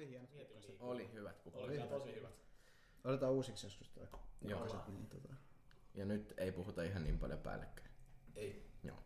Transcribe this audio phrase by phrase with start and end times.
[0.00, 0.28] Oli hieno.
[0.80, 1.68] Oli hyvät kukkaset.
[1.68, 2.30] Oli kyllä tosi hyvät.
[3.04, 4.06] Otetaan uusiksi joskus toi.
[4.42, 4.60] Joo.
[4.60, 5.34] kukkaset, Niin, tota,
[5.94, 7.90] Ja nyt ei puhuta ihan niin paljon päällekkäin.
[8.36, 8.66] Ei.
[8.84, 8.96] Joo.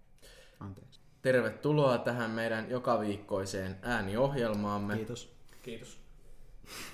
[0.61, 1.01] anteeksi.
[1.23, 4.97] Tervetuloa tähän meidän joka viikkoiseen ääniohjelmaamme.
[4.97, 5.37] Kiitos.
[5.63, 5.99] Kiitos.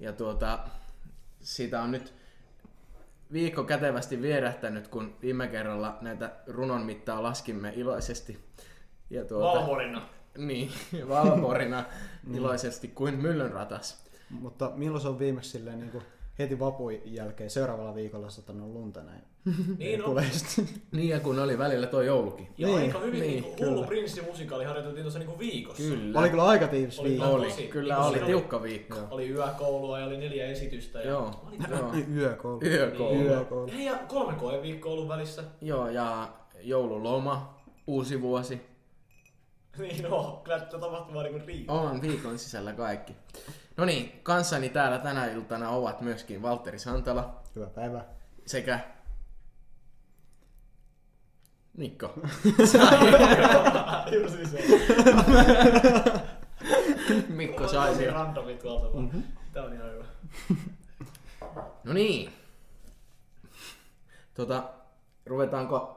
[0.00, 0.58] Ja tuota,
[1.40, 2.14] siitä on nyt
[3.32, 8.44] viikko kätevästi vierähtänyt, kun viime kerralla näitä runon mittaa laskimme iloisesti.
[9.10, 10.08] Ja tuota, Valvorina.
[10.38, 10.70] Niin,
[11.08, 11.84] valporina
[12.36, 14.04] iloisesti kuin myllyn ratas.
[14.30, 16.04] Mutta milloin se on viimeksi silleen niin kuin
[16.38, 19.22] heti vapun jälkeen seuraavalla viikolla satanut lunta näin?
[19.78, 20.22] Niin on.
[20.32, 20.74] Sitten.
[20.92, 22.48] Niin ja kun oli välillä tuo joulukin.
[22.58, 25.82] Ja Niin, aika hyvin niin, niin, hullu prinssi-musikaali harjoiteltiin tuossa niinku viikossa.
[25.82, 26.18] Kyllä.
[26.20, 27.26] Oli kyllä aika tiivis Oli viikko.
[27.28, 27.66] Oli, Tosi.
[27.68, 28.96] kyllä Niin, oli oli- tiukka viikko.
[28.96, 29.06] Joo.
[29.10, 30.98] Oli yökoulua ja oli neljä esitystä.
[31.00, 31.92] Ja Joo, Oli joo.
[32.14, 32.60] Yökoulu.
[32.64, 33.14] Yökoulu.
[33.14, 33.26] Niin.
[33.26, 33.70] Yökoulu.
[33.72, 35.44] Hei, ja kolme koeviikkoa ollut välissä.
[35.60, 36.28] Joo, ja
[36.60, 37.54] joululoma,
[37.86, 38.60] uusi vuosi.
[39.78, 41.74] Niin no, kyllä tätä tapahtumaa niinku riittää.
[41.76, 43.16] On viikon sisällä kaikki.
[43.76, 48.04] No niin, kanssani täällä tänä iltana ovat myöskin Valtteri Santala Hyvää päivää.
[48.46, 48.80] sekä
[51.78, 52.14] Mikko.
[54.12, 54.64] Juuri se.
[57.28, 57.98] Mikko saisi.
[57.98, 59.24] Tosi randomi tuolta vaan.
[59.52, 60.04] Tää on ihan hyvä.
[61.84, 62.32] No niin.
[64.34, 64.62] Tota,
[65.26, 65.96] ruvetaanko...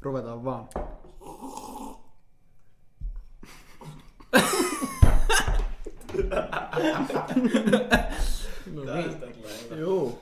[0.00, 0.68] Ruvetaan vaan.
[8.72, 9.76] No Tästä tulee hyvä.
[9.76, 10.18] Juu.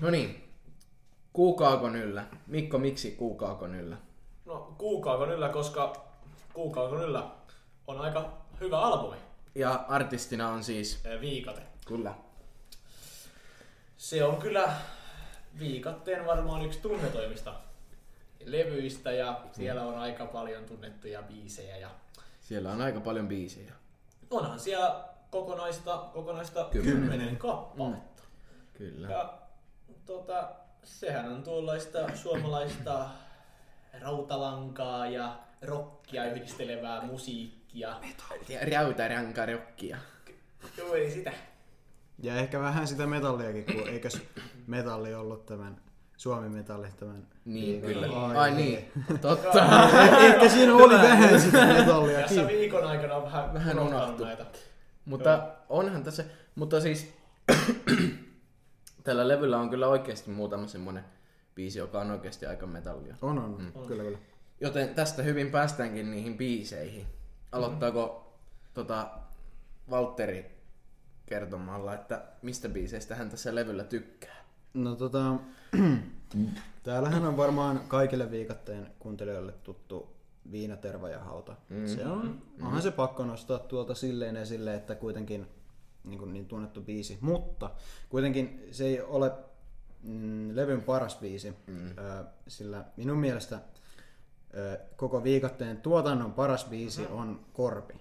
[0.00, 0.48] No niin.
[1.32, 2.24] Kuukaakon yllä.
[2.46, 3.96] Mikko, miksi kuukaakon yllä?
[4.44, 5.92] No, kuukaakon yllä, koska
[6.52, 7.30] kuukaakon yllä
[7.86, 9.16] on aika hyvä albumi.
[9.54, 11.00] Ja artistina on siis...
[11.20, 11.62] Viikate.
[11.86, 12.14] Kyllä.
[13.96, 14.72] Se on kyllä
[15.58, 17.54] Viikatteen varmaan yksi tunnetoimista
[18.44, 21.90] levyistä ja siellä on aika paljon tunnettuja biisejä ja
[22.46, 23.72] Siellä on aika paljon biisejä.
[24.30, 27.00] onhan siellä kokonaista, kokonaista Kymmenen.
[27.00, 28.22] kymmenen kappaletta.
[28.78, 29.08] Kyllä.
[29.10, 29.38] Ja
[30.06, 30.48] tota,
[30.84, 33.08] sehän on tuollaista suomalaista
[34.00, 38.00] rautalankaa ja rockia yhdistelevää musiikkia.
[39.08, 39.96] Ränkä rokkia.
[40.78, 41.32] Joo, ei sitä.
[42.22, 44.22] Ja ehkä vähän sitä metalliakin, kun eikös
[44.66, 45.80] metalli ollut tämän
[46.16, 48.26] Suomi metalli tämän Niin, viikon kyllä.
[48.26, 48.38] aihe.
[48.38, 49.62] Ai niin, totta.
[50.20, 52.46] Ehkä siinä oli vähän sitä Tässä metalliakin.
[52.48, 54.26] viikon aikana on vähän, Vähän unohtui.
[54.26, 54.46] näitä.
[55.04, 56.24] Mutta onhan tässä,
[56.54, 57.12] mutta siis
[59.04, 61.04] tällä levyllä on kyllä oikeasti muutama semmonen
[61.54, 63.14] biisi, joka on oikeasti aika metallia.
[63.22, 63.56] On, on.
[63.62, 63.86] Mm.
[63.86, 64.18] Kyllä, kyllä.
[64.60, 67.06] Joten tästä hyvin päästäänkin niihin biiseihin.
[67.52, 68.32] Aloittaako
[68.74, 69.08] tota,
[69.90, 70.56] Valtteri
[71.26, 74.35] kertomalla, että mistä biiseistä hän tässä levyllä tykkää?
[74.76, 75.34] No tota,
[76.82, 80.16] täällähän on varmaan kaikille viikatteen kuuntelijoille tuttu
[80.52, 81.56] Viina, Terva ja Hauta.
[81.68, 81.86] Mm.
[81.86, 85.46] Se on, onhan se pakko nostaa tuolta silleen esille, että kuitenkin
[86.04, 87.70] niin, kuin niin tunnettu biisi, mutta
[88.08, 89.32] kuitenkin se ei ole
[90.02, 91.88] mm, levyn paras biisi, mm.
[91.98, 93.60] ö, sillä minun mielestä
[94.56, 97.94] ö, koko viikatteen tuotannon paras biisi on Korpi.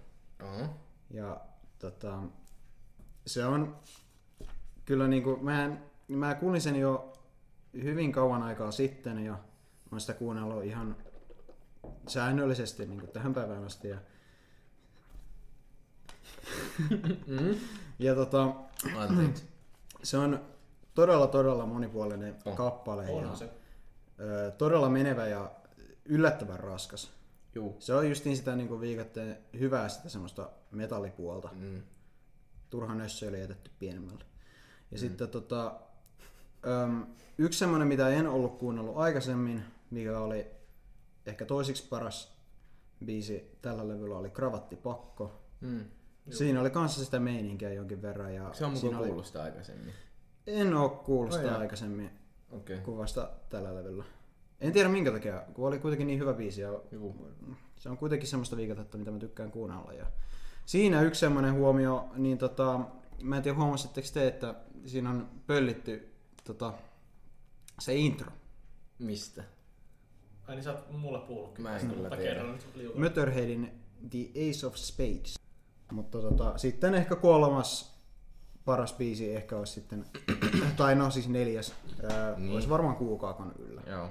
[0.44, 0.68] Oho.
[1.12, 1.42] Ja
[1.80, 2.20] tota,
[3.28, 3.76] se on
[4.86, 7.14] kyllä niinku, mä, en- mä kuulin sen jo
[7.84, 9.40] hyvin kauan aikaa sitten ja
[9.92, 10.96] mä sitä kuunnellut ihan
[12.08, 13.88] säännöllisesti niin tähän päivään asti.
[13.88, 13.98] Ja,
[18.00, 18.54] ja tota,
[18.98, 19.44] Anteeksi.
[20.04, 20.46] se on
[20.94, 22.56] todella todella monipuolinen On.
[22.56, 23.50] kappale ja se.
[24.20, 25.52] ö, todella menevä ja
[26.06, 27.12] yllättävän raskas.
[27.56, 27.76] Juu.
[27.80, 31.50] Se on justiin sitä niin viikatteen hyvää sitä semmoista metallipuolta.
[31.54, 31.82] Mm.
[32.70, 34.24] turha nössö oli jätetty pienemmälle.
[34.92, 35.00] Ja mm.
[35.00, 35.80] sitten tota,
[36.68, 37.06] öm,
[37.38, 40.48] yksi semmoinen, mitä en ollut kuunnellut aikaisemmin, mikä oli
[41.26, 42.36] ehkä toisiksi paras
[43.06, 45.42] biisi tällä levyllä, oli Kravattipakko.
[45.62, 45.86] Mm.
[46.30, 48.36] Siinä oli kanssa sitä meininkiä jonkin verran.
[48.36, 49.94] Ja Se on mukaan siinä oli, kuullut sitä aikaisemmin.
[50.48, 51.60] En oo kuullut sitä jaa.
[51.60, 52.10] aikaisemmin.
[52.52, 52.78] Okay.
[52.78, 54.04] kuin vasta tällä levyllä.
[54.62, 57.32] En tiedä minkä takia, kun oli kuitenkin niin hyvä biisi ja Juu.
[57.76, 59.94] se on kuitenkin semmoista viikatetta, mitä mä tykkään kuunnella.
[59.94, 60.06] Ja
[60.66, 62.80] siinä yksi semmoinen huomio, niin tota,
[63.24, 64.56] mä en tiedä huomasitteko te, että
[64.86, 66.15] siinä on pöllitty
[66.46, 66.74] tota,
[67.80, 68.32] se intro.
[69.00, 69.44] Mistä?
[70.48, 71.60] Ai niin sä oot mulle puhunut.
[71.60, 72.44] Mä en kyllä Mutta tiedä.
[72.76, 73.02] liukan.
[73.02, 74.20] Motorheadin The
[74.50, 75.40] Ace of Spades.
[75.92, 77.96] Mutta tota, sitten ehkä kolmas
[78.66, 80.06] paras biisi ehkä olisi sitten,
[80.78, 81.74] tai no siis neljäs,
[82.12, 82.54] ää, Niin.
[82.54, 83.82] olisi varmaan Kuukaakon yllä.
[83.88, 84.10] Joo.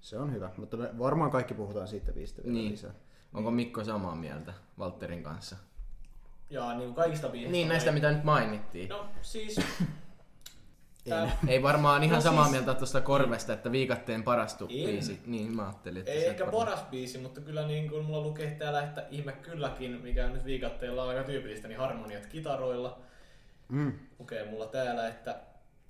[0.00, 2.72] Se on hyvä, mutta me varmaan kaikki puhutaan siitä biisistä vielä Niin.
[2.72, 2.90] lisää.
[3.34, 5.56] Onko Mikko samaa mieltä Valtterin kanssa?
[6.50, 7.52] Ja niin kuin kaikista biisistä.
[7.52, 8.88] Niin, näistä mitä nyt mainittiin.
[8.88, 9.56] No siis,
[11.08, 14.70] Tää, Ei varmaan ihan No samaa siis- mieltä tuosta korvesta, että viikatteen parastu En.
[14.86, 15.20] biisi.
[15.26, 16.58] Niin mä ajattelin, että ei se ehkä paras.
[16.64, 21.02] paras biisi, mutta kyllä niin kuin mulla lukee täällä, että ihme kylläkin, mikä nyt viikatteella
[21.02, 22.98] on aika tyypillistä, niin harmoniat kitaroilla.
[23.68, 23.92] Mm.
[24.18, 25.40] Lukee mulla täällä, että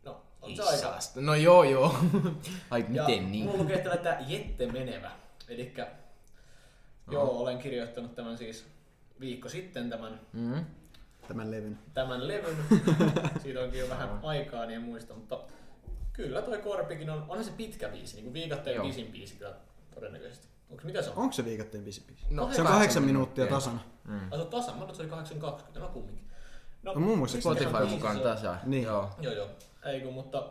[0.05, 0.99] no on se aika.
[1.21, 1.95] No joo joo.
[2.71, 3.45] Ai Ja miten niin?
[3.45, 5.11] mulla lukee täällä, että Jette menevä.
[5.49, 5.87] Elikkä
[7.11, 8.67] joo, olen kirjoittanut tämän siis
[9.21, 10.65] viikko sitten tämän, Mm.
[11.29, 11.79] Tämän levyn.
[11.95, 12.57] tämän levyn.
[13.43, 15.41] Siitä onkin jo vähän aikaa, niin en muista, mutta
[16.13, 18.87] kyllä toi Korpikin on, onhan se pitkä biisi, niin kuin viikatteen Joo.
[18.87, 19.55] pisin biisi kyllä
[19.95, 20.49] todennäköisesti.
[20.71, 21.17] Onko mitä se on?
[21.17, 22.27] Onko se viikatteen biisi biisi?
[22.31, 23.81] No, Se on kahdeksan minuuttia tasana.
[24.05, 24.21] Mm.
[24.33, 26.25] Ai se on tasan, mä se oli 820, no kumminkin.
[26.83, 28.35] No muun muassa Spotify mukaan se on?
[28.35, 28.57] tasa.
[28.65, 28.83] Niin.
[28.83, 29.11] Joo.
[29.21, 29.49] Joo joo,
[29.85, 30.45] ei kun, mutta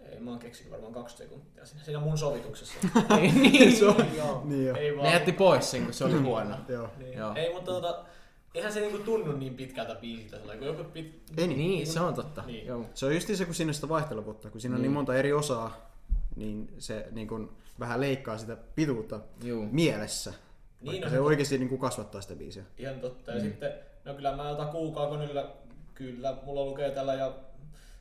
[0.00, 2.74] ei, mä oon keksinyt varmaan kaksi sekuntia siinä, siinä mun sovituksessa.
[3.42, 4.06] niin se on.
[4.16, 4.42] Joo.
[4.44, 4.76] Niin joo.
[4.76, 5.06] Ei vaan.
[5.06, 6.56] Ne jätti pois sen, kun se oli huono.
[6.68, 6.88] Joo.
[6.98, 7.18] Niin.
[7.18, 7.34] Joo.
[7.34, 8.04] Ei, mutta tota,
[8.54, 11.22] eihän se niinku tunnu niin pitkältä biisiltä, sellainen, kun joku pit...
[11.36, 11.58] Ei niin.
[11.58, 12.42] Niin, se on totta.
[12.46, 12.66] Niin.
[12.66, 12.84] Joo.
[12.94, 14.50] Se on just se, kun siinä on sitä vaihteluvuutta.
[14.50, 14.94] Kun siinä on niin Niin.
[14.94, 15.90] monta eri osaa,
[16.36, 19.66] niin se niin kun vähän leikkaa sitä pituutta Juu.
[19.70, 20.32] mielessä.
[20.80, 22.62] Niin, no se se- oikeasti niin kuin kasvattaa sitä biisiä.
[22.78, 23.30] Ihan totta.
[23.32, 23.72] Ja sitten,
[24.04, 25.56] no kyllä mä otan kuukaukonilla,
[25.94, 27.32] kyllä mulla lukee tällä ja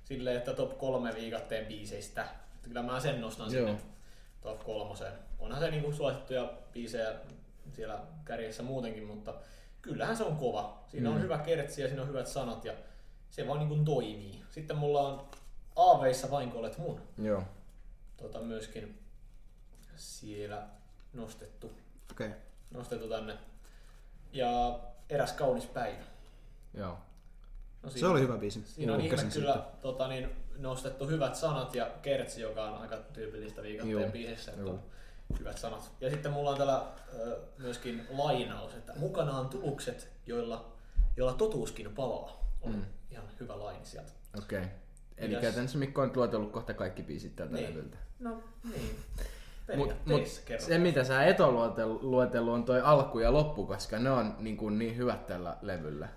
[0.04, 2.22] silleen, että top kolme viikatteen biiseistä.
[2.24, 3.68] Että kyllä mä sen nostan Joo.
[3.68, 3.82] sinne
[4.42, 5.14] top kolmoseen.
[5.40, 7.14] Onhan se niinku suosittuja biisejä
[7.74, 9.34] siellä kärjessä muutenkin, mutta
[9.82, 10.84] kyllähän se on kova.
[10.88, 11.22] Siinä on Mm.
[11.22, 12.74] hyvä kertsi ja siinä on hyvät sanat ja
[13.30, 14.44] se vaan niinku toimii.
[14.50, 15.28] Sitten mulla on
[15.76, 17.02] Aaveissa vain kun olet mun.
[17.18, 17.44] Joo.
[18.18, 19.00] Tota, myöskin
[19.96, 20.68] siellä
[21.14, 21.72] nostettu,
[22.12, 22.28] Okei.
[22.28, 22.40] Okay.
[22.72, 23.38] nostettu tänne.
[24.34, 24.80] Ja
[25.10, 26.04] eräs kaunis päivä.
[26.74, 26.98] Joo.
[27.84, 28.64] No, Se oli hyvä biisi.
[28.66, 29.64] Siinä on ihme kyllä siitä.
[29.82, 34.84] tota, niin, nostettu hyvät sanat ja kertsi, joka on aika tyypillistä viikatteen biisissä, on
[35.40, 35.92] hyvät sanat.
[36.02, 36.84] Ja sitten mulla on täällä
[37.58, 40.72] myöskin lainaus, että mukana on tulukset, joilla,
[41.18, 42.46] joilla totuuskin palaa.
[42.62, 42.86] On Mm.
[43.12, 44.12] ihan hyvä laini sieltä.
[44.38, 44.60] Okei.
[44.60, 44.70] Okay.
[45.18, 45.42] Eli Mitäs?
[45.42, 47.70] käytännössä Mikko on luetellut kohta kaikki biisit tältä Niin.
[47.70, 47.98] levyltä.
[48.20, 48.96] No niin.
[49.76, 50.22] Mut, mut
[50.60, 54.58] se mitä sä et ole luetellut on toi alku ja loppu, koska ne on niin,
[54.58, 56.08] kuin niin hyvät tällä levyllä.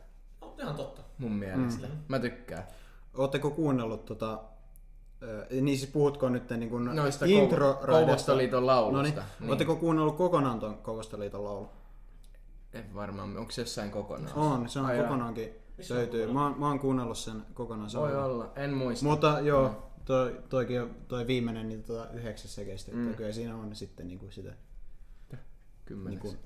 [0.40, 1.02] No, ihan totta.
[1.18, 1.86] Mun mielestä.
[1.86, 1.92] Mm.
[2.08, 2.64] Mä tykkään.
[3.14, 4.42] Ootteko kuunnellut tota...
[5.60, 8.96] Niin siis puhutko nyt niin kuin Noista intro Kouvo- Kouvostoliiton laulusta.
[8.96, 9.14] No niin.
[9.40, 9.50] Niin.
[9.50, 11.68] Ootteko kuunnellut kokonaan ton Kouvostoliiton laulu?
[12.72, 14.34] En varmaan, onko se jossain kokonaan?
[14.38, 15.48] On, se on Ai kokonaankin
[15.78, 16.20] Missä on löytyy.
[16.26, 16.34] kokonaan?
[16.44, 17.90] Mä, oon- mä oon kuunnellut sen kokonaan.
[17.90, 18.24] Se Voi hyvä.
[18.24, 19.04] olla, en muista.
[19.06, 22.92] Mutta joo, toi, toikin, on- toi viimeinen, niin tota yhdeksäs sekeistä.
[22.92, 22.98] Mm.
[22.98, 23.14] Mm.
[23.14, 24.52] Kyllä siinä on sitten niinku sitä,
[25.84, 26.22] Kymmenes.
[26.22, 26.38] niinku,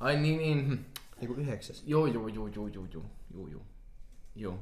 [0.00, 0.86] Ai niin, niin.
[1.20, 1.82] niinku yhdeksäs.
[1.86, 3.02] Joo, joo, joo, joo, joo, joo,
[3.34, 3.62] joo, joo.
[4.36, 4.58] Joo,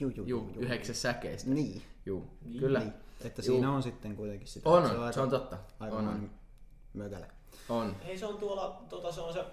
[0.00, 1.50] Juu, juu, joo, yhdeksäs säkeistä.
[1.50, 1.82] Niin.
[2.10, 2.24] Joo,
[2.60, 2.78] kyllä.
[2.78, 2.92] Niin.
[3.24, 3.54] Että Juu.
[3.54, 4.68] siinä on sitten kuitenkin sitä.
[4.68, 5.58] On, se on, se on totta.
[5.80, 6.30] Aika On,
[6.94, 7.26] mökälä.
[7.68, 7.96] On.
[8.04, 9.44] Ei se on tuolla, tota, se on se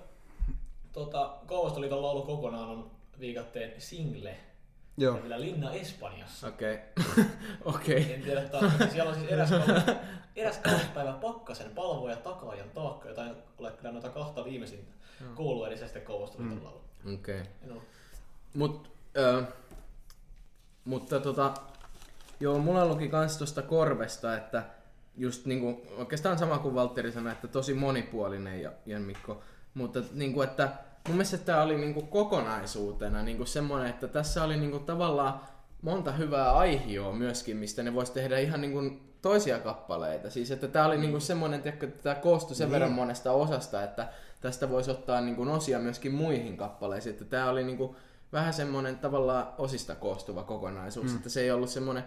[0.94, 4.38] tota, Kouvostoliiton laulu kokonaan on viikatteen single.
[4.98, 5.16] Joo.
[5.16, 6.48] Ja vielä Linna Espanjassa.
[6.48, 6.80] Okei.
[7.66, 8.14] Okei.
[8.14, 8.60] En tiedä, että
[8.92, 9.84] siellä on siis eräs, kaunis,
[10.36, 10.60] eräs
[10.94, 14.94] päivä pakkasen palvoja takaajan taakka, jota en ole kyllä noita kahta viimeisintä
[15.36, 16.82] kuullut edes sitten Kouvostoliiton laulu.
[17.14, 17.40] Okei.
[17.64, 17.82] En ole.
[18.54, 19.44] Mut, ö,
[20.86, 21.54] mutta tota,
[22.40, 24.64] joo, mulla luki kans tosta korvesta, että
[25.18, 29.42] just niinku, oikeastaan sama kuin Valtteri sanoi, että tosi monipuolinen ja, ja Mikko,
[29.74, 30.70] mutta niinku, että
[31.08, 35.42] mun mielestä tää oli niinku kokonaisuutena niinku semmonen, että tässä oli niinku tavallaan
[35.82, 38.82] monta hyvää aihioa myöskin, mistä ne vois tehdä ihan niinku
[39.22, 40.30] toisia kappaleita.
[40.30, 41.18] Siis että tää oli niinku
[41.62, 42.72] tiedätkö, että tää koostui sen Niin.
[42.72, 44.08] verran monesta osasta, että
[44.42, 47.14] tästä voisi ottaa niinku osia myöskin muihin kappaleisiin.
[47.14, 47.96] Että tää oli niinku
[48.34, 51.16] vähän semmonen tavallaan osista koostuva kokonaisuus, mm.
[51.16, 52.04] että se ei ollut semmonen,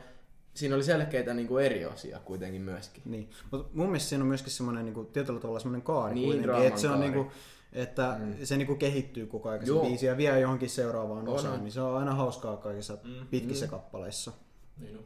[0.55, 3.03] siinä oli selkeitä niinku eri osia kuitenkin myöskin.
[3.07, 3.31] Niin.
[3.51, 6.81] Mutta mun mielestä siinä on myöskin semmoinen niinku, tietyllä tavalla semmoinen kaari Niin, kuitenkin, että
[6.81, 7.11] se on kaari.
[7.11, 7.33] niinku,
[7.73, 8.35] että mm.
[8.45, 11.61] se niinku kehittyy koko ajan se biisi ja vie johonkin seuraavaan On, osaan, on.
[11.65, 13.11] niin se on aina hauskaa kaikissa Mm.
[13.11, 13.27] mm.
[13.31, 13.71] pitkissä mm.
[13.71, 14.33] kappaleissa.
[14.81, 15.05] Niin on.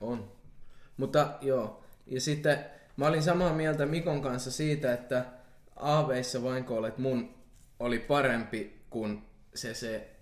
[0.00, 0.24] On.
[0.96, 2.64] Mutta joo, ja sitten
[2.96, 5.24] mä olin samaa mieltä Mikon kanssa siitä, että
[5.76, 7.34] Aaveissa vain kun olet mun
[7.80, 9.22] oli parempi kuin
[9.54, 10.13] se se,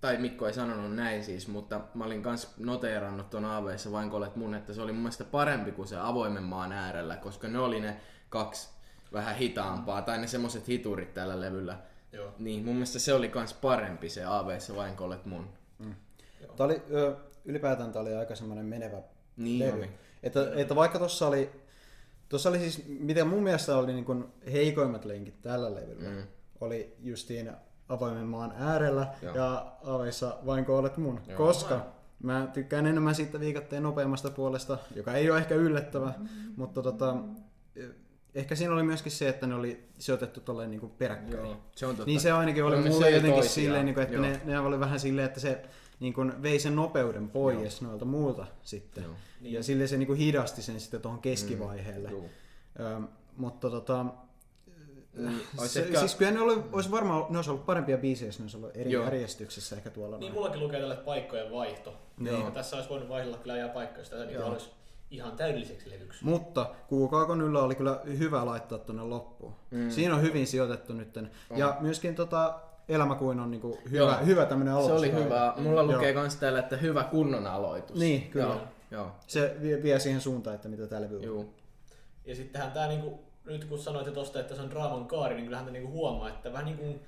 [0.00, 4.16] tai Mikko ei sanonut näin siis, mutta mä olin kans noteerannut ton Aaveissa vain kun
[4.18, 7.58] olet mun, että se oli mun mielestä parempi kuin se avoimen maan äärellä, koska ne
[7.58, 8.68] oli ne kaksi
[9.12, 11.78] vähän hitaampaa, tai ne semmoset hiturit tällä levyllä.
[12.12, 12.32] Joo.
[12.38, 15.48] Niin mun mielestä se oli kans parempi se Aaveissa vain kun olet mun.
[16.56, 19.02] Tämä oli, ö, ylipäätään tämä oli aika semmoinen menevä
[19.36, 19.78] Niin levy.
[19.78, 19.90] oli.
[20.22, 21.50] Että, että vaikka tuossa oli,
[22.28, 26.16] tuossa oli siis, mitä mun mielestä oli niin heikoimmat lenkit tällä levyllä, Mm.
[26.16, 26.22] mm.
[26.60, 27.52] oli justiin
[27.90, 29.34] avoimen maan äärellä Joo.
[29.34, 31.20] ja aveissa vain kun olet mun.
[31.28, 31.36] Joo.
[31.36, 31.86] Koska
[32.22, 36.12] mä tykkään enemmän siitä viikatteen nopeammasta puolesta, joka ei ole ehkä yllättävä,
[36.56, 37.16] mutta tota,
[38.34, 41.44] ehkä siinä oli myöskin se, että ne oli sijoitettu tolleen niinku peräkkäin.
[41.44, 42.06] Joo, se on totta.
[42.06, 43.54] Niin se ainakin oli Joo, ne mulle jotenkin toisiaan.
[43.54, 44.24] silleen, niin kuin, että Joo.
[44.24, 45.62] ne, ne oli vähän silleen, että se
[46.00, 49.04] niin kuin vei sen nopeuden pois noilta muulta sitten.
[49.04, 49.12] Joo.
[49.40, 49.54] Niin.
[49.54, 52.10] Ja silleen se niin kuin hidasti sen sitten tuohon keskivaiheelle.
[52.10, 52.24] Joo.
[52.80, 53.00] Ö,
[53.36, 54.06] mutta tota,
[55.14, 58.28] Niin, ois se, ehkä- siis kyllä ne oli, olisi varmaan, ne olisi ollut parempia biisejä,
[58.28, 59.04] jos ne olisi ollut eri Joo.
[59.04, 60.16] järjestyksessä ehkä tuolla.
[60.16, 60.34] Niin noin.
[60.34, 61.94] mullakin lukee tälle paikkojen vaihto.
[62.18, 62.44] Niin.
[62.44, 64.48] Ja tässä olisi voinut vaihdella kyllä ajaa paikkoja, niin Joo.
[64.48, 64.70] olisi
[65.10, 66.24] ihan täydelliseksi levyksi.
[66.24, 69.52] Mutta Kuukaakon yllä oli kyllä hyvä laittaa tuonne loppuun.
[69.70, 69.90] Mm.
[69.90, 71.30] Siinä on hyvin sijoitettu nytten.
[71.56, 74.26] Ja myöskin tota, Elämä kuin on niinku hyvä, Joo.
[74.26, 74.98] hyvä tämmönen Se aloitus.
[74.98, 75.54] oli hyvä.
[75.56, 76.22] Mulla lukee Joo.
[76.22, 77.96] kans täällä, että hyvä kunnon aloitus.
[77.98, 78.46] Niin, kyllä.
[78.46, 78.60] Joo.
[78.90, 79.10] Joo.
[79.26, 81.22] Se vie, vie siihen suuntaan, että mitä tää levy on.
[81.22, 81.44] Joo.
[82.24, 83.18] Ja sittenhän tää niinku,
[83.50, 86.52] nyt kun sanoitte tosta, että se on draaman kaari, niin kyllähän te niinku huomaa, että
[86.52, 87.00] vähän niinku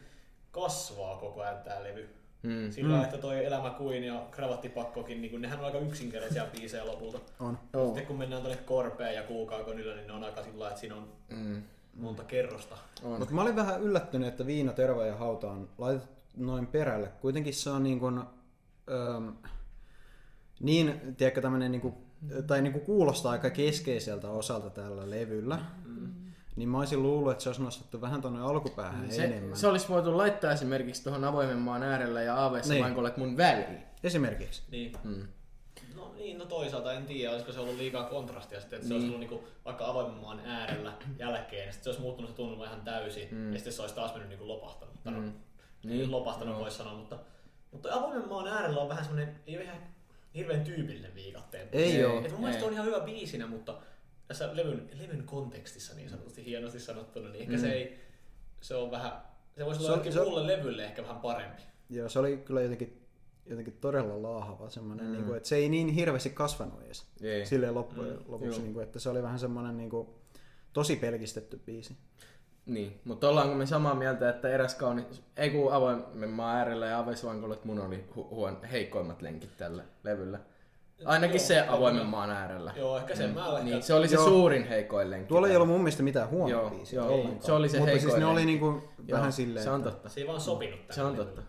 [0.50, 2.08] kasvaa koko ajan tää levy.
[2.42, 2.70] Mm.
[2.70, 3.04] Sillä mm.
[3.04, 7.18] että toi Elämä kuin ja Kravattipakkokin, niin nehän on aika yksinkertaisia biisejä lopulta.
[7.40, 7.58] On.
[7.72, 7.87] Joo.
[7.87, 10.96] Sitten kun mennään tonne Korpeen ja Kuukaakonilla, niin ne on aika sillä lailla, että siinä
[10.96, 11.62] on Mm.
[11.94, 12.76] monta kerrosta.
[13.02, 13.18] On.
[13.18, 17.08] Mutta mä olin vähän yllättynyt, että Viina, Terva ja Hauta on laitettu noin perälle.
[17.20, 18.22] Kuitenkin se on niin kuin,
[18.90, 19.32] öm,
[20.61, 21.94] niin, tiedätkö, tämmönen niin kuin,
[22.46, 25.58] tai niin kuin kuulostaa aika keskeiseltä osalta tällä levyllä.
[26.56, 29.56] Niin mä olisin luullut, että se olisi nostettu vähän tonne alkupäähän Se, enemmän.
[29.56, 32.85] se olisi voitu laittaa esimerkiksi tuohon avoimen maan äärellä ja aaveissa Niin.
[32.85, 33.12] niin.
[33.16, 33.78] mun väliin.
[34.04, 34.62] Esimerkiksi.
[34.71, 34.92] Niin.
[35.04, 35.28] Mm.
[35.97, 39.06] No niin, no toisaalta en tiedä, olisiko se ollut liikaa kontrastia sitten, että se olisi
[39.09, 39.14] Niin.
[39.16, 42.80] ollut niinku vaikka avoimen maan äärellä jälkeen, ja sitten se olisi muuttunut se tunnelma ihan
[42.80, 43.52] täysin, Mm.
[43.52, 44.94] ja sitten se olisi taas mennyt niinku lopahtanut.
[45.04, 45.12] Mm.
[45.12, 45.21] Mm.
[45.23, 45.32] Niin.
[45.99, 46.11] Niin.
[46.11, 47.18] Lopahtanut voisi sanoa, mutta,
[47.73, 49.78] mutta avoimen maan äärellä on vähän semmoinen, ei ole ihan
[50.35, 51.68] hirveän tyypillinen viikatteen.
[51.73, 52.04] Ei Ei.
[52.04, 52.21] oo.
[52.25, 53.75] Et mun mielestä on ihan hyvä biisinä, mutta
[54.33, 57.59] tässä levyn, levyn kontekstissa niin sanotusti hienosti sanottuna, niin ehkä Mm.
[57.61, 58.01] se ei,
[58.61, 59.12] se on vähän,
[59.57, 61.62] se voisi Se olla se muulle levylle ehkä vähän parempi.
[61.91, 63.07] Joo, se oli kyllä jotenkin,
[63.47, 65.12] jotenkin todella laahava semmoinen, Mm.
[65.12, 67.07] niin kuin, että se ei niin hirveästi kasvanut edes.
[67.23, 67.47] Ei.
[67.47, 68.62] Silleen loppujen Mm, lopuksi, joo.
[68.62, 70.09] niin kuin, että se oli vähän semmoinen niin kuin,
[70.73, 71.97] tosi pelkistetty biisi.
[72.67, 76.99] Niin, mutta ollaanko me samaa mieltä, että eräs kaunis, ei kun avoimen maan äärellä ja
[76.99, 80.41] aveisvankolet mun oli hu- huon heikoimmat lenkit tällä levyllä.
[81.04, 82.11] Ainakin Joo, se joo, avoimen joo.
[82.11, 82.73] maan äärellä.
[82.76, 83.62] Joo, ehkä sen mä ehkä...
[83.62, 84.25] Niin, se oli se Joo.
[84.25, 85.28] suurin heikoin lenkki.
[85.28, 87.42] Tuolla ei ollut mun mielestä mitään huonoa Joo, biisiä joo, ollenkaan.
[87.42, 90.09] se oli se Mutta siis ne oli niinku Joo, vähän silleen, Se on totta.
[90.09, 91.42] Se ei vaan sopinut tähän Se on totta.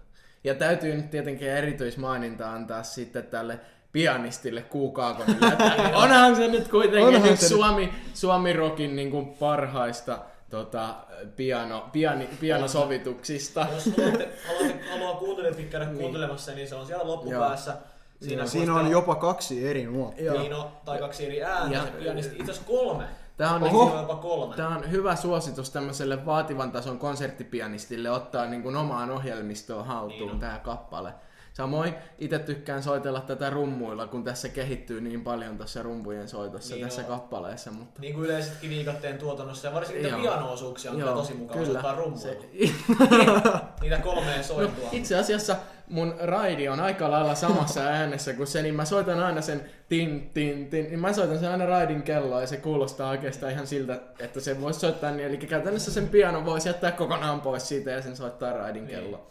[0.44, 3.60] Ja täytyy nyt tietenkin erityismaininta antaa sitten tälle
[3.92, 7.62] pianistille Kuukaakonille, että onhan se nyt kuitenkin Onhan yksi se nyt.
[7.62, 10.20] Suomi, Suomi Rockin niin kuin parhaista
[10.50, 10.96] tota,
[11.36, 13.68] piano, piani, pianosovituksista.
[13.74, 17.78] Jos haluatte, haluatte, haluaa kuuntelijat käydä kuuntelemassa, niin se on siellä loppupäässä.
[18.24, 20.26] Siinä, Siinä on jopa kaksi eri nuottia.
[20.26, 20.40] Joo.
[20.40, 22.36] Niin on, tai kaksi eri ääntä, Ja- pianisti.
[22.40, 23.04] Itse asiassa kolme.
[23.38, 23.84] Tämä on, Oho.
[23.84, 24.56] niinku, jopa kolme.
[24.56, 30.40] tämä on hyvä suositus tämmöiselle vaativan tason konserttipianistille ottaa niin kuin omaan ohjelmistoon haltuun Niin
[30.40, 31.14] tämä kappale.
[31.54, 36.86] Samoin itse tykkään soitella tätä rummuilla, kun tässä kehittyy niin paljon tässä rumpujen soitossa Niin
[36.86, 37.08] tässä on.
[37.08, 37.72] kappaleessa.
[37.72, 38.02] Mutta...
[38.02, 40.22] Niin kuin yleensäkin viikatteen tuotannossa, ja varsinkin niitä Joo.
[40.22, 42.20] piano-osuuksia on kyllä tosi mukava soittaa rummuilla.
[42.20, 42.40] Se,
[43.82, 44.90] Niitä kolmea no, soittua.
[44.92, 45.56] itse asiassa
[45.94, 50.30] mun raidi on aika lailla samassa äänessä kuin se, niin mä soitan aina sen tin,
[50.34, 54.00] tin, tin, niin mä soitan sen aina raidin kelloa ja se kuulostaa oikeastaan ihan siltä,
[54.20, 58.02] että se voisi soittaa niin, eli käytännössä sen piano voisi jättää kokonaan pois siitä ja
[58.02, 58.98] sen soittaa raidin Niin.
[59.00, 59.28] kello.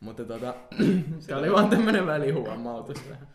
[0.00, 0.54] Mutta tota,
[1.26, 3.28] se oli vaan tämmönen välihuomautus tähän.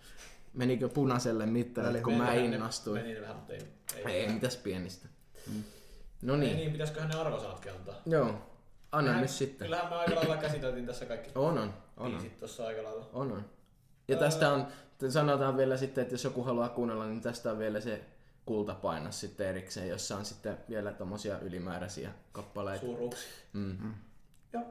[0.53, 3.01] Menikö punaiselle mittarille, kun mä innostuin?
[3.01, 3.62] Meni vähän, mutta ei.
[4.13, 5.07] Ei, mitäs pienistä.
[6.21, 7.95] No Ei niin, niin, pitäisiköhän ne arvosanatkin antaa?
[8.05, 8.33] joo.
[8.91, 9.65] Anna Mehän- nyt sitten.
[9.65, 11.74] Kyllähän me aika lailla käsiteltiin tässä kaikki On, on.
[11.98, 12.12] On, on.
[12.12, 13.06] biisit tuossa aika lailla.
[13.13, 13.46] On, on.
[14.08, 14.68] Ja tästä on,
[15.10, 18.01] sanotaan vielä sitten, että jos joku haluaa kuunnella, niin tästä on vielä se
[18.46, 22.86] kultapainos sitten erikseen, jossa on sitten vielä tommosia ylimääräisiä kappaleita.
[22.86, 23.27] Suuruksi.
[23.54, 23.94] Mm.
[24.54, 24.63] Joo.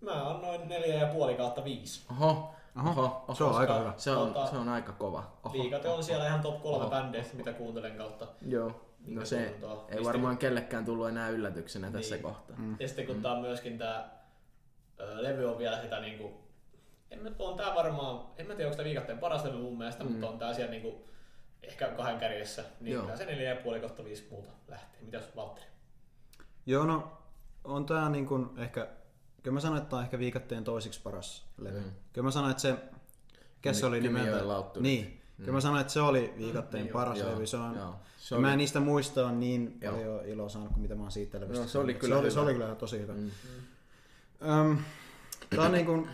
[0.00, 2.02] Mä annoin neljä ja puoli kautta viisi.
[2.10, 3.92] Oho, Oho, oho, oho, se on aika hyvä.
[3.96, 5.32] Se on, Tota, se on aika kova.
[5.44, 6.90] Oho, Viikate on siellä ihan top kolme Oho.
[6.90, 8.26] bändeistä, mitä kuuntelen kautta.
[8.46, 9.84] Joo, no se tuotantoa.
[9.88, 12.22] ei Mistä- varmaan kellekään tullut enää yllätyksenä tässä Niin.
[12.22, 12.56] kohtaa.
[12.58, 12.76] Mm.
[12.80, 14.24] Ja sitten kun tää on myöskin tää
[15.00, 16.32] ö, levy on vielä sitä niinku,
[17.14, 20.04] en mä, on tää varmaan, en mä tiedä onko tää viikatteen paras levy mun mielestä,
[20.04, 20.10] mm.
[20.10, 21.04] mutta on tää siellä niinku
[21.62, 23.16] ehkä kahden kärjessä, niin Joo.
[23.16, 25.00] se neljä ja puoli kautta viisi muuta lähtee.
[25.02, 25.66] Mitäs Valtteri?
[26.66, 27.18] Joo, no
[27.64, 28.88] on tää niin kuin ehkä,
[29.42, 31.78] kyllä mä sanoin, että tää on ehkä viikatteen toisiksi paras levy.
[31.80, 31.90] Mm.
[32.12, 32.74] Kyllä mä sanoin, että se,
[33.62, 34.48] Kymi- oli nimeltä?
[34.48, 34.82] lautturit.
[34.82, 37.46] Niin, kyllä mä sanoin, että se oli viikatteen Niin, paras joo, levy.
[37.46, 37.94] Se on, joo.
[38.18, 39.92] Se oli- mä en niistä muista on niin Joo.
[39.94, 41.60] paljon iloa saanut kuin mitä mä oon siitä levystä.
[41.62, 43.12] Joo, se oli kyllä se oli, se oli kyllä tosi hyvä.
[43.12, 43.30] Mm.
[44.50, 44.78] Öm,
[45.56, 46.08] tää on niin kuin,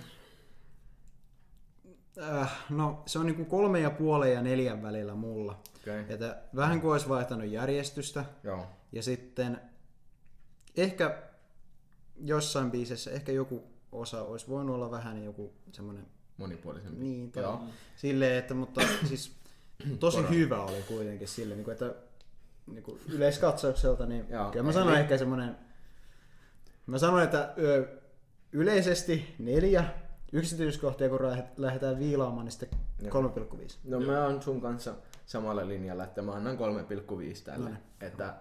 [2.23, 5.59] äh, no se on niin kuin kolme ja puolen ja neljän välillä mulla.
[5.81, 6.05] Okei.
[6.09, 8.67] Että vähän kuin olisi vaihtanut järjestystä Joo.
[8.93, 9.61] ja sitten
[10.77, 11.19] ehkä
[12.25, 17.01] jossain biisessä ehkä joku osa olisi voinut olla vähän joku semmoinen Monipuolisempi.
[17.01, 17.61] niin, tai Joo.
[17.97, 19.33] silleen, että mutta siis
[19.99, 21.95] tosi hyvä oli kuitenkin silleen, niin kuin, että
[22.67, 25.57] niinku yleiskatsaukselta, niin Joo, kyllä mä sanon eli- ehkä semmonen...
[26.87, 27.55] Mä sanon, että
[28.53, 29.85] yleisesti neljä
[30.33, 31.19] yksityiskohtia, kun
[31.57, 33.79] lähdetään viilaamaan, niin sitten 3,5.
[33.85, 34.95] No mä oon sun kanssa
[35.27, 36.61] samalla linjalla, että mä annan 3,5
[37.45, 37.65] tälle.
[37.65, 37.79] No niin.
[38.01, 38.35] Että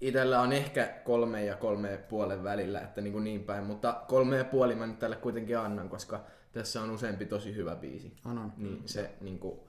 [0.00, 4.02] itellä on ehkä kolme ja kolme ja puolen välillä, että niin, kuin niin päin, mutta
[4.08, 8.12] kolme ja puoli mä nyt tälle kuitenkin annan, koska tässä on useampi tosi hyvä biisi.
[8.24, 8.52] Anon.
[8.56, 9.68] Niin se niinku,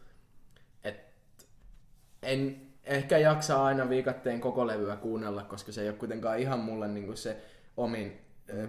[0.84, 1.00] et,
[2.22, 6.88] en ehkä jaksa aina viikatteen koko levyä kuunnella, koska se ei ole kuitenkaan ihan mulle
[6.88, 7.42] niinku se
[7.78, 8.22] omin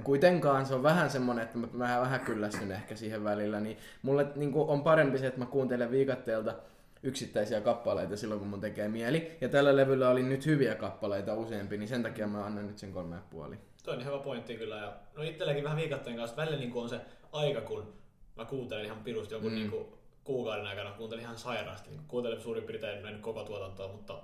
[0.05, 4.27] Kuitenkaan se on vähän semmonen, että mä vähän, vähän kyllästyn ehkä siihen välillä, niin mulle
[4.37, 6.55] niinku on parempi se, että mä kuuntelen viikatteelta
[7.03, 9.37] yksittäisiä kappaleita silloin, kun mun tekee mieli.
[9.41, 12.93] Ja tällä levyllä oli nyt hyviä kappaleita useampi, niin sen takia mä annan nyt sen
[12.93, 13.57] kolme ja puoli.
[13.85, 14.77] Toi on hyvä pointti kyllä.
[14.77, 16.37] Ja, no itselläkin vähän viikatteen kanssa.
[16.37, 17.01] Välillä niin on se
[17.33, 17.93] aika, kun
[18.37, 19.59] mä kuuntelen ihan pirusti jonkun Mm.
[19.59, 19.87] niin kuin,
[20.25, 20.91] kuukauden aikana.
[20.91, 21.91] Kuuntelin ihan sairaasti.
[21.91, 24.19] Niin kuuntelen suurin piirtein mennyt koko tuotantoa, mutta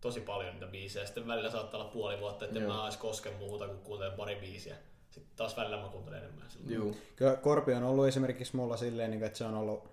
[0.00, 1.06] tosi paljon niitä biisejä.
[1.06, 2.74] Sitten välillä saattaa olla puoli vuotta, että en Joo.
[2.76, 4.76] mä edes koske muuta, kun kuuntelen pari biisiä.
[5.12, 6.50] Sitten taas välillä mä kuuntelen enemmän.
[6.50, 6.74] silloin.
[6.74, 6.96] Juu.
[7.16, 9.88] Kyllä Korpi on ollut esimerkiksi mulla silleen, niin että se on ollut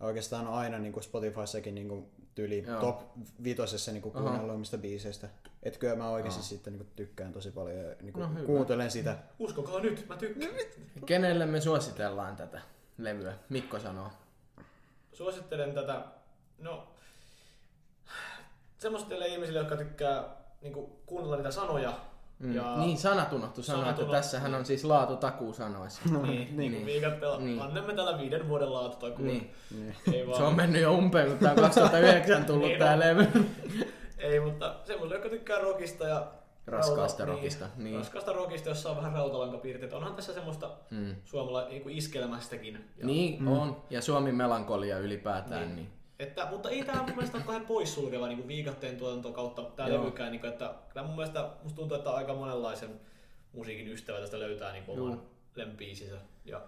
[0.00, 2.80] oikeastaan aina niin kuin Spotifyssakin niin kuin tyyli Joo.
[2.80, 3.00] top
[3.44, 4.24] vitosessa niin kuin Aha.
[4.24, 5.28] kuunnelluimmista biiseistä.
[5.62, 6.44] Että kyllä mä oikeasti Joo.
[6.46, 8.46] sitten niin kuin tykkään tosi paljon ja niin No hyvä.
[8.46, 9.16] kuuntelen sitä.
[9.38, 10.52] Uskokaa nyt, mä tykkään.
[11.06, 12.60] Kenelle me suositellaan tätä
[12.98, 13.32] levyä?
[13.48, 14.10] Mikko sanoo.
[15.12, 16.04] Suosittelen tätä,
[16.58, 16.86] no,
[18.78, 20.24] semmoisille ihmisille, jotka tykkää
[20.62, 21.92] niin kuin, kuunnella niitä sanoja.
[22.44, 22.54] Mm.
[22.54, 26.00] Ja Niin, sanat unohtu sanoa, Sanat että tässähän on siis laatu takuu sanoissa.
[26.12, 26.56] No, niin, niin.
[26.56, 26.86] niin, niin.
[26.86, 27.36] viikatteella.
[27.36, 27.46] Niin.
[27.46, 27.62] Niin.
[27.62, 29.28] Annemme tällä viiden vuoden laatutakuun.
[29.28, 29.50] Niin.
[29.70, 29.94] Niin.
[30.12, 30.36] Ei vaan.
[30.36, 32.98] Se on mennyt jo umpeen, kun tää on 2009 tullut Niin on.
[33.00, 33.26] levy.
[34.18, 36.26] Ei, mutta semmoinen, joka tykkää rockista ja...
[36.66, 37.96] Raskaasta rauta- rockista, niin.
[37.98, 39.96] Raskaasta rockista, jossa on vähän rautalankapiirteitä.
[39.96, 41.14] Onhan tässä semmoista Mm.
[41.24, 42.74] suomala niin iskelmästäkin.
[42.98, 43.48] Ja, Niin mm.
[43.48, 45.62] on, ja Suomi melankolia ylipäätään.
[45.62, 45.76] Niin.
[45.76, 45.88] Niin.
[46.18, 50.32] Että, mutta ei tämä mun mielestä ole kauhean poissulkeva niin viikatteen tuotanto kautta tämä levykään.
[50.32, 53.00] Niin kuin, että, kyllä mun mielestä musta tuntuu, että aika monenlaisen
[53.52, 55.22] musiikin ystävä tästä löytää niin kuin, oman
[55.54, 56.16] lempiisinsä.
[56.44, 56.60] Ja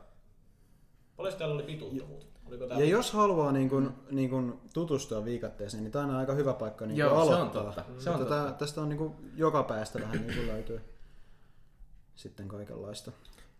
[1.16, 2.26] paljon täällä oli pituutta muuta?
[2.46, 2.78] Oliko tää...
[2.78, 6.86] Ja jos haluaa niin kuin, niin kuin tutustua viikatteeseen, niin tämä on aika hyvä paikka
[6.86, 7.64] niin Joo, kuin se on aloittaa.
[7.64, 8.52] totta, se on totta.
[8.52, 10.80] Tästä on niin kuin joka päästä vähän niin kuin löytyy
[12.16, 13.12] sitten kaikenlaista.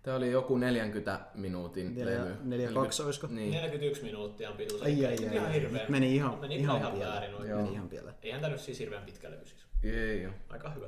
[0.06, 2.36] Tää oli joku 40 minuutin Neljä- levy.
[2.44, 3.26] neljä kaksi olisiko?
[3.26, 3.50] Niin.
[3.50, 4.82] 41 minuuttia on pituus.
[4.82, 5.86] Ai, ai, Ei ai, ihan hirveä.
[5.88, 7.12] Meni ihan, Meni ihan, ihan pieleen.
[7.12, 7.56] väärin oikein.
[7.56, 8.14] Meni ihan pieleen.
[8.23, 9.66] Eihän tää nyt siis hirveän pitkä levy siis.
[9.84, 10.32] Ei joo.
[10.49, 10.86] Aika hyvä.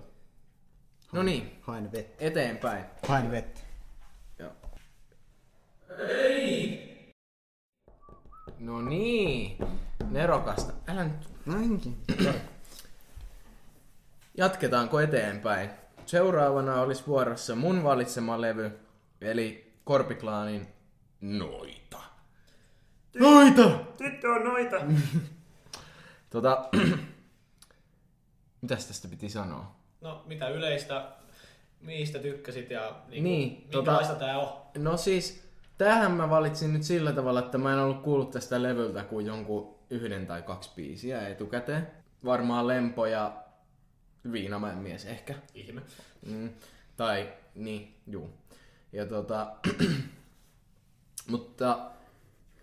[1.12, 2.24] No niin, Hain vettä.
[2.24, 2.85] eteenpäin.
[3.09, 3.61] Hain vettä.
[4.38, 4.52] Joo.
[8.59, 9.59] No niin,
[10.11, 10.72] nerokasta.
[10.88, 11.96] Älä nyt Näinkin.
[14.37, 15.70] Jatketaanko eteenpäin?
[16.07, 18.78] Seuraavana olisi vuorossa mun valitsema levy,
[19.20, 20.68] eli Korpiklaanin
[21.20, 21.98] Noita.
[23.18, 23.70] Noita!
[23.98, 24.76] Tyttö on noita!
[26.31, 26.68] Tota,
[28.62, 29.76] mitäs tästä piti sanoa?
[30.00, 31.09] No, mitä yleistä,
[31.81, 34.62] mistä tykkäsit ja niin Niin, kuin, tota- minkälaista tää on?
[34.78, 39.04] No siis, tähän mä valitsin nyt sillä tavalla, että mä en ollut kuullut tästä levyltä
[39.04, 41.87] kuin jonkun yhden tai kaksi biisiä etukäteen.
[42.24, 43.33] Varmaan Lempo ja
[44.33, 45.35] Viinamäen mies ehkä.
[45.54, 45.83] Ihme.
[46.26, 46.50] Mm,
[46.96, 48.31] tai, niin, juu.
[48.92, 49.46] Ja tota,
[51.31, 51.79] mutta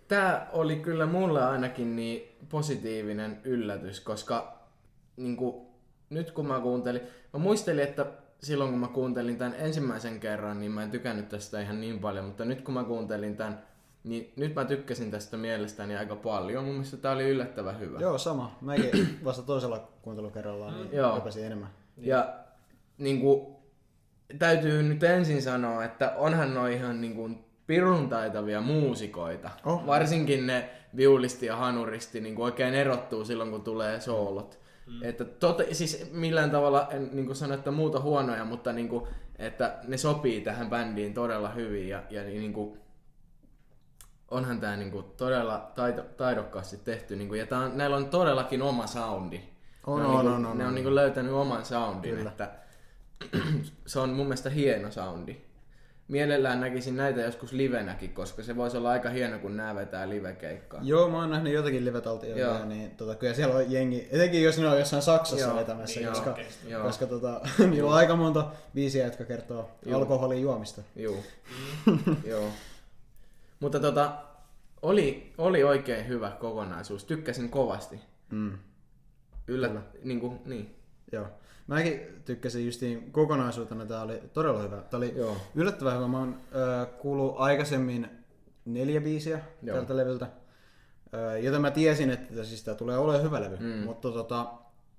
[0.08, 4.58] tää oli kyllä mulle ainakin niin positiivinen yllätys, koska
[5.16, 5.66] niin kuin,
[6.10, 7.00] nyt kun mä kuuntelin,
[7.32, 8.06] mä muistelin, että
[8.42, 12.24] silloin kun mä kuuntelin tämän ensimmäisen kerran, niin mä en tykännyt tästä ihan niin paljon,
[12.24, 13.62] mutta nyt kun mä kuuntelin tämän,
[14.04, 16.64] niin nyt mä tykkäsin tästä mielestäni aika paljon.
[16.64, 17.98] Mun mielestä tää oli yllättävän hyvä.
[17.98, 18.58] Joo, sama.
[18.60, 21.14] Mäkin vasta toisella kuuntelukerralla niin Joo.
[21.14, 21.70] rupesin enemmän.
[21.96, 22.34] Ja
[22.98, 23.55] niin kuin,
[24.38, 29.50] täytyy nyt ensin sanoa, että onhan ne ihan niin kuin, pirun taitavia muusikoita.
[29.64, 29.86] Oh.
[29.86, 34.58] Varsinkin ne viulisti ja hanuristi niin kuin oikein erottuu silloin, kun tulee soolot.
[34.86, 35.02] Mm.
[35.02, 39.04] Että tot, siis millään tavalla en niin kuin sano, että muuta huonoja, mutta niin kuin,
[39.38, 42.78] että ne sopii tähän bändiin todella hyvin ja, ja niin kuin,
[44.30, 47.16] onhan tämä niinku todella taito, taidokkaasti tehty.
[47.16, 49.40] Niinku, ja tää on, näillä on todellakin oma soundi.
[49.86, 50.74] On, ne on, niinku, on, on, ne on on.
[50.74, 52.30] niinku löytänyt oman soundin, Kyllä.
[52.30, 52.50] että
[53.86, 55.36] se on mun mielestä hieno soundi.
[56.08, 60.80] Mielellään näkisin näitä joskus livenäkin, koska se voisi olla aika hieno, kun nää vetää livekeikkaa.
[60.82, 62.02] Joo, mä oon nähnyt jotakin live
[62.36, 62.64] Joo.
[62.64, 66.08] niin tota, kyllä siellä on jengi, etenkin jos ne on jossain Saksassa Joo, vetämässä, niin
[66.08, 66.38] koska.
[66.68, 66.82] Joo.
[66.82, 69.98] koska tota, niillä on aika monta biisiä, jotka kertoo Joo.
[69.98, 70.82] alkoholin juomista.
[70.96, 71.24] Juu.
[72.24, 72.48] Joo.
[73.60, 74.12] Mutta tota,
[74.82, 77.04] oli, oli oikein hyvä kokonaisuus.
[77.04, 78.00] Tykkäsin kovasti.
[78.30, 78.58] Mm.
[79.46, 79.70] Yllä,
[80.04, 80.76] niin, kuin, niin.
[81.12, 81.26] Joo.
[81.66, 84.76] Mäkin tykkäsin justiin kokonaisuutena, tää oli todella hyvä.
[84.76, 85.36] Tää oli Joo.
[85.54, 86.08] yllättävän hyvä.
[86.08, 88.08] Mä oon äh, kuullut aikaisemmin
[88.64, 89.76] neljä biisiä Joo.
[89.76, 90.24] tältä levyltä.
[90.24, 93.56] Äh, joten mä tiesin, että siis tulee olemaan hyvä levy.
[93.56, 93.84] Mm.
[93.84, 94.52] Mutta tota,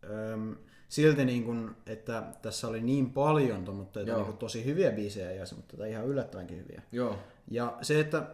[0.03, 0.51] ähm,
[0.89, 3.65] silti niin kuin, että tässä oli niin paljon
[4.05, 4.23] Joo.
[4.23, 6.81] niin tosi hyviä biisejä ja mutta ihan yllättävänkin hyviä.
[6.91, 7.17] Joo.
[7.51, 8.27] Ja se, että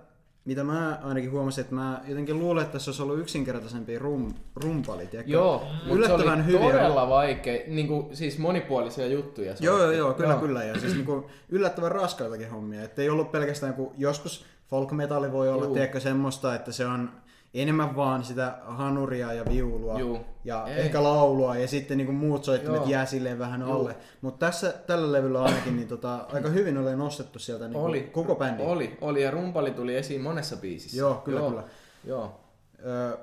[0.46, 5.08] mitä mä ainakin huomasin, että mä jotenkin luulen, että tässä olisi ollut yksinkertaisempi rum, rumpali,
[5.08, 5.34] tiedätkö?
[5.34, 6.72] Joo, mutta Yllättävän se oli hyviä.
[6.72, 9.56] todella vaikea, niin kuin, siis monipuolisia juttuja.
[9.60, 10.64] Joo, joo, joo, kyllä, kyllä.
[10.64, 12.84] Ja siis niinku yllättävän raskaitakin hommia.
[12.84, 15.74] Että ei ollut pelkästään, kun joskus folk metalli voi olla, Juu.
[15.74, 17.10] tiedätkö, semmoista, että se on
[17.54, 20.20] enemmän vaan sitä hanuria ja viulua Juu.
[20.44, 20.80] ja Ei.
[20.80, 22.90] ehkä laulua ja sitten niinku muut soittimet Joo.
[22.90, 23.72] jää silleen vähän Juu.
[23.72, 23.96] alle.
[24.22, 28.02] Mutta tässä tällä levyllä ainakin niin tota, aika hyvin oli nostettu sieltä niinku Oli.
[28.02, 28.64] koko bändi.
[28.64, 30.98] Oli, oli, ja rumpali tuli esiin monessa biisissä.
[30.98, 31.50] Joo, kyllä, joo.
[31.50, 31.64] kyllä.
[32.06, 32.40] Joo.
[32.86, 33.18] Öö,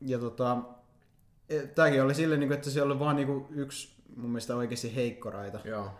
[0.00, 0.56] ja tota,
[1.48, 5.58] e, tääkin oli silleen, niinku, että siellä oli vaan niinku yksi mun mielestä oikeasti heikkoraita.
[5.64, 5.90] Joo.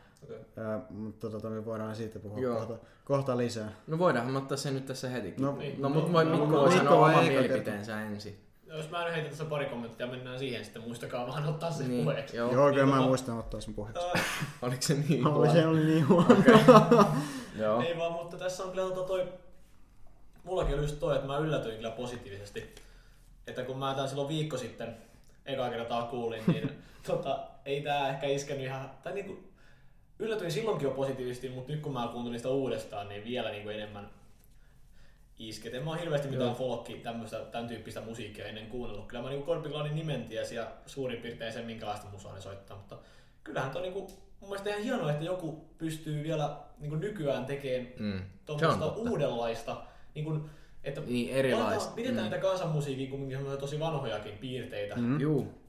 [0.59, 2.57] Öö, mutta tota, me voidaan siitä puhua Joo.
[2.57, 3.73] kohta, kohta lisää.
[3.87, 5.43] No voidaan me ottaa se nyt tässä hetikin.
[5.45, 5.83] No, No, Niin.
[5.83, 8.39] no mutta voi, No, Mikko no, voi sanoa oman mielipiteensä ensin.
[8.67, 11.85] Jos mä nyt heitän tässä pari kommenttia ja mennään siihen, sitten muistakaa vaan ottaa se
[11.85, 12.37] Niin, puheeksi.
[12.37, 12.53] joo.
[12.53, 14.05] Joo, kyllä mä tota- muistan ottaa sen puheeksi.
[14.07, 14.23] Ää,
[14.63, 15.27] Oliko se niin?
[15.27, 15.53] Oli, huono?
[15.53, 16.37] se oli niin huono.
[17.59, 17.81] Joo.
[17.83, 19.33] Ei vaan, mutta tässä on kyllä tota toi...
[20.45, 22.75] Mullakin oli just toi, että mä yllätyin kyllä positiivisesti.
[23.47, 24.97] Että kun mä tämän silloin viikko sitten
[25.47, 26.71] ekaa kertaa kuulin, niin
[27.07, 28.91] tota, ei tää ehkä iskenyt ihan...
[29.03, 29.39] Tai niinku,
[30.23, 34.11] yllätyin silloinkin jo positiivisesti, mutta nyt kun mä kuuntelin sitä uudestaan, niin vielä niinku enemmän
[35.39, 35.75] isket.
[35.75, 36.55] En mä oon hirveästi mitään Joo.
[36.59, 39.07] folkki, tämmöistä, tämän tyyppistä musiikkia ennen kuunnellut.
[39.07, 42.99] Kyllä mä niinku Korpiklaanin nimen tiesin ja suurin piirtein sen, minkälaista musaa ne soittaa, mutta
[43.45, 44.01] kyllähän toi niinku,
[44.41, 48.21] mun mielestä ihan hienoa, että joku pystyy vielä niinku nykyään tekemään Mm.
[48.47, 49.77] Tuommoista uudenlaista,
[50.15, 50.51] niin kuin,
[50.85, 51.73] että Niin, erilaista.
[51.73, 52.31] pidetään, pidetään Mm.
[52.31, 55.21] niitä kansanmusiikin kuitenkin tosi vanhojakin piirteitä, Mm.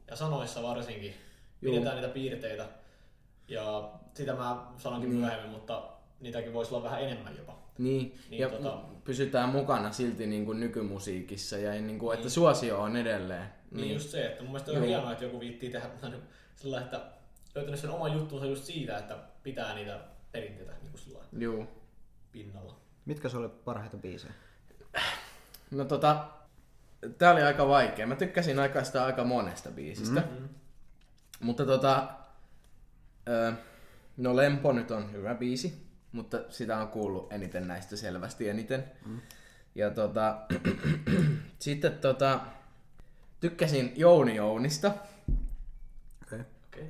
[0.10, 1.13] Ja sanoissa varsinkin,
[1.62, 1.74] Juu.
[1.74, 2.66] pidetään niitä piirteitä,
[3.54, 5.20] ja sitä mä sanonkin Niin.
[5.20, 5.84] myöhemmin, mutta
[6.20, 7.58] niitäkin voisi olla vähän enemmän jopa.
[7.78, 12.82] Niin, Niin, ja tota- pysytään mukana silti niin kuin nykymusiikissa ja niin kuin, että suosio
[12.82, 13.46] on edelleen.
[13.72, 15.88] Niin, niin just se, että mun mielestä on hienoa, että joku viittii tehdä
[16.56, 17.02] sillä että
[17.56, 20.00] löytänyt sen oman juttunsa just siitä, että pitää niitä
[20.32, 21.68] perinteitä niin kuin sillä lailla Juu.
[22.32, 22.76] pinnalla.
[23.06, 24.34] Mitkä se oli parhaita biisejä?
[25.72, 26.26] No tota,
[27.18, 28.08] tää oli aika vaikea.
[28.08, 30.22] Mä tykkäsin aika sitä aika monesta biisistä.
[30.39, 30.50] Mm.
[31.39, 32.08] Mutta tota,
[33.28, 33.54] ö,
[34.18, 38.84] no Lempo nyt on hyvä biisi, mutta sitä on kuullut eniten näistä selvästi eniten.
[39.06, 39.22] Mm.
[39.76, 40.38] Ja tota,
[41.60, 42.40] sitten tota,
[43.40, 44.92] tykkäsin Jouni Jounista.
[46.24, 46.40] Okay.
[46.68, 46.88] Okei.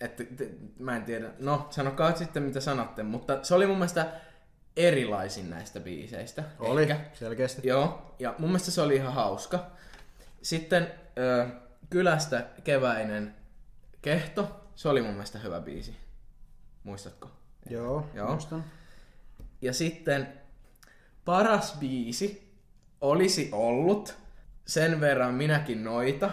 [0.00, 4.12] Että, te, mä en tiedä, no sanokaa sitten mitä sanotte, mutta se oli mun mielestä
[4.76, 6.44] erilaisin näistä biiseistä.
[6.58, 7.00] Oli, Ehkä.
[7.12, 7.68] selkeästi.
[7.68, 9.66] Joo, ja mun mielestä se oli ihan hauska.
[10.42, 11.46] Sitten ö,
[11.90, 13.34] Kylästä keväinen
[14.02, 15.96] kehto, se oli mun mielestä hyvä biisi.
[16.84, 17.30] Muistatko?
[17.70, 18.30] Joo, Joo.
[18.30, 18.64] muistan.
[19.62, 20.28] Ja sitten
[21.24, 22.52] paras biisi
[23.00, 24.14] olisi ollut,
[24.66, 26.30] sen verran minäkin noita,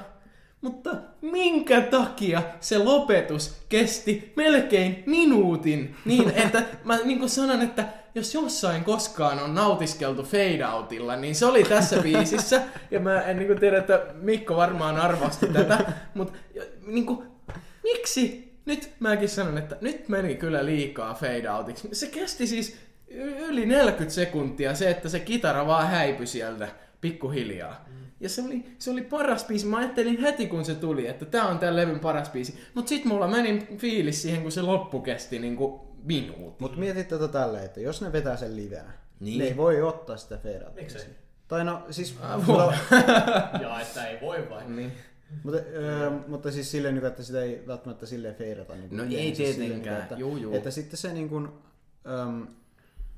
[0.62, 5.96] mutta minkä takia se lopetus kesti melkein minuutin?
[6.06, 11.46] Niin, että mä niin sanon, että jos jossain koskaan on nautiskeltu fade outilla, niin se
[11.46, 12.62] oli tässä biisissä.
[12.92, 16.38] Ja mä en niin tiedä, että Mikko varmaan arvosti tätä, mutta
[16.86, 17.35] niin kuin,
[17.94, 18.56] miksi?
[18.66, 21.90] Nyt mäkin sanon, että nyt meni kyllä liikaa fade outiksi.
[21.92, 22.78] Se kesti siis
[23.48, 26.68] yli 40 sekuntia se, että se kitara vaan häipyi sieltä
[27.02, 27.86] pikkuhiljaa.
[28.20, 29.66] Ja se oli, se oli paras biisi.
[29.66, 32.60] Mä ajattelin heti kun se tuli, että tää on tämän levyn paras biisi.
[32.74, 36.56] Mut sit mulla meni fiilis siihen, kun se loppu kesti niinku minuutin.
[36.60, 39.40] Mutta mietit tätä tälleen, että jos ne vetää sen livenä, Niin.
[39.40, 40.72] ne ei voi ottaa sitä fade outia.
[40.84, 41.02] Miksei?
[41.48, 42.16] Tai no, siis...
[42.22, 42.74] Ah, mutta,
[43.62, 44.64] Ja että ei voi vai?
[44.68, 44.92] Niin.
[45.44, 48.76] Mutta, öö, mutta siis silleen, niin, että sitä ei välttämättä silleen feidata.
[48.76, 50.02] Niin No ei silleen, tietenkään.
[50.02, 50.56] että, Juu, juu.
[50.56, 51.50] että sitten se niin kuin,
[52.28, 52.48] öm,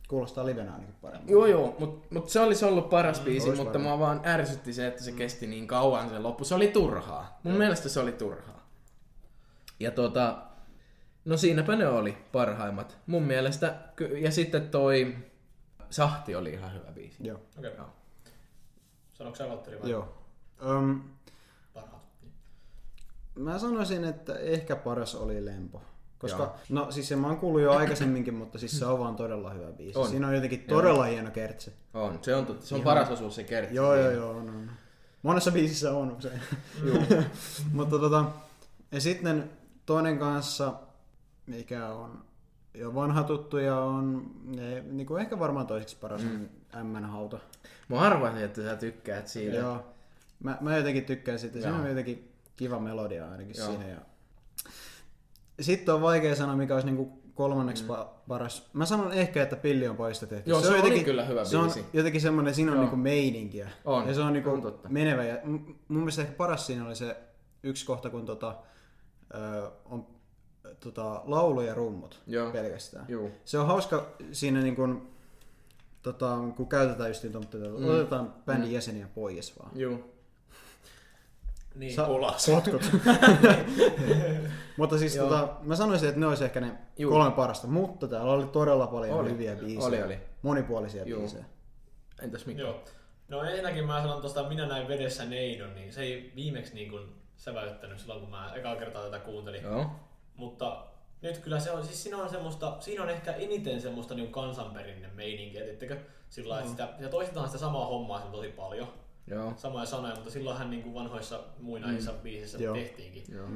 [0.07, 1.29] kuulostaa livenä ainakin paremmin.
[1.31, 3.97] Joo joo, mutta mut se olisi ollut paras biisi, Ois mutta varmaan.
[3.99, 6.43] mua vaan ärsytti se, että se kesti niin kauan se loppu.
[6.45, 7.39] Se oli turhaa.
[7.43, 8.67] Mun mielestä se oli turhaa.
[9.79, 10.37] Ja tota,
[11.25, 12.97] no siinäpä ne oli parhaimmat.
[13.07, 15.15] Mun mielestä, ky- ja sitten toi
[15.89, 17.27] Sahti oli ihan hyvä biisi.
[17.27, 17.39] Joo.
[17.57, 17.71] Okei.
[17.77, 17.85] Joo.
[19.13, 19.89] Sanoiko sä Valtteri vai?
[19.89, 20.17] Joo.
[20.61, 21.03] Niin.
[23.37, 25.81] Mä sanoisin, että ehkä paras oli Lempo.
[26.19, 26.55] Koska, Joo.
[26.69, 29.71] no siis se mä oon kuullut jo aikaisemminkin, mutta siis se on vaan todella hyvä
[29.71, 29.99] biisi.
[29.99, 30.09] On.
[30.09, 31.73] Siinä on jotenkin todella hieno kertse.
[31.93, 32.65] On, se on, totta.
[32.65, 33.75] se on paras osuus se kertsi.
[33.75, 34.69] Joo, joo, joo, on, on.
[35.23, 36.41] Monessa biisissä on usein.
[37.73, 38.25] Mutta tota,
[38.91, 39.49] ja sitten
[39.85, 40.73] toinen kanssa,
[41.47, 42.23] mikä on
[42.73, 46.49] jo vanha tuttu ja on ne, niin kuin ehkä varmaan toiseksi paras mm.
[46.83, 47.39] M-hauta.
[47.89, 49.57] Mä arvasin, että sä tykkäät siitä.
[49.57, 49.85] Joo.
[50.43, 51.59] Mä, mä jotenkin tykkään siitä.
[51.59, 51.81] Siinä Joo.
[51.81, 53.67] on jotenkin kiva melodia ainakin Joo.
[53.67, 53.87] siinä.
[53.87, 53.97] Ja...
[55.59, 57.89] Sitten on vaikea sanoa, mikä olisi niinku kolmanneksi mm.
[58.27, 58.69] paras.
[58.73, 60.49] Mä sanon ehkä, että pilli on poista tehty.
[60.49, 62.83] Joo, se oli jotenkin, kyllä hyvä Se on jotenkin semmoinen, siinä on Joo.
[62.83, 63.69] niinku meininkiä.
[63.85, 64.89] On, Ja se on niinku on totta.
[64.89, 65.23] menevä.
[65.23, 67.17] Ja mun mielestä ehkä paras siinä oli se
[67.63, 68.55] yksi kohta, kun tota,
[69.35, 70.07] ö, on
[70.79, 72.51] tota, laulu ja rummut Joo.
[72.51, 73.05] pelkästään.
[73.07, 73.31] Juu.
[73.45, 75.09] Se on hauska siinä niin kun,
[76.01, 77.89] tota, kun käytetään just niitä, mm.
[77.89, 79.71] otetaan bändin jäseniä pois vaan.
[79.75, 80.16] Juu.
[81.77, 82.45] Niin, Sa- ulos.
[82.55, 82.91] Potkut.
[84.77, 87.11] mutta siis tota, mä sanoisin, että ne olisi ehkä ne Juu.
[87.11, 89.29] kolme parasta, mutta täällä oli todella paljon Oli.
[89.29, 89.87] hyviä biisejä.
[89.87, 90.19] Oli, oli.
[90.41, 91.19] Monipuolisia Juu.
[91.19, 91.45] biisejä.
[92.21, 92.61] Entäs mikä?
[92.61, 92.83] Joo.
[93.27, 97.03] No ensinnäkin mä sanon tuosta Minä näin vedessä Neidon, niin se ei viimeksi niin kuin
[97.35, 99.63] säväyttänyt silloin, kun mä ekaa kertaa tätä kuuntelin.
[99.63, 99.85] Joo.
[100.35, 100.85] Mutta
[101.21, 105.07] nyt kyllä se on, siis siinä on semmoista, siinä on ehkä eniten semmoista niin kansanperinne
[105.15, 105.97] meininkiä, tiettekö?
[106.29, 106.59] Sillä mm.
[106.59, 108.87] että sitä, ja toistetaan sitä samaa hommaa sen tosi paljon.
[109.27, 109.53] Joo.
[109.57, 112.17] Samoja sanoja, mutta silloinhan niin kuin vanhoissa muinaisissa mm.
[112.17, 112.75] biisissä Joo.
[112.75, 113.23] tehtiinkin.
[113.31, 113.47] Joo.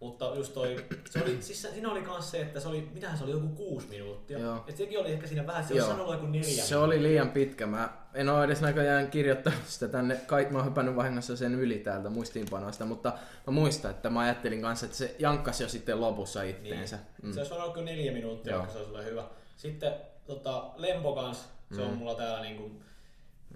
[0.00, 3.24] Mutta just toi, se oli, siis siinä oli kans se, että se oli, mitähän se
[3.24, 4.38] oli, joku kuusi minuuttia.
[4.38, 4.64] Joo.
[4.66, 5.86] Et sekin oli ehkä siinä vähän, se Joo.
[5.86, 7.66] olisi sanonut joku neljä Se oli liian pitkä.
[7.66, 10.16] Mä en ole edes näköjään kirjoittanut sitä tänne.
[10.26, 13.12] Kai, mä oon hypännyt vahingossa sen yli täältä muistiinpanoista, mutta
[13.46, 16.98] mä muistan, että mä ajattelin kanssa, että se jankkasi jo sitten lopussa itteensä.
[17.22, 17.34] Niin.
[17.34, 18.66] Se olisi varmaan kyllä neljä minuuttia, Joo.
[18.72, 19.24] se olisi ollut hyvä.
[19.56, 19.92] Sitten
[20.26, 21.88] tota, Lempo kans, se Mm.
[21.88, 22.70] on mulla täällä niinku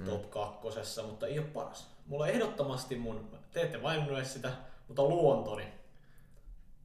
[0.05, 1.91] top kakkosessa, mutta ei ole paras.
[2.07, 3.81] Mulla ehdottomasti mun, te ette
[4.17, 4.53] edes sitä,
[4.89, 5.67] mutta luontoni.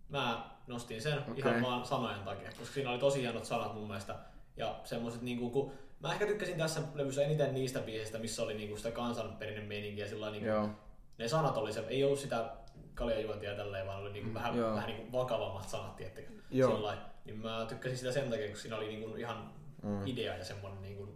[0.10, 1.34] Mä nostin sen Okei.
[1.38, 4.16] ihan vaan sanojen takia, koska siinä oli tosi hienot sanat mun mielestä.
[4.58, 8.78] Ja semmoset niinku, kun mä ehkä tykkäsin tässä levyssä eniten niistä biisistä, missä oli niinku
[8.78, 10.70] sitä kansanperinnön meininkiä sillä niinku, Joo.
[11.18, 12.52] ne sanat oli se, ei ollut sitä
[12.94, 14.76] kaljajuontia ja tälleen, vaan oli niinku vähän, Joo.
[14.76, 16.32] vähän niinku vakavammat sanat, tiettekö?
[16.52, 17.00] Sillain.
[17.26, 19.52] Niin mä tykkäsin sitä sen takia, kun siinä oli niinku ihan
[19.84, 20.08] Mm.
[20.08, 21.16] idea ja semmonen niinku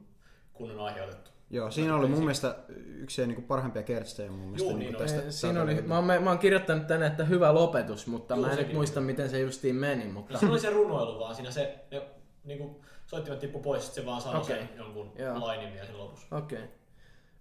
[0.54, 1.32] kunnon aiheutettu.
[1.50, 2.56] Joo, siinä oli mun mielestä
[2.96, 4.70] yksi niin parhaimpia kertsejä mun mielestä.
[4.70, 5.14] Juu, niin niin kuin oli.
[5.14, 8.52] tästä, Siinä oli, mä, oon, mä oon kirjoittanut tänne, että hyvä lopetus, mutta Juu, mä
[8.52, 10.06] en nyt muista, miten se justiin meni.
[10.06, 10.38] No Mutta...
[10.38, 12.02] siinä oli se runoilu vaan, siinä se, ne,
[12.44, 14.58] niinku, soittimet tippu pois, sit se vaan sanoi Okei.
[14.58, 15.42] sen jonkun Joo.
[15.42, 16.38] lainin vielä lopussa.
[16.38, 16.58] Okei.
[16.58, 16.70] Okay.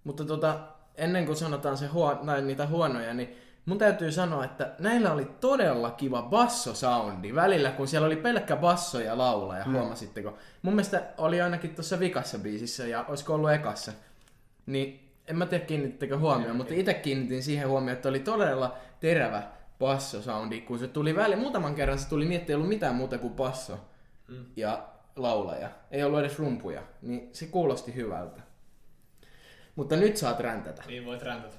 [0.03, 0.59] Mutta tota,
[0.95, 5.25] ennen kuin sanotaan se huo, näin, niitä huonoja, niin mun täytyy sanoa, että näillä oli
[5.25, 9.73] todella kiva bassosoundi välillä, kun siellä oli pelkkä basso ja laulaja, mm.
[9.73, 10.37] huomasitteko?
[10.61, 13.91] Mun mielestä oli ainakin tuossa vikassa biisissä ja olisiko ollut ekassa.
[14.65, 19.43] Niin en mä tiedä kiinnittekö huomioon, mutta itse kiinnitin siihen huomioon, että oli todella terävä
[19.79, 21.39] bassosoundi, kun se tuli väliin.
[21.39, 23.79] Muutaman kerran se tuli niin, että ei ollut mitään muuta kuin basso
[24.27, 24.45] Mm.
[24.55, 25.69] ja laulaja.
[25.91, 26.81] Ei ollut edes rumpuja.
[27.01, 28.41] Niin se kuulosti hyvältä.
[29.75, 30.83] Mutta nyt saat räntätä.
[30.87, 31.55] Niin voit räntätä.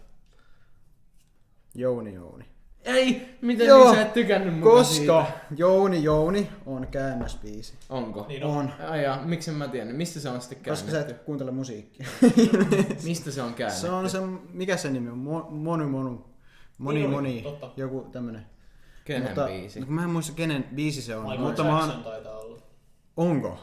[1.77, 2.45] Jouni Jouni.
[2.85, 3.29] Ei!
[3.43, 5.27] Miten Joo, niin sä et tykännyt muka Koska siitä?
[5.57, 7.75] Jouni Jouni on käännösbiisi.
[7.89, 8.25] Onko?
[8.29, 8.73] Niin On.
[8.89, 9.93] Ai jaa, miksi en mä tiedä?
[9.93, 11.15] Mistä se on sitten Koska sä käännetty?
[11.15, 12.07] et kuuntele musiikkia.
[13.05, 13.81] Mistä se on käännetty?
[13.87, 14.19] se on se,
[14.53, 15.19] mikä se nimi on?
[15.27, 16.25] Mo- Monu Monu.
[16.79, 17.43] Moni Niin Moni.
[17.43, 17.71] totta.
[17.77, 18.47] Joku tämmönen.
[19.05, 19.81] Kenen mutta, biisi?
[19.81, 21.23] no Mä en muista kenen biisi se on.
[21.23, 22.59] Michael mutta mä Jackson oon, taitaa olla.
[23.17, 23.59] onko?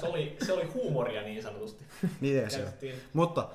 [0.00, 1.84] Se oli, se oli huumoria niin sanotusti.
[2.20, 2.72] Miten se on?
[3.12, 3.48] Mutta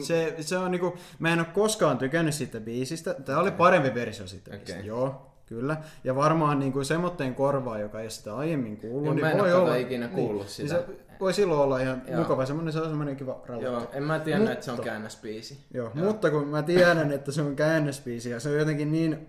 [0.00, 3.14] se, se on niinku, mä en ole koskaan tykännyt siitä biisistä.
[3.14, 4.58] Tää oli parempi versio siitä Okei.
[4.58, 4.86] biisistä.
[4.86, 5.76] Joo, kyllä.
[6.04, 9.04] Ja varmaan niinku semmoitteen korvaa, joka ei sitä aiemmin kuullut.
[9.04, 10.74] Joo, niin mä en voi olla, ikinä kuullut niin, sitä.
[10.74, 12.18] Niin se voi silloin olla ihan Joo.
[12.18, 13.80] mukava, semmonen, se on semmonen kiva rauhoittava.
[13.82, 15.58] Joo, en mä Mutta- että se on käännösbiisi.
[15.74, 19.26] Joo, mutta kun mä tiedän, että se on käännösbiisi ja se on jotenkin niin...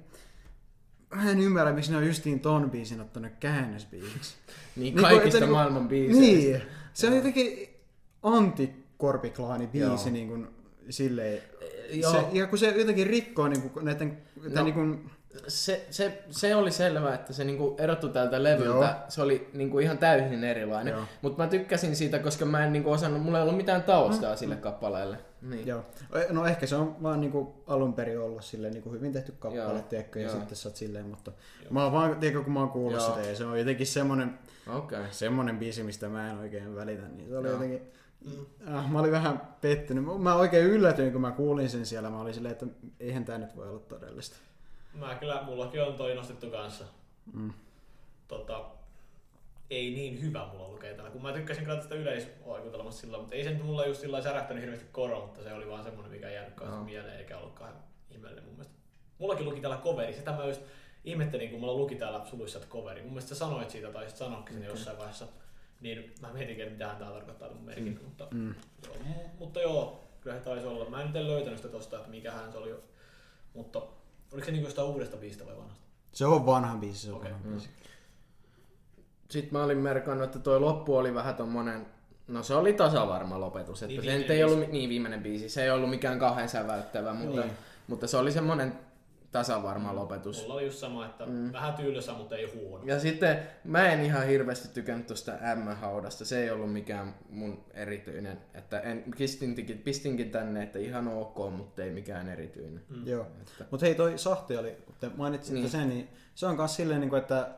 [1.15, 4.35] Mä en ymmärrä, miksi ne on justiin ton biisin ottanut käännösbiisiksi.
[4.75, 6.21] Niin, Niinku, kaikista niinku- maailman biiseistä.
[6.21, 6.61] Niin,
[6.93, 7.69] se on jotenkin
[9.07, 10.13] antikorpiklaani biisi Joo.
[10.13, 10.47] niin kuin
[10.89, 11.41] silleen.
[11.91, 12.11] Joo.
[12.11, 14.17] Se, ja kun se jotenkin rikkoo niin kuin näiden,
[14.55, 14.63] No.
[14.63, 15.09] niin kuin,
[15.47, 18.65] Se, se, se oli selvää, että se niinku erottui tältä levyltä.
[18.85, 18.85] Joo.
[19.09, 20.91] Se oli niinku ihan täysin erilainen.
[20.91, 21.03] Joo.
[21.21, 24.55] Mutta mä tykkäsin siitä, koska mä en niinku osannut, mulla ei ollut mitään taustaa sille
[24.55, 25.17] kappaleelle.
[25.41, 25.67] Niin.
[25.67, 25.85] joo.
[26.29, 29.31] No ehkä se on vaan niin kuin alun perin ollut silleen niin kuin hyvin tehty
[29.39, 29.79] kappale, Joo.
[29.89, 30.35] tiedätkö, ja Joo.
[30.37, 31.31] sitten sä oot silleen, mutta
[31.69, 33.09] mä oon vaan, tiedätkö, kun mä oon kuullut Joo.
[33.15, 34.39] sitä, ja se on jotenkin semmonen.
[34.75, 35.03] Okay.
[35.11, 37.53] semmonen biisi, mistä mä en oikein välitä, niin se oli Joo.
[37.53, 37.81] jotenkin,
[38.67, 40.03] ah, mä olin vähän pettynyt.
[40.19, 42.65] Mä oikein yllätyin, kun mä kuulin sen siellä, mä olin silleen, että
[42.99, 44.35] eihän tää nyt voi olla todellista.
[44.93, 46.85] Mä kyllä, mullakin on toi nostettu kanssa.
[47.33, 47.53] Mm.
[48.27, 48.65] Tota,
[49.69, 53.43] ei niin hyvä mulla lukee täällä, kun mä tykkäsin kyllä tästä yleisoikutelmasta silloin, mutta ei
[53.43, 56.35] se nyt mulla just sillä särähtänyt hirveästi koro, mutta se oli vaan semmonen, mikä ei
[56.35, 56.85] jäänyt kanssa Joo.
[56.85, 57.73] mieleen, eikä ollutkaan
[58.11, 58.73] ihmeellinen mun mielestä.
[59.17, 60.61] Mullakin luki täällä coveri, sitä mä just
[61.03, 63.01] ihmettelin, kun mulla luki täällä suluissa että coveri.
[63.01, 64.69] Mun mielestä sä sanoit siitä, tai sit sanoikin okay.
[64.69, 65.27] jossain vaiheessa.
[65.83, 68.03] Niin mä mietinkin, että mitähän tää tarkoittaa mun merkin, mm.
[68.03, 68.55] mutta, Mm.
[68.85, 70.89] joo, mu- mutta joo, kyllä se taisi olla.
[70.89, 72.75] Mä en nyt en löytänyt sitä tosta, että mikähän se oli.
[73.53, 73.79] Mutta
[74.33, 75.83] oliko se niinku sitä uudesta biisistä vai vanhasta?
[76.11, 77.31] Se on vanha biisi, se on Okei.
[77.31, 77.69] vanha biisi.
[79.29, 81.85] Sitten mä olin merkannut, että toi loppu oli vähän tommonen,
[82.27, 84.71] no se oli tasavarma lopetus, että Niin, niin, se nyt viimeinen ei ollut, biisi.
[84.71, 87.53] niin viimeinen biisi, se ei ollut mikään kahden säväyttävä, mutta, Niin.
[87.87, 88.73] mutta se oli semmonen
[89.33, 90.41] tasavarma lopetus.
[90.41, 91.53] Mulla oli just sama, että mm.
[91.53, 92.85] vähän tylsä, mutta ei huono.
[92.85, 98.41] Ja sitten mä en ihan hirveästi tykännyt tuosta M-haudasta, se ei ollut mikään mun erityinen.
[98.53, 102.83] Että en, pistinkin, pistinkin tänne, että ihan ok, mutta ei mikään erityinen.
[102.89, 103.07] Mm.
[103.07, 103.27] Joo.
[103.41, 103.65] Että...
[103.71, 105.69] Mutta hei toi Sahti oli, kun te mainitsitte niin.
[105.69, 107.49] sen, niin se on myös silleen, niin että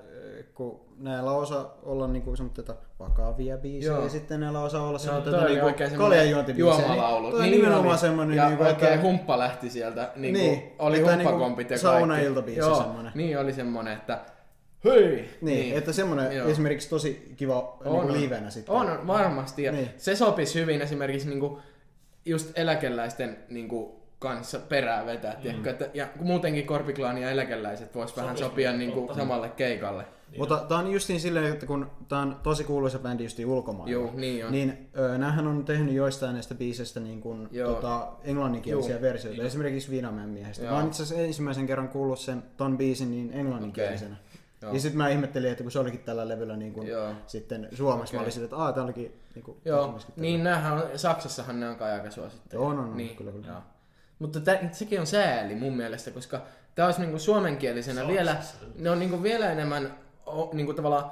[0.54, 4.04] kun näillä osa olla niinku semmoista vakavia biisejä Joo.
[4.04, 6.88] ja sitten näillä osa olla semmoista no, niinku kaljanjuontibiisejä.
[6.88, 7.30] Juomalaulu.
[7.30, 8.38] Niin, niin nimenomaan semmoinen.
[8.38, 9.08] Ja niinku, oikein että...
[9.08, 10.12] humppa lähti sieltä.
[10.16, 12.08] Niinku, niin, oli humppakompit niinku ja kaikki.
[12.08, 13.12] Saunailtabiisi Joo, semmoinen.
[13.16, 14.20] Niin oli semmoinen, että
[14.86, 15.02] Hei!
[15.02, 16.48] Niin, niin, että semmoinen Joo.
[16.48, 18.76] esimerkiksi tosi kiva on, niin livenä sitten.
[18.76, 19.64] On, on varmasti.
[19.64, 19.90] Ja niin.
[19.98, 21.60] se sopisi hyvin esimerkiksi niinku
[22.26, 25.42] just eläkeläisten niinku kanssa perää vetää, mm.
[25.42, 30.06] tiedätkö, että, ja muutenkin Korpiklaani ja eläkeläiset vois vähän sopia niin kuin samalle keikalle.
[30.32, 33.92] Niin Mutta tää on justiin silleen, että kun tää on tosi kuuluisa bändi justiin ulkomailla,
[33.92, 34.52] Joo, niin, on.
[34.52, 39.02] niin ö, näähän on tehnyt joistain näistä biiseistä niin kuin, tota, englanninkielisiä Joo.
[39.02, 39.48] versioita, Joo.
[39.48, 40.64] esimerkiksi Viinamäen miehestä.
[40.64, 40.72] Joo.
[40.72, 44.16] Mä oon itse asiassa ensimmäisen kerran kuullut sen ton biisin niin englanninkielisenä.
[44.64, 44.76] Okay.
[44.76, 46.88] Ja sitten mä ihmettelin, että kun se olikin tällä levyllä niin kuin
[47.28, 48.20] sitten Suomessa, okay.
[48.20, 51.76] mä olisin, että aah, tää olikin niin kuin, Joo, niin näähän on, Saksassahan ne on
[51.76, 52.62] kai aika suosittuja.
[52.62, 53.16] On, on, niin.
[53.16, 53.48] kyllä, kyllä.
[53.48, 53.58] Joo.
[54.20, 56.42] Mutta tä, sekin on sääli mun mielestä, koska
[56.76, 58.36] tämä olisi niinku suomenkielisenä se vielä,
[58.76, 59.94] ne on niinku vielä enemmän
[60.36, 61.12] o, niinku tavallaan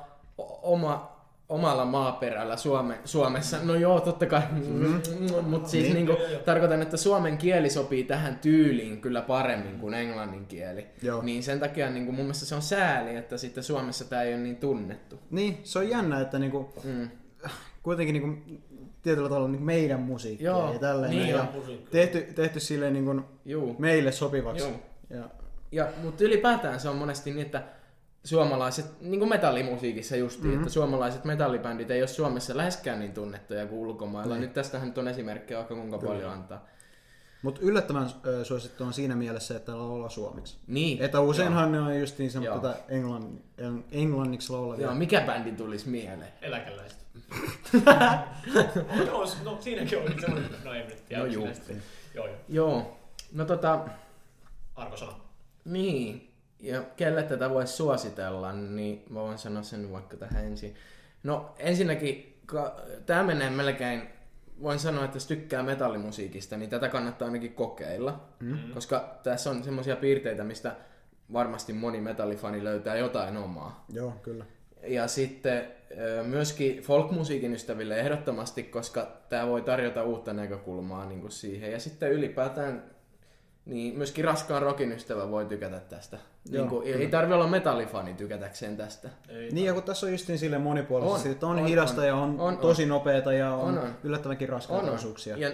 [0.61, 1.13] oma,
[1.49, 3.57] omalla maaperällä Suome, Suomessa.
[3.63, 5.45] No joo, totta kai, mm-hmm.
[5.45, 5.93] mutta siis niin.
[5.93, 6.13] niinku,
[6.45, 10.87] tarkoitan, että suomen kieli sopii tähän tyyliin kyllä paremmin kuin englannin kieli.
[11.01, 11.21] Joo.
[11.21, 14.41] Niin sen takia niinku, mun mielestä se on sääli, että sitten Suomessa tämä ei ole
[14.41, 15.19] niin tunnettu.
[15.31, 17.09] Niin, se on jännä, että niinku, mm.
[17.83, 18.61] kuitenkin niinku,
[19.01, 21.17] tietyllä tavalla niin meidän musiikkia Joo, ja tällainen.
[21.17, 21.45] Niin ja
[21.91, 23.25] tehty, tehty silleen niin kuin
[23.79, 24.63] meille sopivaksi.
[24.63, 24.73] Joo.
[25.09, 25.29] Ja,
[25.71, 27.63] ja, mutta ylipäätään se on monesti niin, että
[28.23, 30.61] suomalaiset, niin kuin metallimusiikissa justiin, mm-hmm.
[30.61, 34.35] että suomalaiset metallibändit ei ole Suomessa läheskään niin tunnettuja kuin ulkomailla.
[34.35, 34.41] Niin.
[34.41, 36.13] Nyt tästähän nyt on esimerkkejä vaikka kuinka Kyllä.
[36.13, 36.65] paljon antaa.
[37.41, 38.09] Mutta yllättävän
[38.43, 40.57] suosittu on siinä mielessä, että laulaa suomeksi.
[40.67, 41.01] Niin.
[41.01, 43.39] Että useinhan ne on just niin tätä englann,
[43.91, 44.85] englanniksi laulavia.
[44.85, 46.33] Joo, mikä bändi tulisi mieleen?
[46.41, 46.99] Eläkeläiset.
[49.07, 51.23] no, no, siinäkin on semmoinen, no ei nyt tiedä.
[51.23, 51.29] No.
[51.29, 51.47] Joo,
[52.27, 52.37] joo.
[52.49, 52.97] joo.
[53.31, 53.79] No tota...
[54.75, 55.13] Arvosana.
[55.65, 56.32] Niin.
[56.63, 60.75] Ja kelle tätä voisi suositella, niin mä voin sanoa sen vaikka tähän ensin.
[61.23, 62.41] No ensinnäkin,
[63.05, 64.01] tämä menee melkein
[64.61, 68.23] voin sanoa, että jos tykkää metallimusiikista, niin tätä kannattaa ainakin kokeilla.
[68.39, 68.57] Mm.
[68.73, 70.75] Koska tässä on semmoisia piirteitä, mistä
[71.33, 73.85] varmasti moni metallifani löytää jotain omaa.
[73.93, 74.45] Joo, kyllä.
[74.87, 75.67] Ja sitten
[76.23, 81.71] myöskin folkmusiikin ystäville ehdottomasti, koska tämä voi tarjota uutta näkökulmaa niin kuin siihen.
[81.71, 82.92] Ja sitten ylipäätään
[83.65, 86.17] niin myöskin raskaan rokin ystävä voi tykätä tästä.
[86.49, 89.09] Joo, niin kuin, ei tarvi olla metallifani tykätäkseen tästä.
[89.29, 92.01] Ei niin, ja kun tässä on just niin sille monipuolisesti, on, että on, on hidasta
[92.01, 92.89] on, ja on, on tosi on.
[92.89, 93.95] nopeata ja on, on, on.
[94.03, 95.37] yllättävänkin raskaita on, osuuksia.
[95.37, 95.51] Ja,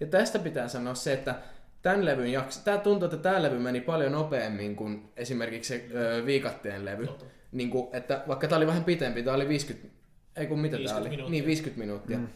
[0.00, 1.34] ja tästä pitää sanoa se, että
[1.82, 6.26] tämän levyn jakso, tämä tuntuu, että tämä levy meni paljon nopeammin kuin esimerkiksi se ö,
[6.26, 7.08] viikatteen levy.
[7.52, 9.88] Niin kuin, että vaikka tämä oli vähän pitempi, tämä oli 50,
[10.36, 11.08] ei kun mitä tämä oli?
[11.08, 11.30] Minuuttia.
[11.30, 12.18] Niin, 50 minuuttia.
[12.18, 12.28] Mm.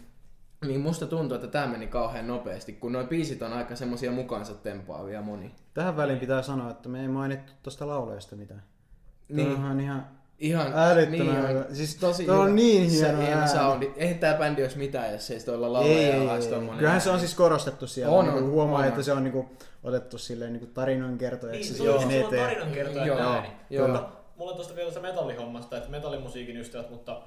[0.65, 4.55] Niin musta tuntuu, että tämä meni kauhean nopeasti, kun noin biisit on aika semmosia mukaansa
[4.55, 5.55] tempaavia moni.
[5.75, 8.63] Tähän väliin pitää sanoa, että me ei mainittu tuosta lauleesta mitään.
[9.29, 9.53] Niin.
[9.53, 10.07] Tämähän ihan
[10.39, 11.65] Ihan älyttömän niin, hyvä.
[11.73, 13.93] Siis tosi on niin hieno, hieno soundi.
[13.97, 16.79] Eihän tää bändi olisi mitään, jos ei tuolla laulaja ei, tommonen.
[16.79, 18.15] Kyllähän se on siis korostettu siellä.
[18.15, 18.85] On, niin on, huomaa, on.
[18.85, 19.51] että se on niinku
[19.83, 21.73] otettu silleen niinku tarinankertojaksi.
[21.73, 23.49] Niin, se on, se on tarinankertoja joo, ääni.
[23.71, 23.89] Joo.
[23.89, 27.23] Mutta mulla on tuosta vielä se metallihommasta, että metallimusiikin ystävät, mutta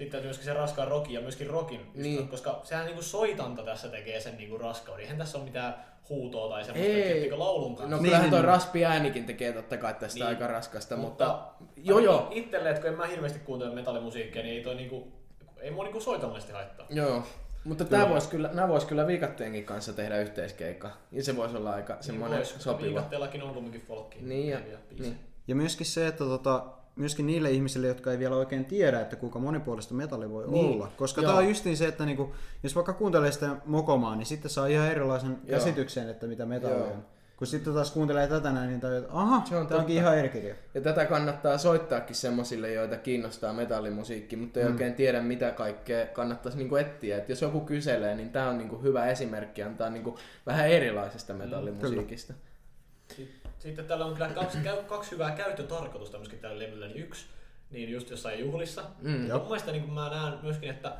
[0.00, 2.28] sitten myöskin se raskaan rokin ja myöskin rokin, niin.
[2.28, 5.02] koska sehän niinku soitanta tässä tekee sen niinku raskauden.
[5.02, 5.74] Eihän tässä ole mitään
[6.08, 7.96] huutoa tai semmoista, laulun kanssa.
[7.96, 10.26] No niin, kyllähän toi raspi äänikin tekee totta kai tästä niin.
[10.26, 11.26] aika raskasta, mutta,
[11.58, 12.28] mutta joo joo.
[12.30, 15.12] Itselle, että kun en mä hirveästi kuuntele metallimusiikkia, niin ei toi niinku,
[15.60, 16.86] ei mua niinku soitollisesti haittaa.
[16.90, 17.22] Joo.
[17.64, 20.90] Mutta tämä voisi kyllä, nämä vois kyllä viikatteenkin kanssa tehdä yhteiskeikka.
[21.12, 22.86] Ja se voisi olla aika niin semmoinen vois, sopiva.
[22.86, 24.28] Viikatteellakin on kumminkin folkkiin.
[24.28, 24.58] Niin ja,
[24.98, 25.18] niin.
[25.48, 26.64] ja myöskin se, että tota,
[27.00, 30.74] myöskin niille ihmisille, jotka ei vielä oikein tiedä, että kuinka monipuolista metalli voi niin.
[30.74, 30.92] olla.
[30.96, 34.66] Koska tämä on justiin se, että niinku, jos vaikka kuuntelee sitä mokomaa, niin sitten saa
[34.66, 35.58] ihan erilaisen Joo.
[35.58, 36.86] käsityksen, että mitä metalli Joo.
[36.86, 37.04] on.
[37.36, 40.18] Kun sitten taas kuuntelee tätä näin, niin tajuu, että aha, se on tämä onkin ihan
[40.18, 40.54] eri kirja.
[40.74, 44.72] Ja tätä kannattaa soittaakin semmoisille, joita kiinnostaa metallimusiikki, mutta ei mm.
[44.72, 47.16] oikein tiedä, mitä kaikkea kannattaisi niinku etsiä.
[47.16, 52.32] Et jos joku kyselee, niin tämä on niinku hyvä esimerkki antaa niinku vähän erilaisesta metallimusiikista.
[52.32, 53.24] Mm,
[53.60, 56.86] sitten täällä on kyllä kaksi, kaksi hyvää käyttötarkoitusta myöskin tällä levyllä.
[56.86, 57.26] Niin yksi,
[57.70, 58.82] niin just jossain juhlissa.
[59.00, 60.96] Mm, mun mielestä niin mä näen myöskin, että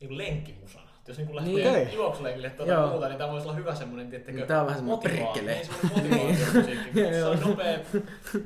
[0.00, 0.94] niin lenkkimusana.
[1.08, 1.68] Jos niin lähtee niin.
[1.68, 1.94] Okay.
[1.94, 5.12] juoksulenkille tuota muuta, niin tämä voisi olla hyvä semmoinen, tiettäkö, niin, tämä on vähän semmoinen
[5.12, 5.60] prikkele.
[6.94, 7.78] Niin, se on nopea,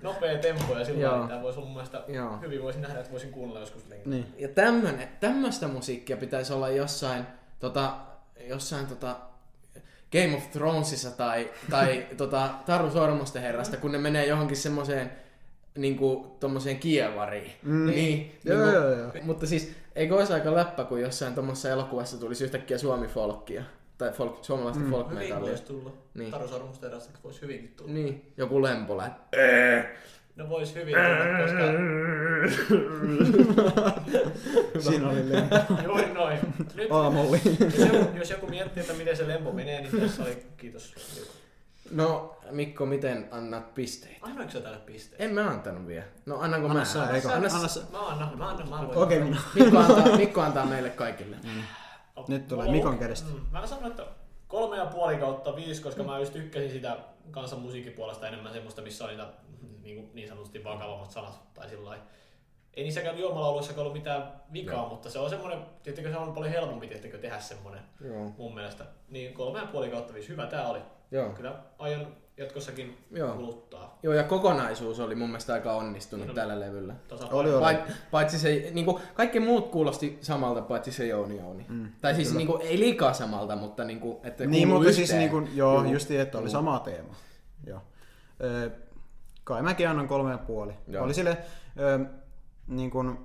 [0.03, 2.39] nopea tempo ja silloin niin tämä voisi olla mun mielestä Joo.
[2.41, 4.15] hyvin voisin nähdä, että voisin kuunnella joskus lenkillä.
[4.17, 4.35] Niin.
[4.39, 7.27] Ja tämmönen, tämmöistä musiikkia pitäisi olla jossain,
[7.59, 7.97] tota,
[8.49, 9.17] jossain tota,
[10.13, 15.11] Game of Thronesissa tai, tai tota, Taru Sormusten herrasta, kun ne menee johonkin semmoiseen
[15.79, 17.53] niinku tommoseen kievariin.
[17.63, 17.87] Mm.
[17.87, 19.13] Niin, Joo, niinku, joo, joo.
[19.23, 23.63] Mutta siis eikö olisi aika läppä, kun jossain tuommoisessa elokuvassa tulisi yhtäkkiä suomi-folkkia
[23.99, 24.91] tai folk, suomalaista mm.
[24.91, 25.49] folk Hyvin metallia.
[25.51, 25.91] voisi tulla.
[25.91, 25.99] Niin.
[26.15, 26.31] Niin.
[26.31, 27.93] Taru Sormusta erästäkin voisi hyvinkin tulla.
[27.93, 29.11] Niin, joku lempolä.
[30.39, 31.59] No voisi hyvin tulla, koska
[34.91, 35.57] Siinä oli lempo.
[35.85, 36.39] juuri noin.
[36.75, 37.41] Nyt, Aamolli.
[37.61, 40.95] jos, joku, jos joku miettii, että miten se lempo menee, niin tässä oli kiitos.
[41.91, 44.19] No, Mikko, miten annat pisteitä?
[44.23, 45.23] Annoinko sä tälle pisteen?
[45.23, 46.05] En mä antanut vielä.
[46.27, 46.85] No annanko Anna mä?
[46.85, 47.29] sä, eikö?
[47.29, 47.81] Anna Anna sä.
[47.93, 48.99] Mä annan, mä annan, mä voin.
[48.99, 49.37] Okei, minä.
[49.55, 51.37] Mikko, antaa, Mikko antaa meille kaikille.
[52.29, 53.31] Nyt tulee Mikon kädestä.
[53.31, 54.07] Mm, mä sanon, että
[54.49, 56.97] kolme ja puoli kautta viisi, koska mä just tykkäsin sitä
[57.31, 59.27] kansan musiikkipuolesta enemmän semmoista, missä on niitä
[59.95, 62.05] niin, niin sanotusti vakavammat sanat tai sillä lailla.
[62.75, 64.89] Ei niissäkään juomalauluissakaan ollut mitään vikaa, Joo.
[64.89, 68.33] mutta se on semmoinen, tiettikö se on paljon helpompi tiettikö, tehdä semmoinen Joo.
[68.39, 68.85] mun mielestä.
[69.09, 70.79] Niin kolme ja puoli kautta viisi, hyvä tää oli.
[71.11, 71.31] Joo.
[71.31, 73.33] Kyllä aion jatkossakin Joo.
[73.35, 73.99] kuluttaa.
[74.03, 76.41] Joo, ja kokonaisuus oli mun mielestä aika onnistunut Niin oli.
[76.41, 76.95] tällä levyllä.
[77.31, 77.61] Oli, oli.
[77.61, 77.81] Pait,
[78.11, 81.67] paitsi se, niinku, kaikki muut kuulosti samalta, paitsi se Jouni Jouni.
[81.69, 85.19] Mm, tai siis niinku, ei liikaa samalta, mutta niinku, että Niin, mutta siis yhteen.
[85.19, 85.93] niin kuin, joo, Juu.
[85.93, 87.15] justi, että oli sama teema.
[87.67, 87.81] Joo.
[88.43, 88.71] Ö,
[89.49, 90.73] kai mäkin annan kolme ja puoli.
[90.89, 91.05] Joo.
[91.05, 91.39] Oli sille,
[91.79, 91.99] ö,
[92.67, 93.19] niin kuin,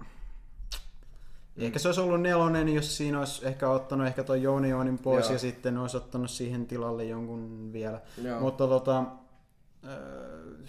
[1.58, 5.26] ehkä se olisi ollut nelonen, jos siinä olisi ehkä ottanut ehkä toi Jouni Joonin pois
[5.26, 5.34] Joo.
[5.34, 8.02] ja sitten olisi ottanut siihen tilalle jonkun vielä.
[8.24, 8.40] Joo.
[8.40, 9.04] Mutta tota,
[9.88, 10.68] ö,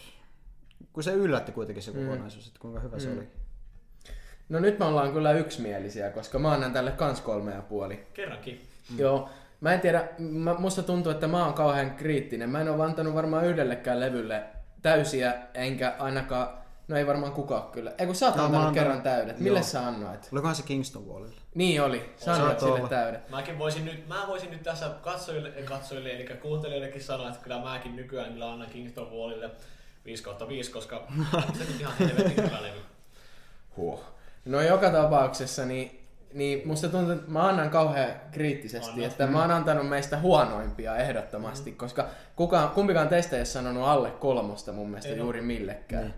[0.92, 2.05] kun se yllätti kuitenkin se Mm.
[2.07, 3.16] kokonaisuus, että kuinka hyvä se Mm.
[3.18, 3.28] oli.
[4.48, 8.07] No nyt me ollaan kyllä yksimielisiä, koska mä annan tälle kans kolme ja puoli.
[8.14, 8.61] Kerrankin.
[8.90, 8.98] Mm.
[8.98, 9.28] Joo.
[9.61, 12.50] Mä en tiedä, mä, musta tuntuu, että mä oon kauhean kriittinen.
[12.50, 14.42] Mä en ole antanut varmaan yhdellekään levylle
[14.85, 16.49] täysiä, enkä ainakaan,
[16.89, 17.93] no ei varmaan kukaan kyllä.
[17.99, 19.39] Ei kun sä oot No, mä antanut antan- kerran täydet.
[19.41, 19.66] Mille Joo.
[19.66, 20.28] sä annoit?
[20.32, 21.41] Olikohan se Kingston Wallilla?
[21.55, 22.89] Niin oli, sä annoit sille olla.
[22.89, 23.30] täydet.
[23.30, 27.97] Mäkin voisin nyt, mä voisin nyt tässä katsojille, katsojille, eli kuuntelijoillekin sanoa, että kyllä mäkin
[27.97, 29.51] nykyään kyllä annan Kingston Wallille
[30.05, 30.97] 5 kautta 5, koska
[31.32, 32.78] on se nyt ihan helvetin hyvä levy.
[33.76, 34.01] Huh.
[34.45, 36.03] No joka tapauksessa, niin,
[36.35, 39.11] niin musta tuntuu, että mä annan kauhean kriittisesti, Annat.
[39.11, 41.76] että mä oon antanut meistä huonoimpia ehdottomasti, mm.
[41.76, 42.07] koska
[42.37, 46.03] kukaan, kumpikaan teistä ei ole sanonut alle kolmosta mun mielestä Ei juuri millekään.
[46.03, 46.14] Niin.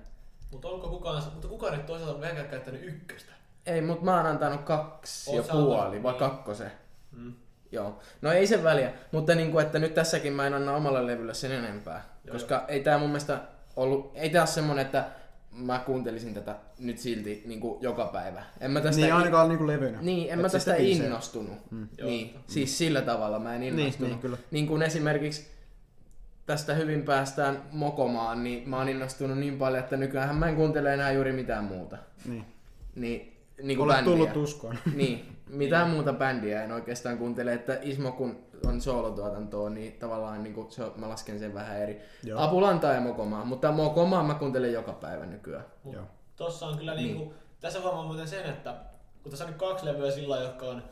[0.50, 3.32] Mutta onko kukaan, mutta kukaan nyt toisaalta vähänkään käyttänyt ykköstä?
[3.66, 6.18] Ei, mutta mä oon antanut kaksi Oot ja puoli, vai niin.
[6.18, 6.72] kakkosen.
[7.12, 7.32] Mm.
[7.72, 7.98] Joo.
[8.22, 11.34] No ei se väliä, mutta niin kuin, että nyt tässäkin mä en anna omalle levylle
[11.34, 12.04] sen enempää.
[12.24, 13.40] Joo, koska ei tää mun mielestä
[13.76, 15.04] ollut, ei tää ole semmonen, että
[15.56, 18.42] mä kuuntelisin tätä nyt silti niin kuin joka päivä.
[18.60, 19.98] En mä tästä Niin in- ainakaan niinku levynä.
[20.02, 21.70] Niin, en Et mä siis tästä innostunut.
[21.70, 21.88] Mm.
[22.04, 24.10] Niin, siis sillä tavalla mä en Niin, innostunut.
[24.10, 24.36] niin, kyllä.
[24.50, 25.46] niin kuin esimerkiksi
[26.46, 30.94] tästä hyvin päästään mokomaan, niin mä oon innostunut niin paljon, että nykyään mä en kuuntele
[30.94, 31.98] enää juuri mitään muuta.
[32.24, 32.44] Niin.
[32.94, 34.12] Niin, niin kuin Olet bändiä.
[34.12, 34.78] tullut uskoon.
[34.94, 40.54] Niin, mitään muuta bändiä en oikeastaan kuuntele, että Ismo kun on soolotuotantoa, niin tavallaan niin
[40.54, 42.00] kuin se, mä lasken sen vähän eri.
[42.24, 42.40] Joo.
[42.42, 45.64] Apulantaa ja Mokomaa, mutta Mokomaa mä kuuntelen joka päivä nykyään.
[45.92, 46.04] Joo.
[46.36, 47.04] tossa on kyllä Niin.
[47.16, 48.74] niinku, tässä huomaa muuten sen, että
[49.22, 50.82] kun tässä on nyt kaksi levyä sillä lailla, jotka on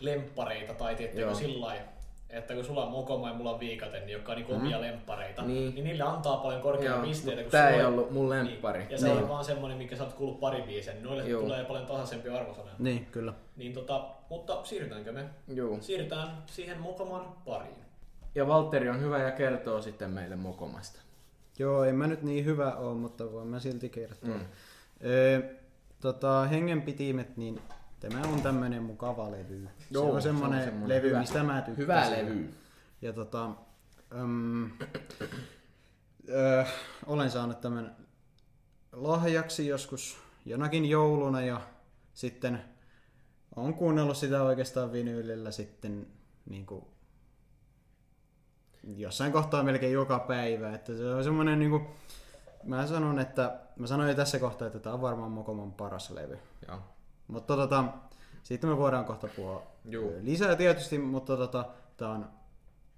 [0.00, 1.34] lemppareita tai tiettäkö Joo.
[1.34, 1.84] sillä lailla,
[2.30, 5.42] että kun sulla on Mokoma ja mulla on Viikaten, niin jotka on niinku omia lemppareita.
[5.42, 5.74] Niin.
[5.74, 5.84] niin.
[5.84, 7.42] niille antaa paljon korkeampia Joo, pisteitä.
[7.42, 8.78] kun tää ei on- ollut mun lemppari.
[8.78, 8.90] Niin.
[8.90, 9.18] Ja se Niin.
[9.22, 11.42] on vaan semmonen, minkä sä oot kuullut pari biisiä, niin noille Joo.
[11.42, 12.74] tulee paljon tasaisempia arvosanoja.
[12.78, 13.32] Niin, kyllä.
[13.56, 15.24] Niin tota, mutta siirrytäänkö me?
[15.48, 15.78] Juu.
[15.80, 17.76] Siirrytään siihen Mokoman pariin.
[18.34, 21.00] Ja Valtteri on hyvä ja kertoo sitten meille Mokomasta.
[21.58, 24.28] Joo, en mä nyt niin hyvä ole, mutta voin mä silti kertoa.
[24.34, 24.40] Mm.
[25.04, 25.40] Öö,
[26.00, 27.60] tota, hengenpitimet, niin
[28.00, 29.68] tämä on tämmönen mukava levy.
[29.90, 31.82] Joo, se on semmonen, se on semmonen levy, hyvä- mistä mä tykkäsin.
[31.82, 32.54] Hyvä levy.
[33.02, 33.50] Ja tota,
[34.14, 34.70] öm,
[36.28, 36.64] öö,
[37.06, 37.96] olen saanut tämän
[38.92, 41.60] lahjaksi joskus jonakin jouluna ja
[42.14, 42.62] sitten
[43.56, 46.06] on kuunnellut sitä oikeastaan vinyylillä sitten
[46.46, 46.84] niin kuin
[48.96, 50.74] jossain kohtaa melkein joka päivä.
[50.74, 51.86] Että se on semmoinen niin kuin,
[52.64, 56.38] mä sanon, että mä sanoin jo tässä kohtaa, että tämä on varmaan Mokoman paras levy.
[56.68, 56.78] Joo.
[57.28, 57.84] Mutta tota,
[58.42, 60.12] siitä me voidaan kohta puhua Juu.
[60.20, 61.64] lisää tietysti, mutta tota,
[61.96, 62.28] tämä on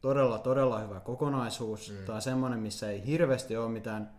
[0.00, 1.90] todella, todella hyvä kokonaisuus.
[1.90, 2.06] Mm.
[2.06, 4.10] Tämä on semmoinen, missä ei hirveästi ole mitään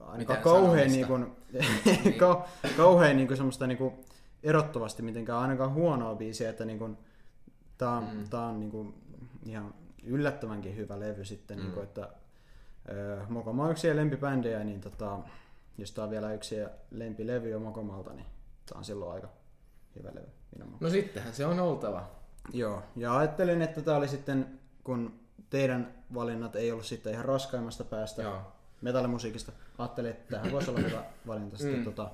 [0.00, 1.38] ainakaan Mitään kauhean, niin sanomista.
[2.02, 2.42] kuin, kau,
[2.76, 3.94] kauhean niin kuin semmoista niin kuin
[4.42, 6.98] erottavasti mitenkään ainakaan huonoa biisiä, että niin kuin,
[7.78, 8.28] tämä on, mm.
[8.28, 8.94] tää on niin kuin
[9.46, 11.62] ihan yllättävänkin hyvä levy sitten, mm.
[11.62, 12.08] niin kuin, että
[13.28, 15.18] Mokoma on yksi lempibändejä, niin tota,
[15.78, 16.56] jos tämä on vielä yksi
[16.90, 18.26] lempilevy jo Mokomalta, niin
[18.68, 19.28] tämä on silloin aika
[19.96, 20.26] hyvä levy.
[20.58, 20.76] minun.
[20.80, 22.10] No sittenhän se on oltava.
[22.52, 27.84] Joo, ja ajattelin, että tämä oli sitten, kun teidän valinnat ei ollut sitten ihan raskaimmasta
[27.84, 28.42] päästä Joo.
[28.80, 31.84] metallimusiikista, ajattelin, että tähän voisi olla hyvä valinta sitten Mm.
[31.84, 32.10] tota,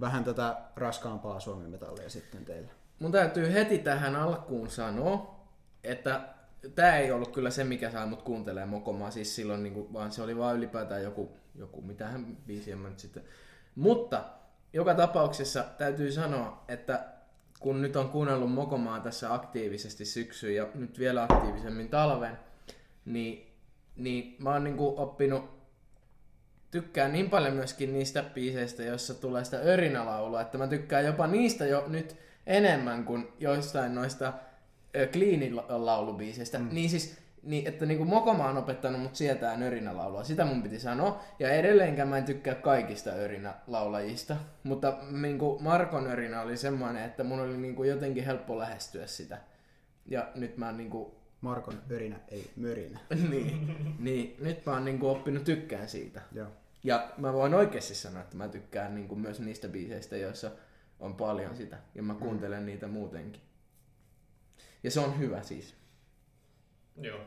[0.00, 2.70] vähän tätä raskaampaa suomi metallia sitten teille.
[2.98, 5.40] Mun täytyy heti tähän alkuun sanoa,
[5.84, 6.28] että
[6.74, 10.22] tää ei ollut kyllä se, mikä sai mut kuuntelemaan mokomaa, siis silloin niinku, vaan se
[10.22, 13.22] oli vaan ylipäätään joku, joku mitähän biisi en mä nyt sitten.
[13.74, 14.24] Mutta
[14.72, 17.04] joka tapauksessa täytyy sanoa, että
[17.60, 22.38] kun nyt on kuunnellut mokomaa tässä aktiivisesti syksyyn ja nyt vielä aktiivisemmin talven,
[23.04, 23.54] niin,
[23.96, 25.56] niin mä oon niinku oppinut
[26.70, 31.66] tykkään niin paljon myöskin niistä biiseistä, joissa tulee sitä örinälaulua, että mä tykkään jopa niistä
[31.66, 34.32] jo nyt enemmän kuin joistain noista
[35.12, 36.58] Cleanin laulubiiseistä.
[36.58, 36.68] Mm.
[36.72, 40.24] Niin siis, niin, että niinku Mokoma on opettanut mut sietää örinälaulua.
[40.24, 41.20] Sitä mun piti sanoa.
[41.38, 44.36] Ja edelleenkään mä en tykkää kaikista örinälaulajista.
[44.62, 49.38] Mutta niinku Markon örinä oli semmoinen, että mun oli niinku jotenkin helppo lähestyä sitä.
[50.06, 51.16] Ja nyt mä niinku...
[51.40, 53.00] Markon örinä, ei mörinä.
[53.30, 56.20] niin, niin, nyt mä oon niinku oppinut tykkään siitä.
[56.32, 56.48] Joo.
[56.84, 60.50] Ja mä voin oikeasti sanoa, että mä tykkään niinku myös niistä biiseistä, joissa
[61.00, 61.78] on paljon sitä.
[61.94, 62.66] Ja mä kuuntelen mm.
[62.66, 63.42] niitä muutenkin.
[64.82, 65.74] Ja se on hyvä siis.
[66.96, 67.20] Joo.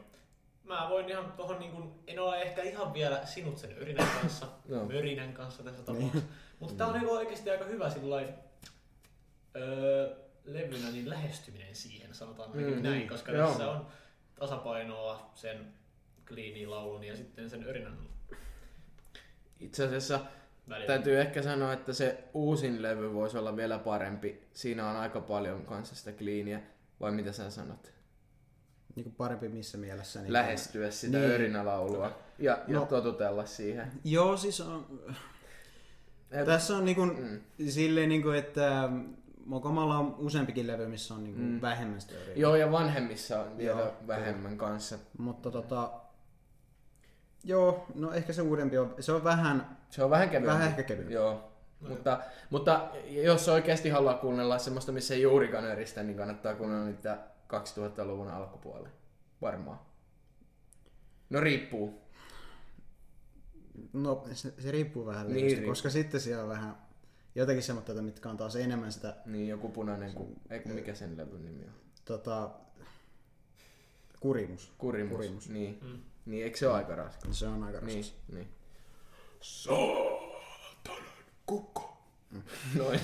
[0.69, 4.45] Mä voin ihan tohon niin kuin, en ole ehkä ihan vielä sinut sen Yrinän kanssa,
[4.67, 4.85] no.
[4.85, 6.27] Mörinän kanssa tässä tapauksessa.
[6.59, 8.29] Mutta tää on niin oikeasti aika hyvä sillain,
[9.55, 13.47] öö, levynä niin lähestyminen siihen, sanotaan mm, näin, koska joo.
[13.47, 13.87] tässä on
[14.39, 15.73] tasapainoa sen
[16.25, 17.97] Cleanin laulun ja sitten sen Örinän
[19.59, 20.19] Itse asiassa
[20.69, 20.87] välillä.
[20.87, 24.41] täytyy ehkä sanoa, että se uusin levy voisi olla vielä parempi.
[24.53, 26.59] Siinä on aika paljon kanssa sitä Cleania.
[26.99, 27.98] Vai mitä sä sanot?
[28.95, 30.21] Niin kuin parempi missä mielessä?
[30.21, 31.31] Niin Lähestyä sitä niin.
[31.31, 33.91] örinälaulua ja, ja no, totutella siihen.
[34.03, 35.01] Joo, siis on...
[36.31, 37.39] Et, Tässä on niinku, mm.
[37.69, 38.89] silleen, niinku, että
[39.45, 41.61] Mokomalla on useampikin levy, missä on niinku mm.
[41.61, 42.35] vähemmän sitä örinää.
[42.35, 44.59] Joo, ja vanhemmissa on vielä joo, vähemmän joo.
[44.59, 44.97] kanssa.
[45.17, 45.91] Mutta tota,
[47.43, 49.77] Joo, no ehkä se uudempi on, se on vähän...
[49.89, 50.47] Se on vähän kevyempi.
[50.47, 51.13] Vähän ehkä kevyempi.
[51.13, 51.51] Joo.
[51.81, 52.19] No mutta,
[52.49, 57.17] mutta jos oikeasti haluaa kuunnella semmoista, missä ei juurikaan öristä, niin kannattaa kuunnella niitä
[57.53, 58.89] 2000-luvun alkupuolella.
[59.41, 59.79] Varmaan.
[61.29, 62.01] No riippuu.
[63.93, 65.71] No se, se riippuu vähän niin, levystä, riippuu.
[65.71, 66.77] koska sitten siellä on vähän
[67.35, 69.15] jotakin semmoista, mitkä on taas enemmän sitä...
[69.25, 71.73] Niin, joku punainen, ku, ei kun mikä sen levyn nimi on?
[72.05, 72.51] Tota,
[74.19, 74.73] kurimus.
[74.77, 75.49] Kurimus, kurimus.
[75.49, 75.79] niin.
[75.81, 75.99] Mm.
[76.25, 77.39] Niin, eikö se ole aika raskas?
[77.39, 77.93] Se on aika raskas.
[77.93, 78.47] Niin, niin.
[79.41, 81.03] Saatanan
[81.45, 81.88] kukko.
[82.31, 82.41] Mm.
[82.77, 82.99] Noin.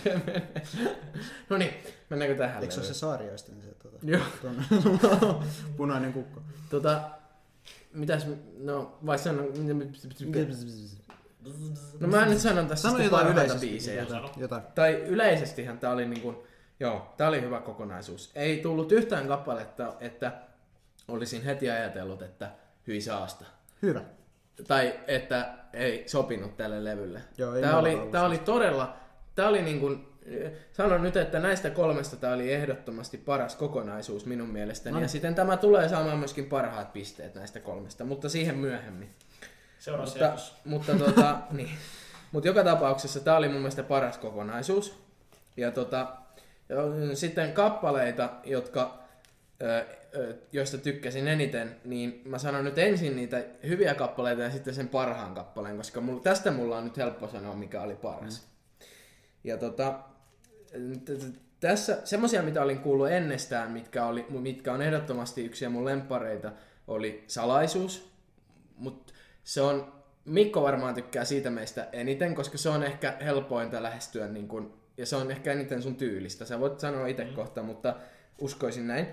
[1.50, 1.74] no niin,
[2.10, 2.62] mennäänkö tähän?
[2.62, 4.24] Eikö se ole se saarioisten se tuota, Joo.
[5.78, 6.42] punainen kukko?
[6.70, 7.02] Tota,
[7.94, 9.46] mitäs, no vai sanon...
[12.00, 14.02] No mä nyt sanon tässä Sano jotain yleisesti, biisejä.
[14.02, 14.64] Jotain, jotain.
[14.76, 16.48] Tai yleisestihän tää oli niinku,
[16.80, 18.32] joo, tää oli hyvä kokonaisuus.
[18.36, 20.34] Ei tullut yhtään kappaletta, että
[21.08, 22.52] olisin heti ajatellut, että
[22.88, 23.46] hyi saasta.
[23.82, 24.02] Hyvä.
[24.68, 27.22] Tai että ei sopinut tälle levylle.
[27.38, 28.98] Joo, ei tämä, oli, tämä oli todella,
[29.36, 30.08] tämä oli niin kuin,
[30.74, 34.94] sanon nyt, että näistä kolmesta tämä oli ehdottomasti paras kokonaisuus minun mielestäni.
[34.94, 35.02] No.
[35.02, 39.10] Ja sitten tämä tulee saamaan myöskin parhaat pisteet näistä kolmesta, mutta siihen myöhemmin.
[39.80, 40.20] Seuraavassa
[40.66, 41.70] mutta, mutta, tuota, niin.
[42.32, 45.04] mutta joka tapauksessa tämä oli mun mielestä paras kokonaisuus.
[45.58, 46.08] Ja, tuota,
[46.70, 46.76] ja
[47.14, 49.06] sitten kappaleita, jotka
[50.52, 55.34] joista tykkäsin eniten, niin mä sanon nyt ensin niitä hyviä kappaleita ja sitten sen parhaan
[55.34, 58.42] kappaleen, koska mulla, tästä mulla on nyt helppo sanoa, mikä oli paras.
[58.42, 58.55] Mm.
[59.46, 60.00] Ja tota,
[61.60, 66.52] tässä semmosia, mitä olin kuullut ennestään, mitkä, oli, mitkä on ehdottomasti yksi mun lempareita,
[66.88, 68.12] oli Salaisuus,
[68.78, 69.94] mutta se on,
[70.26, 75.06] Mikko varmaan tykkää siitä meistä eniten, koska se on ehkä helpointa lähestyä niin kun, ja
[75.06, 76.46] se on ehkä eniten sun tyylistä.
[76.46, 77.34] Sä voit sanoa itse mm.
[77.34, 77.96] kohta, mutta
[78.42, 79.08] uskoisin näin.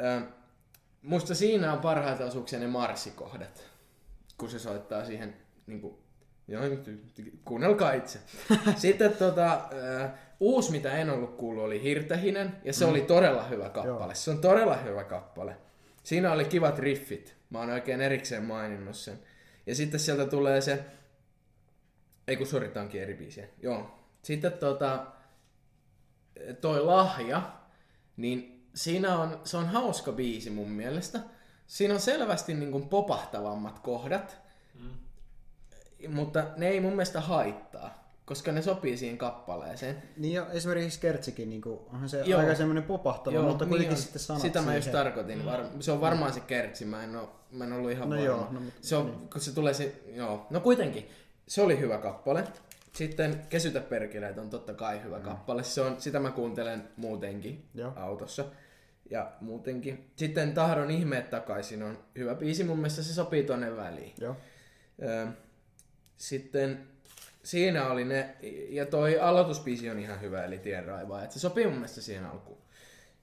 [0.00, 0.20] Ö,
[1.02, 3.70] musta siinä on parhaita osuuksia ne marssikohdat,
[4.38, 5.36] kun se soittaa siihen,
[5.66, 5.98] niin kuin,
[6.48, 6.62] joo,
[7.44, 8.18] kuunnelkaa itse.
[8.76, 10.08] Sitten tota, ö,
[10.40, 12.90] uusi, mitä en ollut kuullut, oli Hirtehinen, ja se mm.
[12.90, 14.04] oli todella hyvä kappale.
[14.04, 14.14] Joo.
[14.14, 15.56] Se on todella hyvä kappale.
[16.02, 17.36] Siinä oli kivat riffit.
[17.50, 19.18] Mä oon oikein erikseen maininnut sen.
[19.66, 20.84] Ja sitten sieltä tulee se...
[22.28, 23.48] Ei kun sori, onkin eri biisiä.
[23.62, 23.98] Joo.
[24.22, 25.06] Sitten tota...
[26.60, 27.52] Toi lahja,
[28.16, 31.20] niin siinä on, se on hauska biisi mun mielestä.
[31.66, 34.47] Siinä on selvästi niin kuin popahtavammat kohdat.
[36.08, 40.02] Mutta ne ei mun mielestä haittaa, koska ne sopii siihen kappaleeseen.
[40.16, 42.40] Niin ja esimerkiksi Kertsikin, niin kuin, onhan se Joo.
[42.40, 45.44] aika semmoinen popahtava, Joo, mutta kuitenkin niin sitten sanat Sitä mä just tarkoitin.
[45.44, 48.26] Var, se on varmaan se Kertsi, mä en, ole, mä en ollut ihan no varma.
[48.26, 49.30] Joo, no, mutta, se on, niin.
[49.30, 50.46] kun se tulee se, joo.
[50.50, 51.08] No kuitenkin,
[51.48, 52.44] se oli hyvä kappale.
[52.92, 55.22] Sitten Kesytä perkeleet on totta kai hyvä mm.
[55.24, 55.62] kappale.
[55.62, 57.92] Se on, sitä mä kuuntelen muutenkin Joo.
[57.96, 58.44] autossa
[59.10, 60.10] ja muutenkin.
[60.16, 64.14] Sitten Tahdon ihmeet takaisin on hyvä biisi, mun mielestä se sopii tonne väliin.
[64.20, 64.36] Joo.
[66.18, 66.86] Sitten
[67.42, 68.36] siinä oli ne,
[68.68, 72.58] ja toi aloitusbiisi on ihan hyvä, eli Tienraiva, että se sopii mun mielestä siihen alkuun.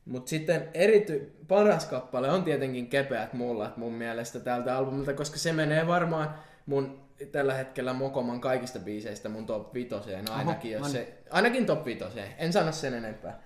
[0.05, 5.53] Mutta sitten erity, paras kappale on tietenkin Kepeät mullat mun mielestä tältä albumilta, koska se
[5.53, 6.35] menee varmaan
[6.65, 11.65] mun tällä hetkellä Mokoman kaikista biiseistä mun top vitoseen ainakin, Oho, jos no se, ainakin
[11.65, 12.29] top vitoseen.
[12.37, 13.41] En sano sen enempää.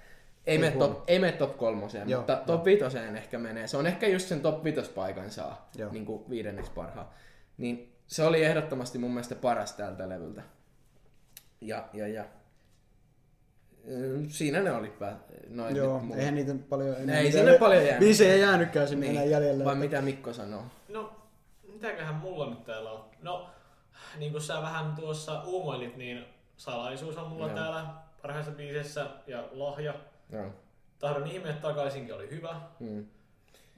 [0.47, 0.93] Ei mene huono.
[0.93, 2.45] top, ei mene top kolmoseen, Joo, mutta joo.
[2.45, 3.67] top vitoseen ehkä menee.
[3.67, 5.91] Se on ehkä just sen top vitospaikan saa, Joo.
[5.91, 7.07] niin kuin viidenneksi parhaan.
[7.57, 10.41] Niin se oli ehdottomasti mun mielestä paras tältä levyltä.
[11.61, 12.25] Ja, ja, ja.
[13.87, 15.19] Ym, Siinä ne oli pää.
[15.49, 16.19] Noin Joo, nyt mulla.
[16.19, 17.17] eihän niitä paljon enää.
[17.17, 17.99] Ei sinne paljon jäänyt.
[17.99, 19.65] Biisejä ei jäänytkään sinne enää jäljelle.
[19.65, 20.63] Vai mitä Mikko sanoo?
[20.89, 21.13] No,
[21.73, 23.05] mitäköhän mulla nyt täällä on?
[23.21, 23.49] No,
[24.17, 26.25] niin kuin sä vähän tuossa uumoilit, niin
[26.57, 27.55] salaisuus on mulla Joo.
[27.55, 27.85] täällä
[28.21, 29.93] parhaissa biiseissä ja lahja.
[30.31, 30.45] Joo.
[30.99, 32.61] Tahdon ihmeet takaisinkin oli hyvä.
[32.79, 33.05] Mm.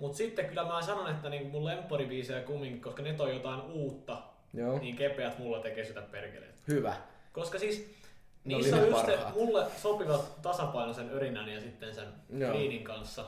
[0.01, 4.17] Mut sitten kyllä mä sanon, että niin mun lempparibiisejä kumminkin, koska ne toi jotain uutta,
[4.53, 4.79] Joo.
[4.79, 6.55] niin kepeät mulla tekee sitä perkeleet.
[6.67, 6.95] Hyvä.
[7.33, 7.87] Koska siis
[8.45, 12.51] Ne niissä oli on just se, mulle sopivat tasapainoisen örinän ja sitten sen Joo.
[12.51, 13.25] kliinin kanssa.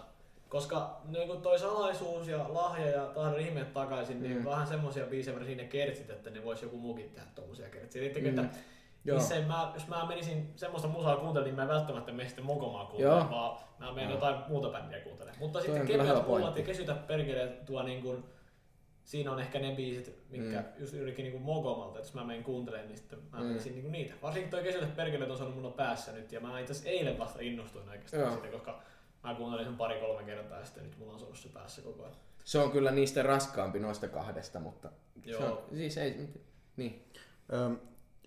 [0.49, 4.45] Koska niin kun toi salaisuus ja lahja ja tahdon ihmeet takaisin, niin Mm.
[4.45, 7.99] vähän semmosia biisejä varsinkin ne kertsit, että ne vois joku muukin tehdä tommosia kertsiä.
[8.01, 8.39] Tiedättekö, Mm.
[8.39, 8.57] että
[9.05, 9.17] Joo.
[9.17, 12.85] missä mä, jos mä menisin semmoista musaa kuuntelemaan, niin mä en välttämättä mene sitten mokomaa
[12.85, 15.39] kuuntelemaan, vaan mä menen jotain muuta bändiä kuuntelemaan.
[15.39, 16.59] Mutta Toi sitten kevyet pointti.
[16.59, 18.23] ja kesytä perkeleet tuo niin kun,
[19.03, 20.81] siinä on ehkä ne biisit, mitkä Mm.
[20.81, 23.45] just yrikin niin mokomalta, että jos mä menen kuuntelemaan, niin sitten mä Mm.
[23.45, 24.13] menisin niin niitä.
[24.21, 27.39] Varsinkin toi kesytä perkeleet on saanut mulla päässä nyt, ja mä itse asiassa eilen vasta
[27.41, 28.31] innostuin oikeastaan Joo.
[28.31, 28.79] siitä, koska
[29.23, 32.15] mä kuuntelin sen pari-kolme kertaa ja sitten nyt mulla on ollut se päässä koko ajan.
[32.43, 34.89] Se on kyllä niistä raskaampi noista kahdesta, mutta
[35.25, 35.41] Joo.
[35.41, 36.29] Se on, siis ei,
[36.77, 37.05] niin.
[37.53, 37.77] Öm,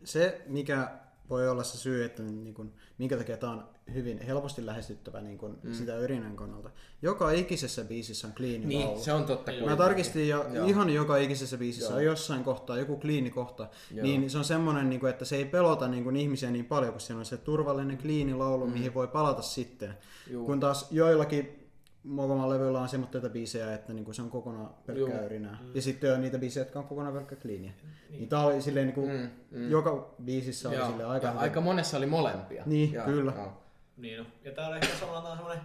[0.04, 0.90] Se, mikä
[1.30, 5.38] voi olla se syy, että niin kun, minkä takia tämä on hyvin helposti lähestyttävä niin
[5.38, 5.74] kun, mm.
[5.74, 6.70] sitä yrinän kannalta.
[7.02, 9.00] Joka ikisessä biisissä on clean Niin, laulu.
[9.02, 9.52] se on totta.
[9.52, 9.78] Mä kuitenkin.
[9.78, 10.66] tarkistin ja Joo.
[10.66, 11.96] ihan joka ikisessä biisissä Joo.
[11.96, 14.02] on jossain kohtaa joku kliini kohta, Joo.
[14.06, 16.92] niin se on semmoinen, niin kuin, että se ei pelota niin kuin, ihmisiä niin paljon,
[16.92, 18.72] kun siellä on se turvallinen kliini laulu, mm.
[18.72, 19.94] mihin voi palata sitten.
[20.30, 20.46] Juu.
[20.46, 21.65] Kun taas joillakin
[22.06, 25.58] Mokoman levyillä on semmoista biisejä, että niin kuin se on kokonaan pelkkää yrinää.
[25.74, 27.72] Ja sitten on niitä biisejä, jotka on kokonaan pelkkää kliiniä.
[28.10, 29.70] Niin tää oli silleen, niin kuin, Mm, mm.
[29.70, 31.42] joka biisissä oli Joo, silleen aika ja hyvä.
[31.42, 32.62] aika monessa oli molempia.
[32.66, 33.32] Niin, Joo, kyllä.
[33.36, 33.52] joo.
[33.96, 34.26] Niin on.
[34.44, 35.60] Ja tää on ehkä samalla semmonen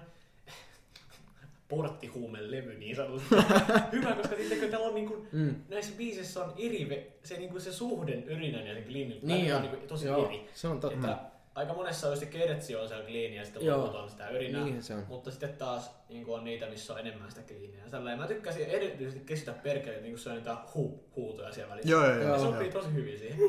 [1.70, 3.36] porttihuumelevy niin sanotusti.
[3.92, 5.56] Hyvä, koska sitten kun täällä on niinku, Mm.
[5.70, 9.62] näissä biisissä on eri, se, niinku se suhden yrinän ja sen kliinin Niin on.
[9.62, 10.50] on niinku tosi Joo, eri.
[10.54, 10.96] se on totta.
[10.98, 11.18] Että
[11.56, 13.78] aika monessa on se kertsi on siellä kliini ja sitten Joo.
[13.78, 14.64] loput on sitä yrinää.
[14.64, 15.06] Niin se on.
[15.08, 17.90] Mutta sitten taas niin on niitä, missä on enemmän sitä kliiniä.
[17.90, 21.92] Sellainen, mä tykkäsin erityisesti kesytä perkele, niin kun se on niitä hu, huutoja siellä välissä.
[21.92, 22.40] Joo, joo, joo.
[22.40, 22.82] sopii joo.
[22.82, 23.40] tosi hyvin siihen.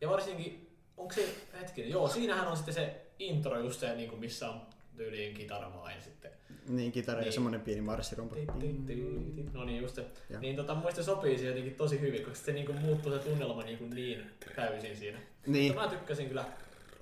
[0.00, 1.28] Ja varsinkin, onko se,
[1.60, 4.60] hetkinen, joo, siinähän on sitten se intro just se, niin kuin missä on
[4.96, 6.30] tyyliin kitara vaan ja sitten
[6.68, 7.32] Niin, kitara ja Niin.
[7.32, 8.36] semmoinen pieni marssirumpa.
[9.52, 10.04] No niin, just se.
[10.30, 10.40] Joo.
[10.40, 13.18] Niin tota, mun mielestä se sopii siihen jotenkin tosi hyvin, koska se niinku muuttuu se
[13.18, 15.18] tunnelma niinku niin täysin siinä.
[15.46, 15.72] Niin.
[15.72, 16.44] Mutta mä tykkäsin kyllä.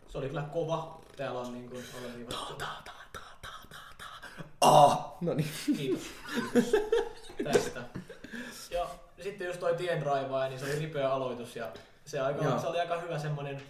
[0.08, 1.00] Se oli kyllä kova.
[1.16, 2.64] Täällä on niinku alleviivattu.
[4.60, 4.98] Ah!
[5.20, 5.50] No niin.
[5.76, 6.02] Kiitos.
[7.36, 7.80] Kiitos tästä.
[8.70, 8.86] Ja
[9.22, 11.72] sitten just toi tien raivaaja, niin se oli ripeä aloitus ja
[12.04, 12.58] se, aika, Joo.
[12.58, 13.62] se oli aika hyvä semmonen,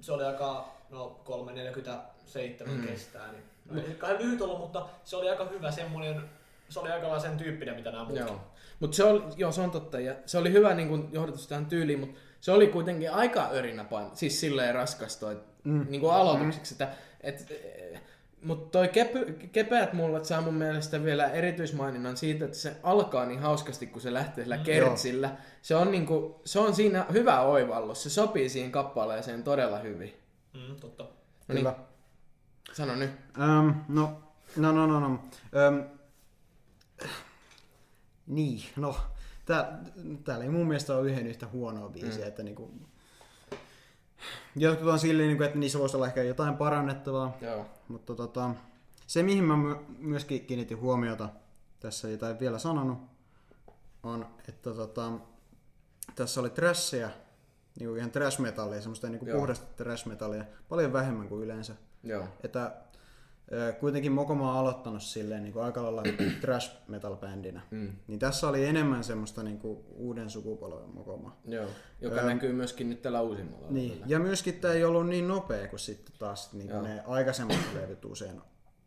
[0.00, 2.86] se oli aika, no 3.47 Mm.
[2.86, 6.30] kestää, niin no, ei kai lyhyt ollut, mutta se oli aika hyvä semmonen,
[6.68, 8.18] se oli aika sen tyyppinen, mitä nämä muut.
[8.18, 8.40] Joo.
[8.80, 10.00] Mutta se, oli, joo, se on totta.
[10.00, 13.84] Ja se oli hyvä niin kun johdatus tähän tyyliin, mutta se oli kuitenkin aika örinä
[13.84, 15.86] pain, siis silleen raskas toi mm.
[15.88, 16.74] niin kuin aloitukseksi.
[16.74, 16.88] Että,
[17.20, 17.52] et,
[18.42, 23.40] mutta toi kepy, kepeät mullat saa mun mielestä vielä erityismaininnan siitä, että se alkaa niin
[23.40, 25.36] hauskasti, kun se lähtee sillä kertsillä.
[25.62, 28.02] Se on, niinku, se on siinä hyvä oivallus.
[28.02, 30.14] Se sopii siihen kappaleeseen todella hyvin.
[30.54, 31.04] Mm, totta.
[31.04, 31.10] No
[31.48, 31.74] niin, Kyllä.
[32.72, 33.10] sano nyt.
[33.40, 34.22] Öm, no,
[34.56, 35.18] no, no, no, no.
[35.56, 35.84] Öm,
[38.26, 38.96] niin, no.
[39.44, 39.82] Tää,
[40.24, 42.28] täällä ei mun mielestä ole yhden yhtä huonoa biisiä, mm.
[42.28, 42.70] että niinku...
[44.56, 47.66] Jotkut on silleen, niinku, että niissä voisi olla ehkä jotain parannettavaa, Joo.
[47.88, 48.50] mutta tota,
[49.06, 51.28] se mihin mä my- myöskin kiinnitin huomiota,
[51.80, 52.98] tässä jotain vielä sanonut,
[54.02, 55.12] on, että tota,
[56.14, 57.10] tässä oli trashia,
[57.78, 61.74] niinku ihan trash metallia, semmoista niinku puhdasta trash metallia, paljon vähemmän kuin yleensä.
[62.02, 62.24] Joo.
[62.44, 62.72] Että
[63.80, 66.02] kuitenkin Mokoma on aloittanut silleen niin kuin aika lailla
[66.40, 67.60] trash metal bändinä.
[67.70, 67.92] Mm.
[68.06, 71.40] Niin tässä oli enemmän semmoista niin kuin uuden sukupolven Mokomaa.
[71.44, 71.66] Joo.
[72.00, 73.66] Joka Öö, näkyy myöskin nyt tällä uusimmalla.
[73.70, 74.02] Niin.
[74.06, 76.80] Ja myöskin tämä ei ollut niin nopea kuin sitten taas niin Joo.
[76.80, 78.40] kuin ne aikaisemmat levyt usein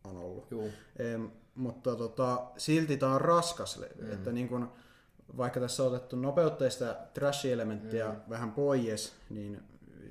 [0.04, 0.50] on ollut.
[0.50, 0.70] Juu.
[0.98, 4.04] Em, mutta tota, silti tämä on raskas levy.
[4.04, 4.12] Mm.
[4.12, 4.66] Että niin kuin,
[5.36, 8.20] vaikka tässä on otettu nopeutteista trash-elementtiä mm.
[8.28, 9.62] vähän pois, niin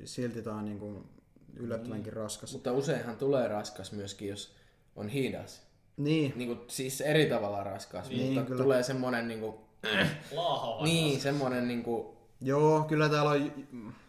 [0.05, 1.14] silti tämä on niin kuin
[1.55, 2.17] yllättävänkin Niin.
[2.23, 2.53] raskas.
[2.53, 4.55] Mutta useinhan tulee raskas myöskin, jos
[4.95, 5.61] on hidas.
[5.97, 8.63] Niin, Niin kuin, siis eri tavalla raskas, Niin, mutta kyllä.
[8.63, 9.55] tulee semmonen niin kuin,
[10.35, 10.83] Laahava.
[10.83, 13.51] niin, semmonen niin kuin, Joo, kyllä täällä on,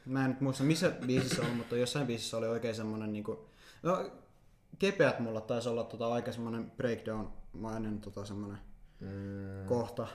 [0.07, 3.47] mä en nyt muista missä biisissä on, mutta jossain biisissä oli oikein semmonen niinku,
[3.83, 4.11] no
[4.79, 8.59] kepeät mulla taisi olla tota aika semmonen breakdown-mainen tota semmonen
[9.01, 9.67] Mm.
[9.67, 10.07] kohta.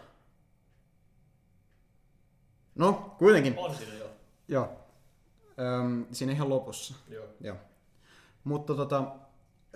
[2.76, 3.54] No, kuitenkin.
[3.58, 4.06] On siinä jo.
[4.48, 4.70] Joo.
[5.60, 6.95] Öm, siinä ihan lopussa.
[7.10, 7.26] Joo.
[7.41, 7.58] Joo.
[8.43, 9.16] Mutta tota,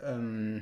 [0.03, 0.61] öm,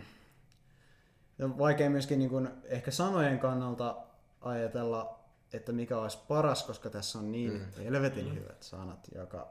[1.57, 3.97] vaikea myöskin niin kun ehkä sanojen kannalta
[4.41, 5.19] ajatella,
[5.53, 7.83] että mikä olisi paras, koska tässä on niin mm.
[7.83, 8.35] helvetin mm.
[8.35, 9.47] hyvät sanat joka,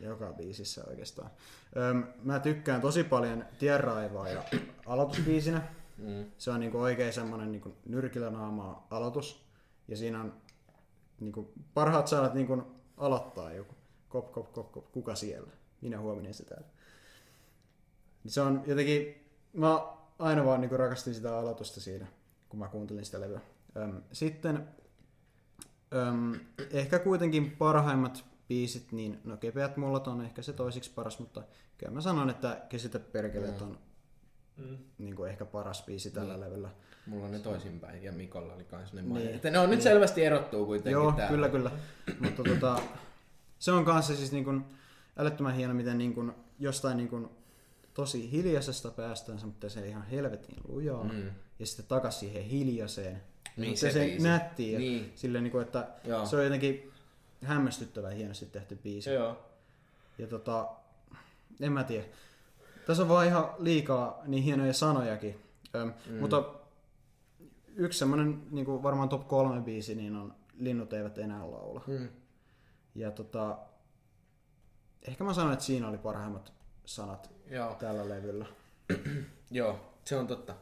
[0.00, 1.30] joka biisissä oikeastaan.
[1.76, 4.42] Öm, mä tykkään tosi paljon Tierraivaa ja
[4.86, 5.62] aloitusbiisinä.
[5.98, 6.24] Mm.
[6.38, 9.46] Se on niinku oikein semmonen niinku nyrkilänaamaa aloitus.
[9.88, 10.34] Ja siinä on
[11.20, 12.62] niinku parhaat sanat niinku
[12.96, 13.75] aloittaa joku.
[14.08, 15.50] Kop, kop, kop, kop, kuka siellä?
[15.80, 16.66] Minä huominen se täällä.
[18.24, 19.86] Niin Se on jotenkin, mä
[20.18, 22.06] aina vaan niinku rakastin sitä aloitusta siinä,
[22.48, 23.40] kun mä kuuntelin sitä levyä.
[23.76, 24.68] Öm, sitten
[25.94, 26.40] öm,
[26.70, 31.42] ehkä kuitenkin parhaimmat biisit, niin no Kepeät mullat on ehkä se toisiksi paras, mutta
[31.78, 33.78] kyllä mä sanon, että Kesitä perkeleet on
[34.56, 34.78] Mm.
[34.98, 36.40] niin kuin ehkä paras biisi tällä Niin.
[36.40, 36.68] levyllä.
[37.06, 39.14] Mulla on ne toisinpäin ja Mikolla oli kans ne Niin.
[39.14, 39.34] niin.
[39.34, 41.30] Että ne on nyt selvästi erottuu kuitenkin Joo, täällä.
[41.30, 41.70] kyllä, kyllä.
[42.20, 42.82] Mutta tota,
[43.58, 44.64] se on kanssa siis niin kuin
[45.16, 47.28] älyttömän hieno, miten niin kuin jostain niin kuin
[47.94, 51.04] tosi hiljaisesta päästään, mutta se ihan helvetin lujaa.
[51.04, 51.30] Mm.
[51.58, 53.22] Ja sitten takas siihen hiljaiseen.
[53.56, 54.72] Niin, se se, biisi.
[54.72, 55.12] Ja Niin.
[55.14, 56.26] Silleen, niin kuin, että Joo.
[56.26, 56.92] se on jotenkin
[57.44, 59.10] hämmästyttävän hienosti tehty biisi.
[59.10, 59.38] Joo.
[60.18, 60.68] Ja tota,
[61.60, 62.04] en mä tiedä.
[62.86, 65.40] Tässä on vaan ihan liikaa niin hienoja sanojakin.
[65.74, 66.18] Öm, mm.
[66.18, 66.44] Mutta
[67.76, 71.82] yksi semmonen niin varmaan top kolme biisi, niin on Linnut eivät enää laula.
[71.86, 72.08] Mm.
[72.96, 73.58] Ja tota,
[75.08, 76.52] ehkä mä sanon, että siinä oli parhaimmat
[76.84, 77.74] sanat Joo.
[77.74, 78.46] tällä levyllä.
[79.50, 80.54] Joo, se on totta.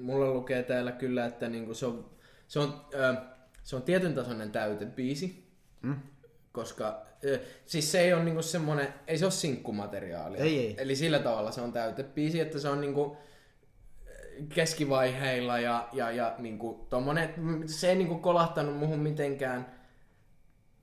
[0.00, 2.10] Mulla lukee täällä kyllä, että niinku se on,
[2.48, 3.14] se on, ö,
[3.62, 5.46] se on tietyn tasoinen täytebiisi,
[5.82, 5.96] Mm?
[6.52, 10.40] koska ö, siis se ei ole niinku semmonen, ei se ole sinkkumateriaalia.
[10.44, 10.74] Ei, ei.
[10.78, 13.16] Eli sillä tavalla se on täytebiisi, että se on niinku
[14.54, 17.34] keskivaiheilla ja, ja, ja niinku tommonen,
[17.66, 19.75] se ei niinku kolahtanut muhun mitenkään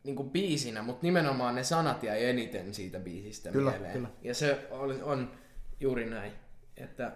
[0.04, 3.94] niinku biisinä, mutta nimenomaan ne sanat jäi eniten siitä biisistä Kyllä, mieleen.
[3.94, 4.10] kyllä.
[4.22, 5.32] Ja se oli, on
[5.80, 6.32] juuri näin,
[6.78, 7.12] että,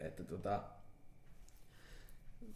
[0.00, 0.62] että tota,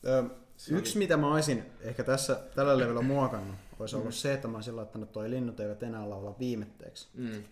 [0.06, 0.24] Ö,
[0.70, 4.76] yksi, mitä mä olisin ehkä tässä tällä levyllä muokannut, olisi ollut se, että mä olisin
[4.76, 7.08] laittanut toi Linnut eivät enää laula viimetteeksi.
[7.14, 7.42] mm, Mä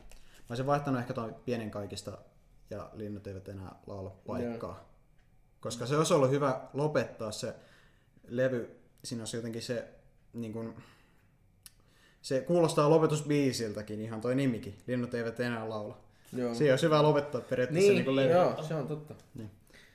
[0.50, 2.18] olisin vaihtanut ehkä toi pienen kaikista
[2.70, 4.88] ja Linnut eivät enää laula paikkaa.
[5.60, 7.54] Koska se olisi ollut hyvä lopettaa se
[8.28, 8.78] levy.
[9.04, 9.88] Siinä olisi jotenkin se,
[10.32, 10.74] niin kun,
[12.22, 14.78] se kuulostaa lopetusbiisiltäkin ihan toi nimikin.
[14.86, 15.98] Linnut eivät enää laula.
[16.32, 16.54] joo.
[16.54, 18.30] Se olisi hyvä lopettaa periaatteessa niin, niin, levy.
[18.32, 19.14] joo, se on totta.
[19.34, 19.50] Niin.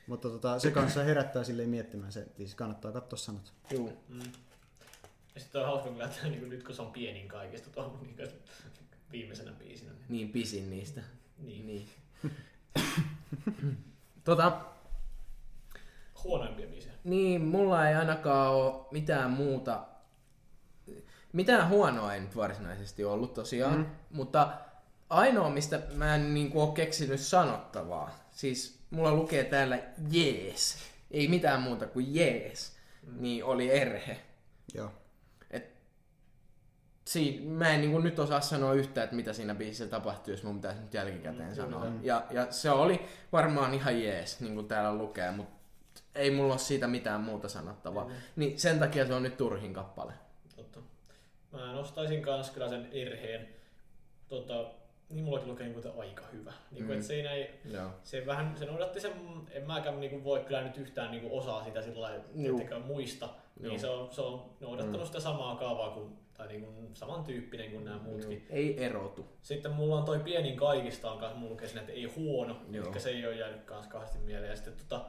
[0.07, 2.55] Mutta tota, se kanssa herättää silleen miettimään se biisi.
[2.55, 3.53] Kannattaa katsoa sanat.
[3.71, 3.93] Juu.
[4.09, 4.19] Mm.
[5.35, 8.29] Ja sitten on hauska kyllä, että niin nyt kun se on pienin kaikista tuohon niin
[9.11, 9.91] viimeisenä biisinä.
[9.91, 11.01] Niin, Niin pisin niistä.
[11.39, 11.67] niin.
[11.67, 11.87] Niin.
[14.23, 14.57] tota,
[16.23, 16.93] Huonoimpia biisejä.
[17.03, 19.85] niin, mulla ei ainakaan ole mitään muuta.
[21.33, 23.85] Mitään huonoa ei nyt varsinaisesti ollut tosiaan, mm.
[24.11, 24.53] mutta
[25.09, 29.79] ainoa, mistä mä en niin ole keksinyt sanottavaa, siis mulla lukee täällä
[30.11, 30.77] jees,
[31.11, 32.77] ei mitään muuta kuin jees,
[33.07, 33.21] mm.
[33.21, 34.19] niin oli erhe.
[34.73, 34.91] Joo.
[35.51, 35.71] Et
[37.05, 40.55] siin, mä en niin nyt osaa sanoa yhtään, että mitä siinä biisissä tapahtui, jos mun
[40.55, 41.81] pitäisi nyt jälkikäteen Mm, sanoa.
[41.81, 41.99] kyllä.
[42.01, 45.53] Ja, ja se oli varmaan ihan jees, niin kuin täällä lukee, mutta
[46.15, 48.05] ei mulla ole siitä mitään muuta sanottavaa.
[48.05, 48.11] Mm.
[48.35, 50.13] Niin sen takia se on nyt turhin kappale.
[50.55, 50.79] Totta.
[51.53, 53.47] Mä nostaisin kans kyllä sen erheen.
[54.27, 54.65] Tota,
[55.09, 56.53] niin mullakin lukee niin kuin, aika hyvä.
[56.71, 57.03] Niin kuin, Mm.
[57.03, 57.89] siinä ei, Joo.
[58.03, 59.11] se vähän, se noudatti sen,
[59.51, 62.61] en mäkään niinku voi kyllä nyt yhtään niinku osaa sitä sillä lailla, Juu.
[62.85, 63.29] muista.
[63.59, 63.69] Juu.
[63.69, 65.05] Niin se on, se on noudattanut Mm.
[65.05, 68.47] sitä samaa kaavaa kuin, tai niinku samantyyppinen kuin nämä muutkin.
[68.49, 69.25] Ei erotu.
[69.41, 72.91] Sitten mulla on toi pienin kaikista on kanssa, mulla lukee siinä, että ei huono, Joo.
[72.91, 74.49] eli se ei ole jäänyt kans kahdesti mieleen.
[74.49, 75.05] Ja sitten tota,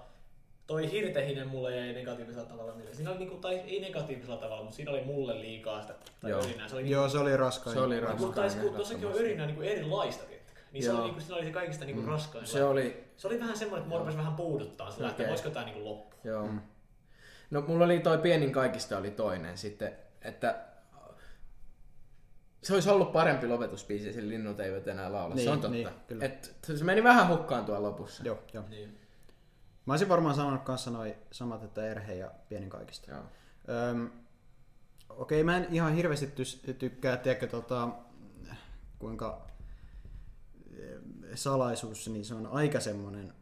[0.66, 2.96] toi hirtehinen mulle jäi negatiivisella tavalla mieleen.
[2.96, 6.40] Siinä oli niinku, tai ei negatiivisella tavalla, mutta siinä oli mulle liikaa sitä, tai Joo.
[6.44, 6.68] örinää.
[6.68, 7.74] Se oli Joo, se oli raskain.
[7.76, 8.34] Se oli Mutta raskain.
[8.34, 10.60] taisi, kun tuossakin on örinää niinku erilaista, tiettäkö?
[10.72, 10.96] Niin se Joo.
[10.98, 12.08] oli, niinku, siinä oli se kaikista niinku Mm.
[12.08, 12.46] raskain.
[12.46, 15.28] Se oli, Se oli vähän semmoinen, että mua rupesi vähän puuduttaa sillä, että Okei.
[15.30, 16.16] voisiko tää niinku loppu.
[16.24, 16.46] joo.
[16.46, 16.60] Mm.
[17.50, 19.92] No mulla oli toi pienin kaikista oli toinen sitten,
[20.22, 20.64] että
[22.62, 25.34] se olisi ollut parempi lopetusbiisi, sillä linnut eivät enää laula.
[25.34, 25.70] Niin, se on totta.
[25.76, 26.24] niin, kyllä.
[26.24, 28.22] Et, se meni vähän hukkaan tuolla lopussa.
[28.26, 28.64] Joo, joo.
[28.68, 28.98] Niin.
[29.86, 33.10] Mä olisin varmaan sanonut kanssa noi samat, että erhe ja pienin kaikista.
[33.10, 33.22] Joo.
[33.90, 34.10] Öm,
[35.08, 37.88] okei, mä en ihan hirveästi tys- tykkää, tiedätkö, tota,
[38.98, 39.46] kuinka
[40.78, 40.98] eh,
[41.34, 43.32] salaisuus, niin se on aika semmonen,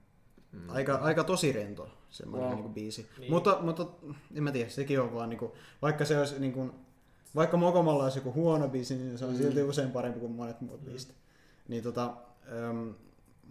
[0.52, 0.70] mm.
[0.70, 2.54] aika, aika tosi rento semmoinen Joo.
[2.54, 3.08] niinku biisi.
[3.18, 3.32] Niin.
[3.32, 3.86] Mutta, mutta
[4.34, 6.70] en mä tiedä, sekin on vaan niinku, vaikka se olisi niinku,
[7.34, 9.36] vaikka Mokomalla olisi joku huono biisi, niin se on Mm.
[9.36, 11.14] silti usein parempi kuin monet muut biisit.
[11.68, 12.14] Niin tota,
[12.52, 12.94] öm,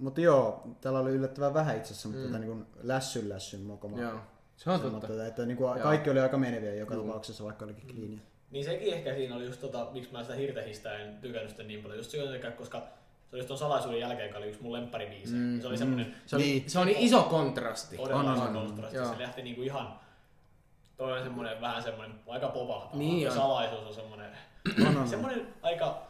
[0.01, 2.31] mutta joo, täällä oli yllättävän vähän itse asiassa, mutta mm.
[2.31, 4.01] tätä niin lässyn lässyn mokoma.
[4.01, 4.19] Joo,
[4.57, 5.27] se on totta.
[5.27, 8.19] Että niin kuin kaikki oli aika meneviä joka tapauksessa, vaikka olikin kliiniä.
[8.51, 11.81] Niin sekin ehkä siinä oli just tota, miksi mä sitä hirtehistä en tykännyt sitä niin
[11.81, 11.97] paljon.
[11.97, 15.33] Just se, koska se oli just ton salaisuuden jälkeen, joka oli yksi mun lempparibiisi.
[15.33, 16.69] Mm, se oli semmonen Se oli, Niin.
[16.69, 17.97] se oli iso kontrasti.
[17.97, 18.53] todella On, on, iso on.
[18.53, 18.97] kontrasti.
[18.97, 19.13] Joo.
[19.13, 19.99] Se lähti niinku ihan,
[20.97, 22.97] toi on semmonen vähän semmonen aika popahtava.
[22.97, 23.35] Niin ja on.
[23.37, 24.31] salaisuus on semmonen,
[24.81, 25.07] On, on, on.
[25.07, 26.01] semmonen aika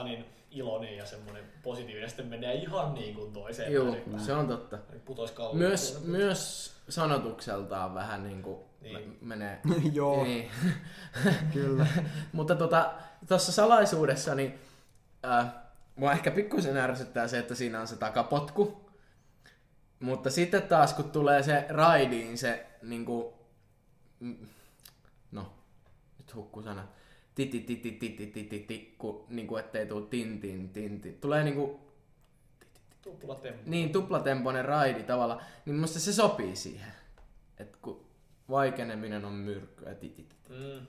[0.00, 2.08] tota niin, iloinen ja semmonen positiivinen.
[2.08, 3.72] Sitten menee ihan niin kuin toiseen.
[3.72, 4.18] Joo, päälle.
[4.18, 4.78] se on totta.
[5.04, 5.34] Putois.
[5.52, 8.96] Myös, myös sanotukseltaan vähän niinku Niin.
[8.96, 9.18] niin.
[9.20, 9.60] menee...
[9.92, 10.50] Joo, Niin.
[11.54, 11.86] kyllä.
[12.32, 12.94] Mutta tota,
[13.28, 14.58] tuossa salaisuudessa, niin
[15.24, 15.46] äh,
[15.96, 18.90] mua ehkä pikkusen ärsyttää se, että siinä on se takapotku.
[20.00, 23.34] Mutta sitten taas, kun tulee se raidiin, se niinku...
[24.20, 24.46] mm,
[25.32, 25.52] No,
[26.18, 26.88] nyt hukku sana.
[27.34, 31.18] Titi, titi, titi, titi, titi, kun niinku ettei tuu tin, tin, tin, tin.
[31.20, 31.80] Tulee niinku
[33.02, 33.60] Tuppula tempo.
[33.66, 36.92] niin tuplatempoinen raidi tavalla, niin musta se sopii siihen.
[37.58, 38.04] Et kun
[38.50, 39.96] vaikeneminen on myrkkyä.
[40.48, 40.86] Mm.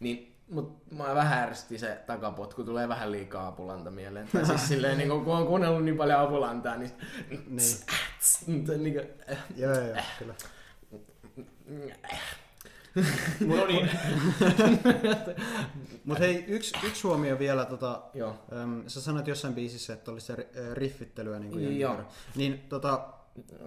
[0.00, 4.28] niin mut mä vähän ärsytti se takapotku, tulee vähän liikaa apulanta mieleen.
[4.32, 6.90] Tai siis silleen, niin kun on kuunnellut niin paljon apulantaa, niin,
[7.30, 8.82] Niin.
[8.82, 10.34] niin kuin, äh, Joo, joo, joo, kyllä.
[13.46, 13.90] No niin.
[16.04, 17.64] Mutta hei, yksi, yksi huomio vielä.
[17.64, 18.34] Tota, joo.
[18.62, 21.38] äm, sä sanoit jossain biisissä, että oli se äh, riffittelyä.
[21.38, 21.96] Niin, kuin Joo.
[22.36, 23.08] niin tota,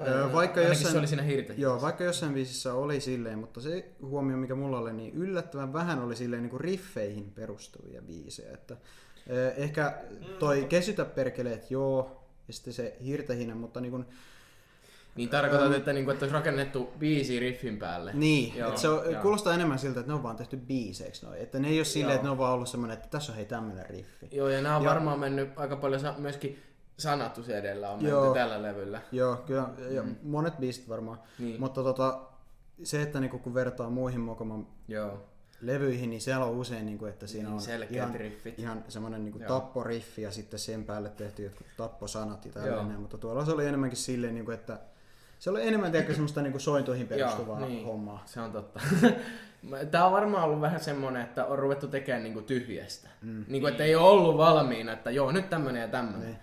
[0.08, 1.54] ö, vaikka ainakin jossain, se oli siinä hirte.
[1.58, 6.00] Joo, vaikka jossain biisissä oli silleen, mutta se huomio, mikä mulla oli, niin yllättävän vähän
[6.00, 8.54] oli silleen niin kuin riffeihin perustuvia biisejä.
[8.54, 8.78] Että,
[9.30, 9.98] ö, ehkä
[10.40, 14.06] toi Kesytä perkeleet, joo, ja sitten se hirtehinen, mutta niin kuin,
[15.16, 18.12] Niin tarkoitat, että, niinku, että olisi rakennettu biisi riffin päälle.
[18.14, 19.22] Niin, Joo, se on, joo.
[19.22, 21.40] kuulostaa enemmän siltä, että ne on vaan tehty biiseiksi noin.
[21.42, 23.46] Että ne ei ole silleen, että ne on vaan ollut semmoinen, että tässä on hei
[23.46, 24.28] tämmönen riffi.
[24.32, 26.60] Joo, ja nämä on Ja- varmaan mennyt aika paljon sa- myöskin
[26.98, 28.34] sanatus edellä on menty Joo.
[28.34, 29.02] tällä levyllä.
[29.12, 31.20] Joo, kyllä, ja monet biisit varmaan.
[31.40, 31.46] Mm.
[31.46, 31.60] Niin.
[31.60, 32.20] Mutta tota,
[32.84, 35.24] se, että niinku, kun vertaa muihin Mokoman Joo.
[35.62, 38.60] levyihin, niin siellä on usein, niinku, että siinä Niin, on ihan, riffit.
[38.60, 42.92] ihan semmoinen niinku, tapporiffi ja sitten sen päälle tehty jotkut tapposanat ja tällainen.
[42.92, 43.02] Joo.
[43.02, 44.80] Mutta tuolla se oli enemmänkin silleen, niinku, että
[45.42, 47.86] se oli enemmän tiedätkö, semmoista niinku sointuihin perustuvaa Joo, niin.
[47.86, 48.24] hommaa.
[48.26, 48.80] Se on totta.
[49.92, 53.10] Tämä on varmaan ollut vähän semmonen, että on ruvettu tekemään niinku tyhjästä.
[53.22, 53.46] Mm.
[53.48, 56.28] Niinku, että ei ole ollut valmiina, että joo, nyt tämmönen ja tämmönen.
[56.28, 56.38] Niin.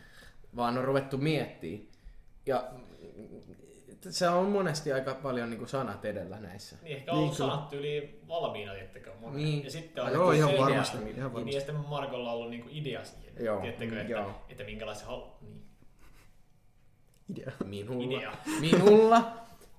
[0.56, 1.82] Vaan on ruvettu miettimään.
[2.46, 2.64] Ja
[4.10, 6.76] se on monesti aika paljon niinku sanat edellä näissä.
[6.82, 9.10] Niin ehkä on ollut Niin, sanat yli valmiina, tiettekö?
[9.20, 9.36] monet.
[9.36, 9.64] Niin.
[9.64, 10.66] Ja sitten on Joo, ihan se idea.
[10.66, 11.44] varmasti, ihan Niin, varmasti.
[11.44, 13.44] Niin, ja sitten Markolla on ollut niinku idea siihen.
[13.44, 14.30] Joo, Tiettekö, mm, että, joo.
[14.48, 15.26] että minkälaisen halu...
[15.40, 15.67] Niin.
[17.30, 17.52] Idea.
[17.64, 18.32] Minulla, Idea.
[18.60, 19.32] minulla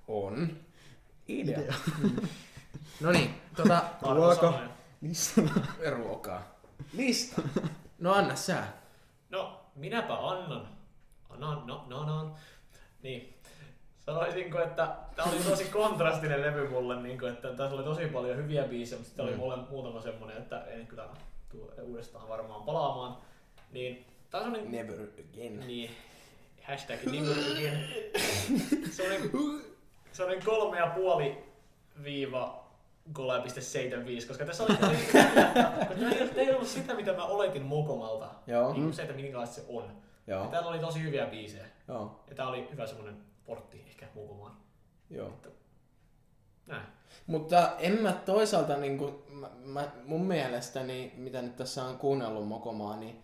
[0.08, 0.56] on
[1.28, 1.58] idea.
[1.60, 1.74] Idea.
[3.00, 3.82] No niin, tota,
[4.14, 4.60] Ruoka.
[5.00, 5.42] Missä?
[5.90, 6.42] ruokaa.
[6.92, 7.42] Lista.
[7.98, 8.64] No anna sä.
[9.30, 10.68] No, minäpä annan.
[11.30, 12.34] Annan, no, no, no.
[13.02, 13.34] Niin.
[13.98, 18.36] Sanoisinko, että tämä oli tosi kontrastinen levy mulle, niin kuin, että tässä oli tosi paljon
[18.36, 21.08] hyviä biisejä, mutta sitten oli mulle muutama semmonen, että en kyllä
[21.52, 23.16] tule uudestaan varmaan palaamaan.
[23.72, 25.60] Niin, tää on semmonen, Never again.
[25.60, 25.90] niin,
[26.62, 27.24] hashtag again.
[28.90, 29.30] Semmonen,
[30.12, 31.44] semmonen kolme ja puoli
[32.04, 32.70] viiva
[33.18, 34.76] 3,75, koska tässä oli,
[35.88, 38.28] tämä ei, ei ollut sitä, mitä mä oletin Mokomalta.
[38.46, 38.72] Joo.
[38.72, 39.84] Niin kuin se, että minkälaista se on.
[40.26, 40.46] Ja Joo.
[40.46, 41.64] täällä oli tosi hyviä biisejä.
[41.88, 42.24] Joo.
[42.28, 44.56] Ja tää oli hyvä semmonen portti ehkä Mokomaan.
[45.10, 45.32] Joo.
[46.66, 46.86] Näin.
[47.26, 52.48] Mutta en mä toisaalta, niin kuin, mä, mä, mun mielestäni, mitä nyt tässä on kuunnellut
[52.48, 53.22] Mokomaa, niin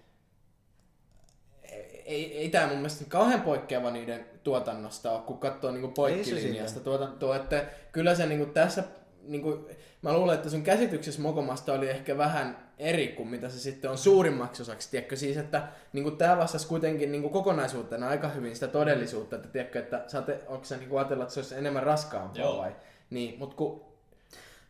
[2.07, 7.37] ei, ei tämä mun mielestä kauhean poikkeava niiden tuotannosta ole, kun katsoo niin poikkilinjasta tuotantoa.
[7.37, 8.85] Että kyllä se niin kuin tässä,
[9.23, 9.67] niin kuin,
[10.03, 13.99] mä luulen, että sun käsityksessä Mokomasta oli ehkä vähän eri kuin mitä se sitten on
[13.99, 14.91] suurimmaksi osaksi.
[14.91, 19.37] Tiedätkö siis, että niin kuin tämä vastasi kuitenkin niin kuin kokonaisuutena aika hyvin sitä todellisuutta,
[19.37, 22.43] että tiedätkö, että sä te, onko sä niin kuin ajatella, että se olisi enemmän raskaampaa
[22.43, 22.59] Joo.
[22.59, 22.77] vai?
[23.11, 23.85] Niin, mutta kun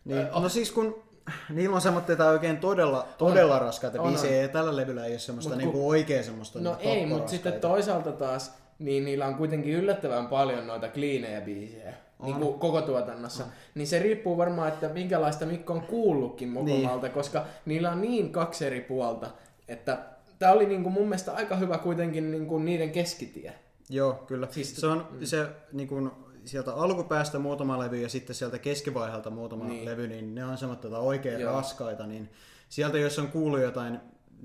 [0.05, 1.03] Niin, no siis kun
[1.51, 5.55] niillä on semmoista oikein todella, todella raskaita On, biisejä ja tällä levyllä ei ole semmoista
[5.55, 9.35] Mut kun- niinku oikein semmoista No niinku ei, mutta sitten toisaalta taas, niin niillä on
[9.35, 11.95] kuitenkin yllättävän paljon noita kliinejä biisejä.
[12.23, 13.45] Niin kuin koko tuotannossa.
[13.75, 18.67] Niin se riippuu varmaan, että minkälaista Mikko on kuullutkin Mokomalta, koska niillä on niin kaksi
[18.67, 19.27] eri puolta,
[19.69, 19.99] että
[20.39, 23.53] tämä oli niin kuin mun mielestä aika hyvä kuitenkin niin kuin niiden keskitie.
[23.91, 24.49] Joo, kyllä.
[24.51, 26.13] Siis- se on se niin kun,
[26.47, 29.85] sieltä alkupäästä muutama levy ja sitten sieltä keskivaiheelta muutama Niin.
[29.85, 31.53] levy, niin ne on semmoista tota oikein Joo.
[31.57, 32.31] raskaita, niin
[32.69, 34.01] sieltä jos on kuullut jotain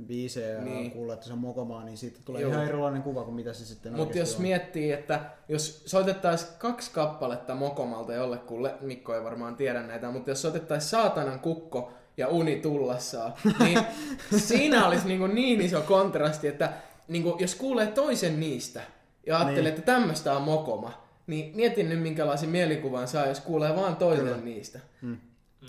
[0.07, 0.77] biisejä ja Niin.
[0.85, 2.51] on kuullut, että se on mokomaa, niin siitä tulee Joo.
[2.51, 4.41] ihan erilainen kuva kuin mitä se sitten Mutta jos on.
[4.41, 10.41] miettii, että jos soitettaisiin kaksi kappaletta Mokomalta jollekulle, Mikko ei varmaan tiedä näitä, mutta jos
[10.41, 13.79] soitettaisiin Saatanan kukko ja Uni tullassaan, niin
[14.37, 16.73] siinä olisi niin, niin iso kontrasti, että
[17.07, 18.81] niin jos kuulee toisen niistä,
[19.27, 19.73] ja ajattelin, Niin.
[19.79, 24.37] että tämmöistä on mokoma, niin mietin nyt minkälaisen mielikuvan saa, jos kuulee vaan toisen Kyllä.
[24.37, 24.79] niistä.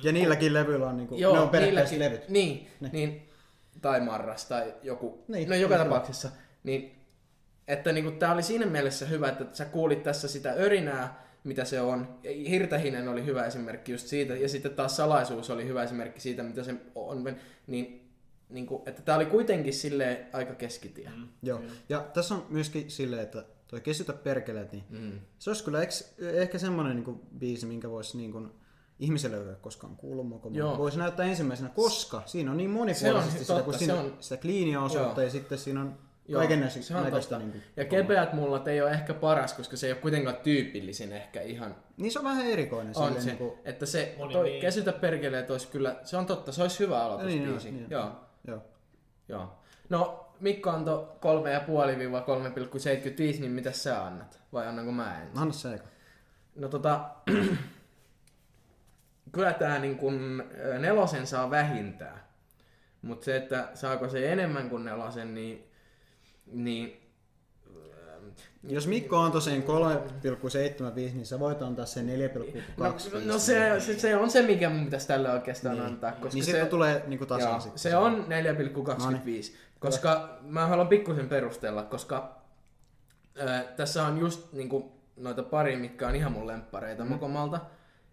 [0.03, 2.29] Ja niilläkin levyillä on, niinku, Joo, ne on periaatteessa niilläkin- levyt.
[2.29, 2.93] Niin, Niin.
[2.93, 3.29] niin,
[3.83, 5.25] tai Marras tai joku.
[5.29, 5.85] Niin, no joka kyllä.
[5.85, 6.29] tapauksessa.
[6.65, 6.93] Niin,
[7.69, 11.81] että niinku, tää oli siinä mielessä hyvä, että sä kuulit tässä sitä örinää, mitä se
[11.81, 12.19] on.
[12.49, 14.35] Hirtähinen oli hyvä esimerkki just siitä.
[14.37, 17.37] Ja sitten taas Salaisuus oli hyvä esimerkki siitä, mitä se on.
[17.67, 18.09] Niin,
[18.49, 21.11] niinku, että tää oli kuitenkin sille aika keskitie.
[21.17, 21.29] Mm.
[21.43, 21.61] Joo.
[21.89, 25.21] Ja tässä on myöskin silleen, että toi Kesytä perkeleet, niin Mm.
[25.39, 28.51] se olisi kyllä eks, ehkä semmoinen niin biisi, minkä voisi niin kuin,
[28.99, 32.75] ihmiselle, joka ei ole koskaan kuullut mokomaa, voisi näyttää ensimmäisenä, koska siinä on niin Se
[32.75, 35.25] monipuolisesti on sitä, totta, kun se siinä on- sitä kliinia osuutta Joo.
[35.27, 35.99] ja sitten siinä on
[36.33, 36.61] kaiken
[36.91, 37.39] näköistä.
[37.39, 41.43] Niin, Ja kepeät mullat ei ole ehkä paras, koska se ei ole kuitenkaan tyypillisin ehkä
[41.43, 42.93] ihan niin se on vähän erikoinen.
[42.97, 44.61] On silleen se, Niin kuin, että se Moni toi niin.
[44.61, 47.71] kesytä perkeleet olisi kyllä, se on totta, se olisi hyvä aloitusbiisi.
[47.71, 48.11] Niin, niin, joo,
[48.47, 48.63] joo.
[49.29, 49.53] joo.
[49.89, 51.09] No, Mikko antoi
[53.35, 54.43] 3,5-3,75, niin mitä sä annat?
[54.53, 55.39] Vai annanko mä ensin?
[55.39, 55.85] Anna se eka.
[56.57, 57.11] No tota,
[59.33, 60.45] kyllä tää niin kun
[60.79, 62.21] nelosen saa vähintään.
[63.03, 65.71] Mutta se, että saako se enemmän kuin nelosen, niin,
[66.47, 67.02] niin
[68.69, 69.67] Jos Mikko antoi sen 3,75,
[70.97, 72.61] niin sä voit antaa sen 4,25.
[72.77, 72.95] no,
[73.25, 75.87] no se, se, se, on se, mikä mun pitäisi tälle oikeastaan Niin.
[75.87, 76.13] antaa.
[76.13, 77.79] Koska niin se, sitten tulee niinku tasan Joo, sitten.
[77.79, 79.53] se on 4,25.
[79.53, 82.43] No Koska mä haluan pikkusen perustella, koska
[83.39, 87.11] ää, tässä on just niinku, noita pari, mitkä on ihan mun lemppareita mm.
[87.11, 87.61] Mokomalta.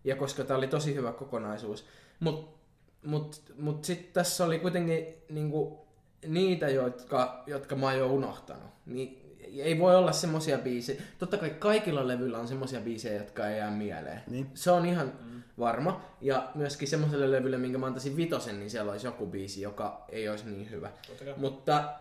[0.03, 1.85] Ja koska tää oli tosi hyvä kokonaisuus.
[2.19, 2.59] Mut,
[3.05, 5.85] mut, mut sitten tässä oli kuitenkin niinku,
[6.27, 8.71] niitä, jotka, jotka mä oon jo unohtanut.
[8.85, 9.18] Niin
[9.57, 11.01] ei voi olla semmosia biisejä.
[11.17, 14.21] Totta kai kaikilla levyillä on semmosia biisejä, jotka ei jää mieleen.
[14.27, 14.51] Niin.
[14.53, 15.13] Se on ihan
[15.59, 16.05] varma.
[16.21, 20.29] Ja myöskin semmoiselle levylle, minkä mä antaisin vitosen, niin siellä olisi joku biisi, joka ei
[20.29, 20.91] olisi niin hyvä.
[21.07, 21.23] Totta.
[21.37, 21.93] Mutta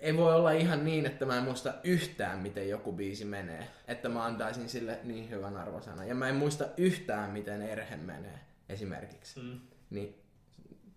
[0.00, 3.66] ei voi olla ihan niin, että mä en muista yhtään, miten joku biisi menee.
[3.88, 6.08] Että mä antaisin sille niin hyvän arvosanan.
[6.08, 9.40] Ja mä en muista yhtään, miten Erhe menee, esimerkiksi.
[9.40, 9.60] Mm.
[9.90, 10.14] Niin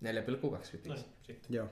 [0.06, 0.08] 4,25.
[0.88, 1.56] No, niin, sitten.
[1.56, 1.68] Joo.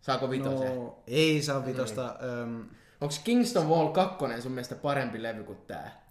[0.00, 0.76] Saako vitosen?
[0.76, 2.02] No, ei saa vitosta.
[2.02, 2.64] No.
[3.00, 6.06] Onko Kingston Wall 2 sun mielestä parempi levy kuin tää?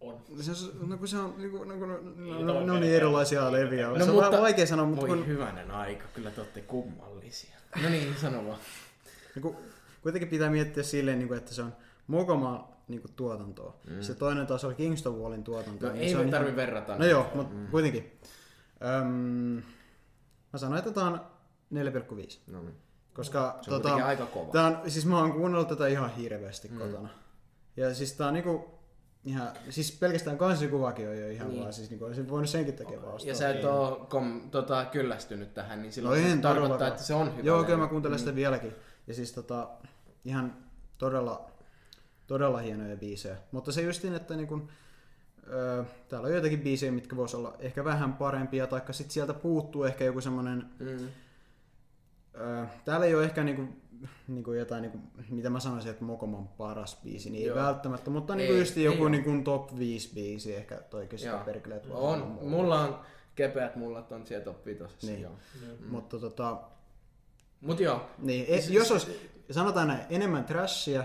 [0.00, 0.20] On.
[0.40, 2.96] Se, on- no kun se on, niinku, no, kun, no, Niin, no, no niin perkele.
[2.96, 3.88] erilaisia leviä.
[3.88, 6.60] No, se on mutta- vähän vaikea sanoa, mutta Voi kun, hyvänen aika, kyllä te ootte
[6.60, 7.56] kummallisia.
[7.82, 8.58] No niin, sano vaan.
[9.34, 9.56] niin kun,
[10.02, 11.72] kuitenkin pitää miettiä silleen, niin kuin, että se on
[12.06, 13.76] Mokomaan niin kuin, tuotantoa.
[13.90, 14.02] Mm.
[14.02, 15.88] Se toinen taas oli Kingston Wallin tuotantoa.
[15.88, 16.98] No niin ei se me on tarvi ihan- verrata.
[16.98, 17.66] No joo, mutta mm.
[17.66, 18.18] kuitenkin.
[19.00, 19.62] Öm,
[20.52, 21.20] mä sanoin, että tää on
[21.70, 22.38] 4,5.
[22.46, 22.74] No, niin.
[23.20, 24.52] Koska se on tota, aika kova.
[24.52, 26.74] tää on, siis mä oon kuunnellut tätä ihan hirveästi Mm.
[26.74, 26.80] mm.
[26.80, 27.08] kotona.
[27.76, 28.64] Ja siis tää on niinku
[29.24, 31.52] ihan, siis pelkästään kansikuvakin on jo ihan Niin.
[31.54, 31.60] niin.
[31.62, 33.28] vaan, siis niinku olisin voinut senkin takia vaan ostaa.
[33.28, 36.90] Ja sä et oo kom, tota, kyllästynyt tähän, niin silloin No se en tarkoittaa, todellakaan.
[36.92, 37.42] että se on hyvä.
[37.46, 38.72] Joo, kyllä mä kuuntelen sitä vieläkin.
[39.06, 39.68] Ja siis tota,
[40.24, 40.56] ihan
[40.98, 41.50] todella,
[42.26, 43.36] todella hienoja biisejä.
[43.52, 44.68] Mutta se justin, että niinku,
[45.52, 49.84] ö, täällä on joitakin biisejä, mitkä vois olla ehkä vähän parempia, taikka sit sieltä puuttuu
[49.84, 51.08] ehkä joku semmonen, Mm.
[52.84, 53.68] Täällä ei ole ehkä niinku,
[54.28, 54.98] niinku jotain, niinku,
[55.30, 57.56] mitä mä sanoisin, että Mokoman paras biisi, niin Joo.
[57.58, 61.30] ei välttämättä, mutta niinku Ei, just ei joku niinku top 5 biisi ehkä toikin sitä
[61.30, 61.44] Joo.
[61.44, 61.86] perkeleet.
[61.90, 62.42] On, olla.
[62.42, 63.00] mulla on
[63.34, 64.82] kepeät mullat on siellä top 5.
[65.02, 65.22] Niin.
[65.22, 65.32] Joo.
[65.88, 66.60] Mutta tota,
[67.60, 71.04] Mut joo, niin, e, jos olisi, sanotaan näin, enemmän trashia,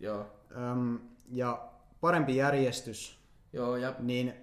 [0.00, 0.26] joo,
[0.72, 0.98] Öm,
[1.32, 1.68] ja
[2.00, 3.18] parempi järjestys,
[3.52, 4.34] joo, ja niin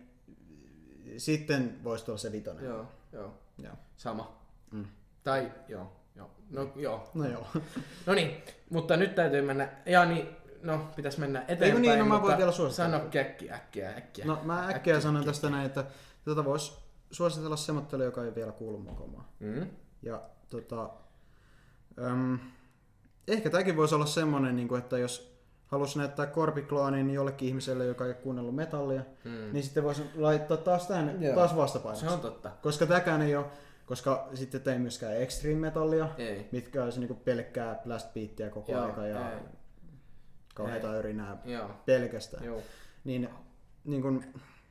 [1.17, 2.65] sitten voisi tulla se vitonen.
[2.65, 3.73] joo, joo, Joo.
[3.97, 4.37] sama.
[4.71, 4.85] Mm.
[5.23, 5.91] Tai joo,
[6.51, 7.09] no joo.
[7.13, 7.47] No joo.
[8.05, 10.29] No niin, mutta nyt täytyy mennä, ja niin,
[10.63, 12.91] no pitäisi mennä eteenpäin, niin, no mä voin vielä suositella.
[12.97, 14.25] Sano käkki äkkiä, äkkiä.
[14.25, 15.83] No mä äkkiä sanon tästä näin, että
[16.25, 16.73] tätä voisi
[17.11, 19.25] suositella semmoittelu, joka ei vielä kuulu mokomaan.
[19.39, 19.67] Mm.
[20.01, 20.89] Ja tota,
[22.03, 22.39] öm,
[23.27, 25.37] ehkä tämäkin voisi olla semmonen, niin kuin, että jos
[25.67, 29.31] halusi näyttää Korpiklaanin jollekin ihmiselle, joka ei kuunnellut metallia, Mm.
[29.53, 31.35] niin sitten voisi laittaa taas tämän Joo.
[31.35, 32.07] taas Se vastapainoksi.
[32.07, 32.51] on totta.
[32.61, 33.45] Koska tämäkään ei ole,
[33.87, 36.49] koska sitten ei myöskään extreme metallia, Ei.
[36.51, 39.39] mitkä olisi niinku pelkkää blast beattiä koko Joo, aika ja ei.
[40.55, 42.43] kauheita örinää Joo, pelkästään.
[42.45, 42.61] joo.
[43.03, 43.29] Niin,
[43.85, 44.23] niin kun,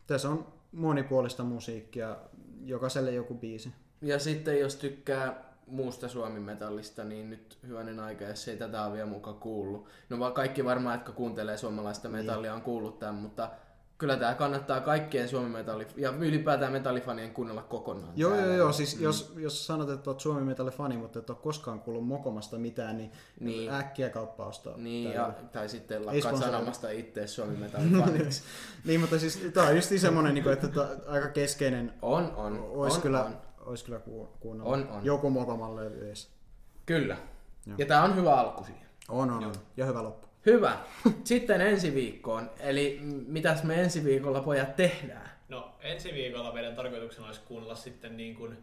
[0.07, 2.17] tässä on monipuolista musiikkia,
[2.65, 3.73] jokaiselle joku biisi.
[4.03, 9.07] Ja sitten jos tykkää muusta suomimetallista, niin nyt hyvänen aika, jos ei tätä ole vielä
[9.07, 9.89] mukaan kuullut.
[10.09, 13.51] No vaan kaikki varmaan, jotka kuuntelee suomalaista metallia, on kuullut tämän, mutta
[13.99, 18.13] kyllä tämä kannattaa kaikkien suomimetalli ja ylipäätään metallifanien kuunnella kokonaan.
[18.17, 18.47] Joo, täällä.
[18.47, 18.73] joo, joo.
[18.73, 22.59] Siis jos, jos sanot, että olet Suomi Metalli fani, mutta et ole koskaan kuullut Mokomasta
[22.59, 23.71] mitään, niin, Niin.
[23.73, 24.77] äkkiä kauppa ostaa.
[24.77, 28.43] Niin, ja, tai sitten lakkaat sanomasta itse suomimetallifaniksi.
[28.85, 32.97] niin, mutta siis tämä on just semmoinen, niin että tää aika keskeinen on, on, olisi
[32.97, 33.37] on, kyllä, on.
[33.67, 35.05] Ois kyllä ku- kuunnella On, on.
[35.05, 36.31] joku Mokoman levy edes.
[36.87, 37.17] Kyllä.
[37.67, 37.75] Joo.
[37.79, 38.87] Ja tämä on hyvä alku siihen.
[39.09, 39.53] On, on, on.
[39.77, 40.26] Ja hyvä loppu.
[40.47, 40.77] Hyvä.
[41.25, 42.51] Sitten ensi viikkoon.
[42.61, 45.31] Eli mitäs me ensi viikolla pojat tehdään?
[45.49, 48.59] No ensi viikolla meidän tarkoituksena olisi kuunnella sitten niin kuin,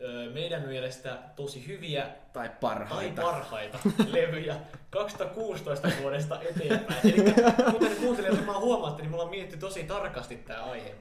[0.00, 3.22] ö, meidän mielestä tosi hyviä Tai tai parhaita.
[3.22, 3.78] parhaita
[4.12, 4.56] levyjä
[4.90, 7.00] 2016 vuodesta eteenpäin.
[7.04, 7.32] Eli
[7.72, 10.94] kuten kuuntelijat varmaan huomaatte, niin mulla on mietitty tosi tarkasti tämä aihe.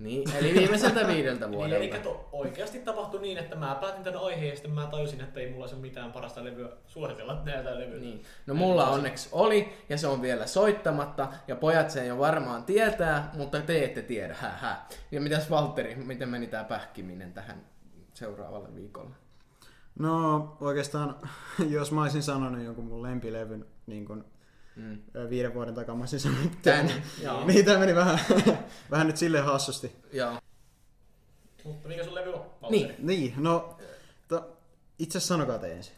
[0.00, 1.76] Niin, eli viimeiseltä viideltä Niin, vuodelta.
[1.84, 5.40] eli to, oikeasti tapahtui niin, että mä päätin tämän aiheen ja sitten mä tajusin, että
[5.40, 7.98] ei mulla ole mitään parasta levyä suositella näitä levyä.
[8.00, 8.22] Niin.
[8.46, 13.30] No mulla onneksi oli, ja se on vielä soittamatta, ja pojat sen jo varmaan tietää,
[13.36, 14.76] mutta te ette tiedä, hä, hä.
[15.12, 17.66] Ja mitäs Valtteri, miten meni tää pähkiminen tähän
[18.14, 19.10] seuraavalle viikolle?
[19.98, 21.16] No oikeastaan,
[21.68, 24.24] jos mä olisin sanonut jonkun mun lempilevyn niin kun,
[24.76, 24.98] Mm.
[25.30, 25.74] viiden vuoden
[26.62, 26.86] Tän.
[26.86, 26.90] tän.
[27.22, 27.46] Joo.
[27.46, 28.18] Niin tää meni vähän,
[28.90, 29.96] vähän nyt silleen hassusti.
[30.12, 30.32] Joo.
[31.64, 32.46] Mutta mikä sun levy on?
[32.62, 32.70] Valtteri?
[32.88, 32.94] Niin.
[32.98, 33.76] Niin, no
[34.28, 34.56] to,
[34.98, 35.94] itse asiassa sanokaa te ensin.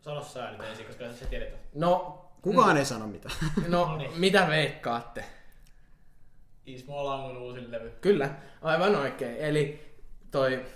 [0.00, 1.48] Sano sä nyt ensin, koska sä tiedät.
[1.74, 3.34] No, Kukaan ei sano mitään.
[3.68, 4.10] no No niin.
[4.20, 5.24] mitä veikkaatte?
[6.66, 7.90] Ismo Langon uusin levy.
[8.00, 8.30] Kyllä,
[8.62, 9.36] aivan oikein.
[9.36, 9.94] Eli
[10.30, 10.66] toi,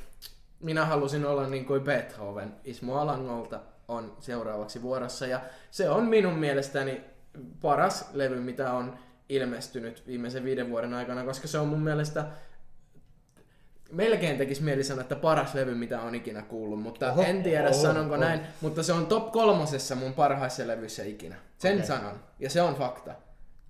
[0.61, 2.55] minä halusin olla niin kuin Beethoven.
[2.64, 7.05] Ismo Alangolta on seuraavaksi vuorossa ja se on minun mielestäni
[7.61, 12.24] paras levy, mitä on ilmestynyt viimeisen viiden vuoden aikana, koska se on mun mielestä
[13.93, 17.68] melkein tekisi mieli sanoa, että paras levy, mitä on ikinä kuullut, mutta Oho, en tiedä
[17.68, 18.24] oho, sanonko oho.
[18.24, 21.37] näin, mutta se on top kolmosessa mun parhaissa levyissä ikinä.
[21.59, 21.87] Sen Okei.
[21.87, 23.14] sanon, ja se on fakta,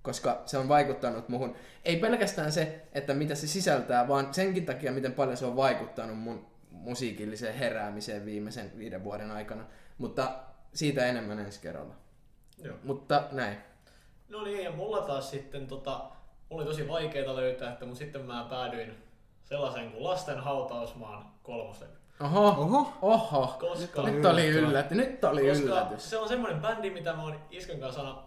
[0.01, 1.55] koska se on vaikuttanut muhun.
[1.85, 6.17] Ei pelkästään se, että mitä se sisältää, vaan senkin takia, miten paljon se on vaikuttanut
[6.17, 9.65] mun musiikilliseen heräämiseen viimeisen viiden vuoden aikana.
[9.97, 10.39] Mutta
[10.73, 11.95] siitä enemmän ensi kerralla.
[12.63, 12.75] Joo.
[12.83, 13.57] Mutta näin.
[14.29, 16.01] No niin, ja mulla taas sitten tota,
[16.49, 19.03] oli tosi vaikeeta löytää, että mutta sitten mä päädyin
[19.43, 21.91] sellaisen kuin Lasten hautausmaan kolmoslevy.
[22.23, 22.93] Oho, Oho.
[23.01, 23.55] oho.
[23.59, 24.97] Koska, Nyt oli yllätys.
[24.97, 26.09] Nyt oli koska yllätys.
[26.09, 28.23] se on semmoinen bändi, mitä mä oon Iskon kanssa aina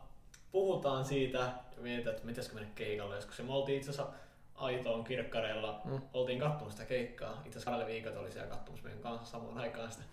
[0.52, 1.52] puhutaan siitä ja
[1.82, 3.38] mietitään, että pitäisikö mennä keikalle joskus.
[3.38, 4.12] Ja me oltiin itse asiassa
[4.54, 6.00] Aitoon kirkkareella, Mm.
[6.14, 7.30] oltiin katsomassa sitä keikkaa.
[7.30, 10.04] Itse asiassa kahdelle viikot oli siellä katsomassa meidän kanssa samaan aikaan sitä.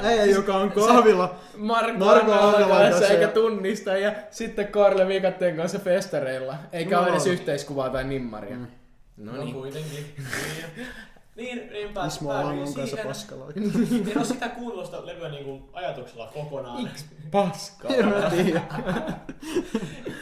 [0.00, 1.34] Äijä, joka on kahvilla.
[1.56, 6.54] Marko, Marko kanssa kanssa eikä ja- tunnista ja sitten Karle Viikatteen kanssa festareilla.
[6.72, 7.02] Eikä No.
[7.02, 8.56] ole edes yhteiskuvaa tai nimmaria.
[8.56, 8.66] Mm.
[9.16, 9.54] No No niin.
[9.54, 10.06] kuitenkin.
[11.38, 13.06] niin, niin, niin pääs, Ismo Alangon kanssa siihen.
[13.06, 13.48] paskalaa.
[14.10, 16.90] En ole sitä kuullut sitä levyä niinku ajatuksella kokonaan.
[17.30, 17.90] Paskaa.
[17.90, 18.62] En mä tiedä.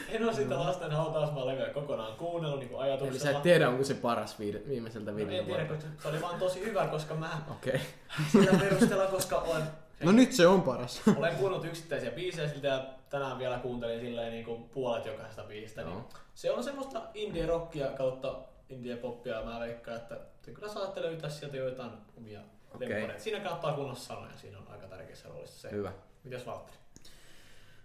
[0.09, 3.19] En ole sitä lasten hautausmaan levyä kokonaan kuunnellut niinku Eli ajatuksella.
[3.23, 6.21] sä et tiedä, onko se paras viide, viimeiseltä No, viideltä en tiedä, koska se oli
[6.21, 7.73] vaan tosi hyvä, koska mä Okei.
[7.75, 7.85] Okay.
[8.31, 9.63] sillä perusteella, koska olen,
[10.03, 11.01] No nyt se on paras.
[11.17, 15.81] olen kuunnellut yksittäisiä biisejä siltä ja tänään vielä kuuntelin silleen niin kuin puolet jokaisesta biisistä.
[15.81, 16.09] Niin Joo.
[16.35, 18.35] se on semmoista indie-rockia kautta
[18.69, 22.41] indie-poppia ja mä veikkaan, että te kyllä saatte löytää sieltä joitain omia
[22.75, 23.19] okay.
[23.19, 25.71] Siinä kannattaa kuunnella sanoja, siinä on aika tärkeässä roolissa se.
[25.71, 25.93] Hyvä.
[26.23, 26.77] Mitäs Valtteri?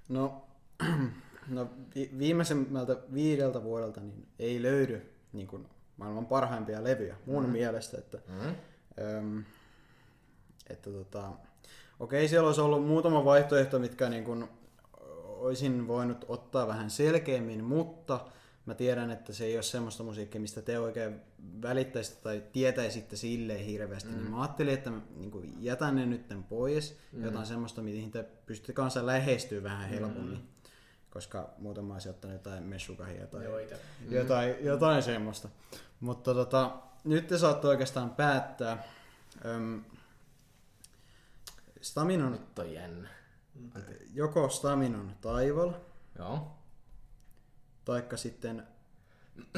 [0.08, 0.44] No,
[1.48, 7.50] no vi- viimeisemmältä viideltä vuodelta niin ei löydy niin kuin, maailman parhaimpia levyjä mun Mm.
[7.50, 7.98] mielestä.
[7.98, 8.54] Että, Mm.
[9.04, 9.44] öm,
[10.70, 11.32] että tota,
[12.00, 14.48] okei, siellä olisi ollut muutama vaihtoehto, mitkä niin kuin,
[15.22, 18.20] olisin voinut ottaa vähän selkeämmin, mutta
[18.66, 21.20] mä tiedän, että se ei ole semmoista musiikkia, mistä te oikein
[21.62, 24.08] välittäisitte tai tietäisitte silleen hirveästi.
[24.10, 24.16] Mm.
[24.16, 27.18] Niin mä ajattelin, että mä niin jätän ne nytten pois, Mm.
[27.18, 27.24] mm.
[27.24, 30.38] jotain semmoista, mihin te pystytte kanssa lähestyä vähän helpommin.
[30.38, 30.46] Mm.
[31.10, 33.78] Koska muuten mä olisin ottanut jotain messukahia tai Joo, ite.
[34.10, 35.48] jotain, jotain semmoista.
[36.00, 38.84] Mutta tota, nyt te saatte oikeastaan päättää.
[39.44, 39.84] Öm,
[41.80, 43.08] Staminon, Nyt on jännä.
[44.14, 45.72] joko Staminon taival,
[46.18, 46.56] Joo.
[47.84, 48.66] Taikka sitten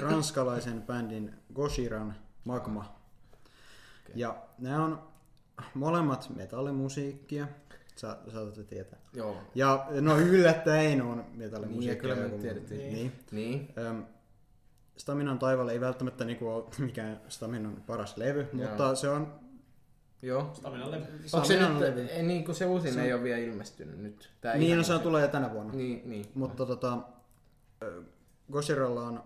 [0.00, 2.14] ranskalaisen bändin Goshiran
[2.44, 2.80] Magma.
[4.04, 4.12] Okei.
[4.16, 5.02] Ja nämä on
[5.74, 7.46] molemmat metallimusiikkia,
[7.96, 8.98] Sa- saatatte tietää.
[9.12, 9.36] Joo.
[9.54, 12.00] Ja no yllättäen on Niin, metallimusiikkia.
[12.14, 12.78] kyllä me tiedettiin.
[12.80, 12.92] Niin.
[12.92, 13.12] niin.
[13.76, 13.86] Niin.
[13.86, 14.04] Öm,
[14.96, 18.68] Staminan taival ei välttämättä niinku ole mikään Staminan paras levy, Joo.
[18.68, 19.40] mutta se on
[20.22, 20.50] Joo.
[20.54, 21.02] Staminan levy.
[21.04, 22.00] Onko se Staminan nyt, levy.
[22.06, 24.30] ei, niin kuin se uusin Se- ei ole vielä ilmestynyt nyt.
[24.40, 25.72] Tää Niin, ihan no se tulee tänä vuonna.
[25.74, 26.26] Niin, niin.
[26.34, 26.98] Mutta tota,
[28.48, 29.22] ö, Goshiralla on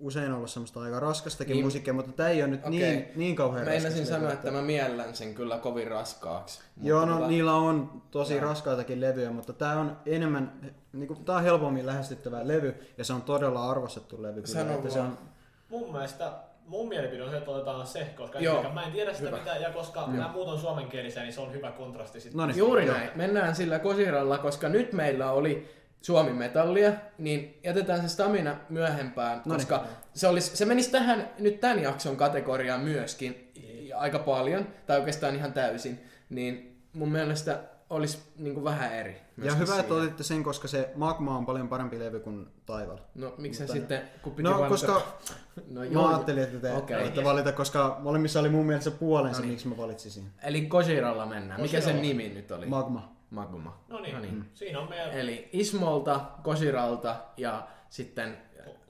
[0.00, 1.64] usein ollut semmoista aika raskastakin Niin.
[1.64, 2.70] musiikkia, mutta tämä ei ole nyt Okei.
[2.70, 6.60] niin, niin kauhean Meinasin sanoa, että mä miellän sen kyllä kovin raskaaksi.
[6.82, 8.44] Joo, no tota- niillä on tosi Joo.
[8.44, 10.52] raskaitakin levyjä, mutta tämä on enemmän,
[10.92, 14.42] niinku, tää on helpommin lähestyttävä levy ja se on todella arvostettu levy.
[14.42, 15.18] kyllä, Sano että se on,
[15.68, 16.32] Mun mielestä,
[16.66, 18.72] mun mielipide on se, että otetaan se, koska Joo.
[18.72, 19.36] Mä en tiedä sitä Hyvä.
[19.38, 20.10] mitään, ja koska Joo.
[20.10, 22.38] nämä muut on suomenkielisiä, niin se on hyvä kontrasti sitten.
[22.38, 23.10] no niin, Juuri näin.
[23.14, 29.66] Mennään sillä kosiralla, koska nyt meillä oli Suomi Metallia, niin jätetään se stamina myöhempään, Noniin.
[29.66, 29.84] koska
[30.14, 33.52] se, olisi, se menisi tähän nyt tämän jakson kategoriaan myöskin
[33.96, 36.00] aika paljon, tai oikeastaan ihan täysin.
[36.30, 37.60] Niin mun mielestä
[37.90, 39.20] olisi niinku vähän eri.
[39.42, 40.02] Ja hyvä, että siinä.
[40.02, 42.98] otitte sen, koska se Magma on paljon parempi levy kuin Taival.
[43.14, 44.68] No miksi Mutta- sitten, kun piti No, valita...
[44.68, 45.02] koska
[45.70, 47.24] No, mä ajattelin, että te okay.
[47.24, 49.52] valita, koska molemmissa oli mun mielestä puolensa, No niin.
[49.52, 50.24] miksi mä valitsisin.
[50.42, 51.60] Eli Kojiralla mennään.
[51.60, 52.66] Mikä sen nimi nyt oli?
[52.66, 53.17] Magma.
[53.30, 53.80] Magma.
[53.88, 54.50] No niin, No niin.
[54.54, 55.10] siinä on meidän...
[55.10, 58.38] Eli Ismolta, Kosiralta ja sitten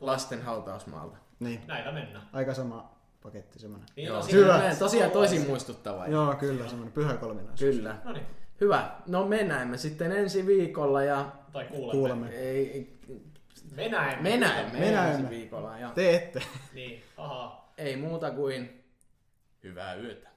[0.01, 1.17] lasten hautausmaalta.
[1.41, 2.29] Niin, Näillä mennään.
[2.33, 3.87] aika sama paketti semmonen.
[3.97, 4.55] Niin, Joo, Hyvä.
[4.55, 6.07] on tosiaan tosi muistuttava.
[6.07, 7.77] Joo, kyllä, semmonen pyhä kolminaisuus.
[7.77, 7.97] Kyllä.
[8.05, 8.27] No niin,
[8.61, 8.91] Hyvä.
[9.07, 11.93] No me näemme sitten ensi viikolla ja tai kuulemme.
[11.93, 12.29] Kuulemme.
[12.29, 12.99] ei,
[13.77, 14.31] Me näemme.
[14.31, 15.11] me näemme Me näemme.
[15.15, 16.43] ensi viikolla ja Te ette.
[16.75, 17.73] Niin, ahaa.
[17.79, 18.85] ei muuta kuin
[19.63, 20.28] hyvää yötä.